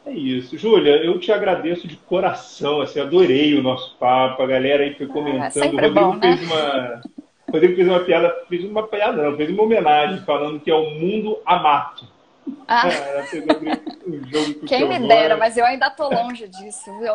É 0.05 0.11
isso. 0.11 0.59
Júlia, 0.59 0.97
eu 0.97 1.19
te 1.19 1.31
agradeço 1.31 1.87
de 1.87 1.97
coração, 1.97 2.81
assim, 2.81 3.01
adorei 3.01 3.55
o 3.55 3.63
nosso 3.63 3.97
papo, 3.97 4.43
a 4.43 4.47
galera 4.47 4.83
aí 4.83 4.95
foi 4.95 5.07
ah, 5.07 5.09
comentando. 5.09 5.63
É 5.63 5.69
o 5.69 5.71
Rodrigo 5.71 5.95
bom, 5.95 6.15
né? 6.17 6.37
fez 6.37 6.51
uma. 6.51 7.01
O 7.49 7.53
Rodrigo 7.53 7.77
fez 7.77 7.89
uma 7.89 8.01
piada, 8.01 8.37
fez 8.49 8.65
uma 8.65 8.87
piada, 8.89 9.23
não, 9.23 9.37
fez 9.37 9.51
uma 9.51 9.63
homenagem 9.63 10.25
falando 10.25 10.59
que 10.59 10.71
é 10.71 10.75
o 10.75 10.91
mundo 10.91 11.39
amato. 11.47 12.07
Ah. 12.67 12.89
É, 12.89 13.25
Quem 14.67 14.89
me 14.89 14.99
dera, 15.07 15.37
mas 15.37 15.57
eu 15.57 15.65
ainda 15.65 15.89
tô 15.91 16.09
longe 16.09 16.49
disso, 16.49 16.91
viu? 16.99 17.15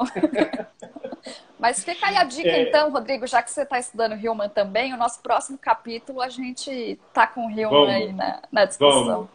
mas 1.59 1.83
fica 1.83 2.07
aí 2.07 2.15
a 2.15 2.23
dica, 2.23 2.47
é... 2.47 2.61
então, 2.61 2.89
Rodrigo, 2.89 3.27
já 3.27 3.41
que 3.41 3.51
você 3.51 3.63
está 3.63 3.77
estudando 3.77 4.15
Hillman 4.15 4.47
também, 4.47 4.93
o 4.93 4.97
nosso 4.97 5.21
próximo 5.21 5.57
capítulo 5.57 6.21
a 6.21 6.29
gente 6.29 6.97
tá 7.13 7.27
com 7.27 7.47
o 7.47 7.51
Hillman 7.51 7.69
vamos, 7.69 7.89
aí 7.89 8.13
na, 8.13 8.41
na 8.49 8.65
discussão. 8.65 9.27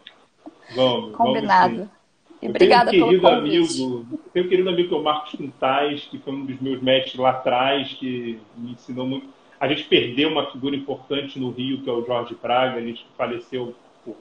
Vamos, 0.75 0.75
vamos 0.75 1.17
Combinado. 1.17 1.77
Vamos 1.77 2.02
e 2.43 2.49
obrigada 2.49 2.91
tenho 2.91 3.05
um 3.05 3.09
querido 3.09 3.23
pelo 3.23 3.39
amigo, 3.39 4.07
tenho 4.33 4.47
um 4.47 4.49
querido 4.49 4.69
amigo 4.69 4.89
que 4.89 4.95
é 4.95 4.99
o 4.99 5.03
Marcos 5.03 5.33
Quintais, 5.33 6.09
que 6.11 6.19
foi 6.19 6.33
um 6.33 6.45
dos 6.45 6.61
meus 6.61 6.83
mestres 6.83 7.15
lá 7.15 7.31
atrás, 7.31 7.93
que 7.95 8.39
me 8.57 8.73
ensinou 8.73 9.07
muito. 9.07 9.29
A 9.61 9.69
gente 9.69 9.85
perdeu 9.85 10.29
uma 10.29 10.51
figura 10.51 10.75
importante 10.75 11.39
no 11.39 11.51
Rio, 11.51 11.83
que 11.83 11.89
é 11.89 11.93
o 11.93 12.05
Jorge 12.05 12.35
Praga, 12.35 12.79
a 12.79 12.83
gente 12.83 13.07
faleceu 13.17 13.75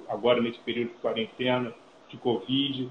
agora 0.07 0.39
nesse 0.39 0.59
período 0.59 0.89
de 0.89 0.95
quarentena, 1.01 1.73
de 2.09 2.17
Covid, 2.17 2.87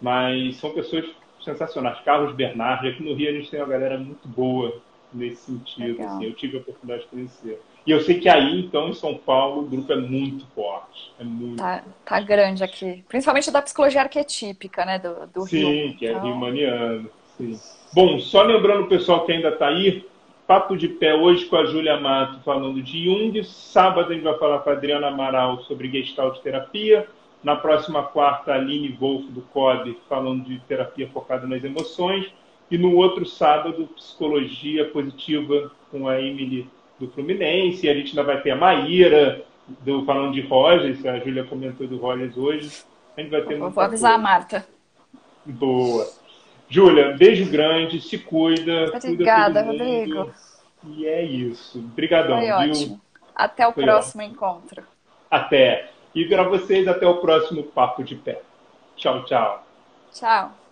mas 0.00 0.54
são 0.56 0.70
pessoas 0.70 1.06
sensacionais. 1.44 1.98
Carlos 2.04 2.32
Bernardi, 2.34 2.88
aqui 2.88 3.02
no 3.02 3.14
Rio 3.14 3.30
a 3.30 3.32
gente 3.32 3.50
tem 3.50 3.58
uma 3.58 3.68
galera 3.68 3.98
muito 3.98 4.28
boa 4.28 4.80
nesse 5.12 5.46
sentido. 5.46 6.00
Assim, 6.02 6.24
eu 6.24 6.34
tive 6.34 6.58
a 6.58 6.60
oportunidade 6.60 7.02
de 7.02 7.08
conhecer. 7.08 7.60
E 7.88 7.90
eu 7.90 8.02
sei 8.02 8.20
que 8.20 8.28
aí, 8.28 8.60
então, 8.60 8.90
em 8.90 8.92
São 8.92 9.14
Paulo, 9.14 9.62
o 9.62 9.64
grupo 9.64 9.90
é 9.90 9.96
muito 9.96 10.44
forte. 10.54 11.10
É 11.18 11.24
muito 11.24 11.56
tá, 11.56 11.82
tá 12.04 12.20
grande 12.20 12.62
aqui. 12.62 13.02
Principalmente 13.08 13.50
da 13.50 13.62
psicologia 13.62 14.02
arquetípica, 14.02 14.84
né? 14.84 14.98
Do, 14.98 15.26
do 15.26 15.46
sim, 15.46 15.86
Rio. 15.86 15.96
Que 15.96 16.06
é 16.06 16.10
então... 16.10 17.10
Sim. 17.38 17.58
Bom, 17.94 18.18
só 18.18 18.42
lembrando 18.42 18.82
o 18.82 18.88
pessoal 18.88 19.24
que 19.24 19.32
ainda 19.32 19.48
está 19.48 19.68
aí, 19.68 20.04
papo 20.46 20.76
de 20.76 20.86
pé 20.86 21.14
hoje 21.14 21.46
com 21.46 21.56
a 21.56 21.64
Júlia 21.64 21.98
Mato 21.98 22.40
falando 22.44 22.82
de 22.82 23.06
Jung. 23.06 23.42
Sábado 23.42 24.10
a 24.10 24.14
gente 24.14 24.22
vai 24.22 24.36
falar 24.36 24.58
com 24.58 24.68
a 24.68 24.74
Adriana 24.74 25.06
Amaral 25.06 25.60
sobre 25.60 25.90
gestalt 25.90 26.40
terapia. 26.42 27.08
Na 27.42 27.56
próxima 27.56 28.02
quarta, 28.02 28.52
a 28.52 28.56
Aline 28.56 28.94
Wolf 29.00 29.24
do 29.30 29.40
COB 29.40 29.96
falando 30.06 30.44
de 30.44 30.58
terapia 30.68 31.08
focada 31.08 31.46
nas 31.46 31.64
emoções. 31.64 32.26
E 32.70 32.76
no 32.76 32.94
outro 32.96 33.24
sábado, 33.24 33.88
psicologia 33.96 34.84
positiva 34.90 35.72
com 35.90 36.06
a 36.06 36.20
Emily 36.20 36.68
do 36.98 37.08
Fluminense, 37.10 37.88
a 37.88 37.94
gente 37.94 38.10
ainda 38.10 38.22
vai 38.24 38.40
ter 38.40 38.50
a 38.50 38.56
Maíra, 38.56 39.44
do, 39.80 40.04
falando 40.04 40.32
de 40.32 40.40
Rogers, 40.40 41.04
a 41.04 41.18
Júlia 41.18 41.44
comentou 41.44 41.86
do 41.86 41.98
Rogers 41.98 42.36
hoje. 42.36 42.82
A 43.16 43.20
gente 43.20 43.30
vai 43.30 43.42
ter 43.42 43.56
Vou 43.58 43.82
avisar 43.82 44.14
a 44.14 44.18
Marta. 44.18 44.66
Boa. 45.44 46.08
Júlia, 46.68 47.16
beijo 47.16 47.50
grande, 47.50 48.00
se 48.00 48.18
cuida. 48.18 48.92
Obrigada, 48.94 49.64
cuida 49.64 49.84
Rodrigo. 49.84 50.30
E 50.86 51.06
é 51.06 51.22
isso. 51.24 51.78
Obrigadão, 51.78 52.38
Foi 52.38 52.46
viu? 52.46 52.54
ótimo. 52.56 53.00
Até 53.34 53.66
o 53.66 53.72
Foi 53.72 53.84
próximo 53.84 54.22
ótimo. 54.22 54.34
encontro. 54.36 54.82
Até. 55.30 55.90
E 56.14 56.24
para 56.26 56.42
vocês, 56.42 56.86
até 56.88 57.06
o 57.06 57.16
próximo 57.18 57.62
Papo 57.62 58.02
de 58.02 58.16
Pé. 58.16 58.40
Tchau, 58.96 59.24
tchau. 59.24 59.64
Tchau. 60.12 60.67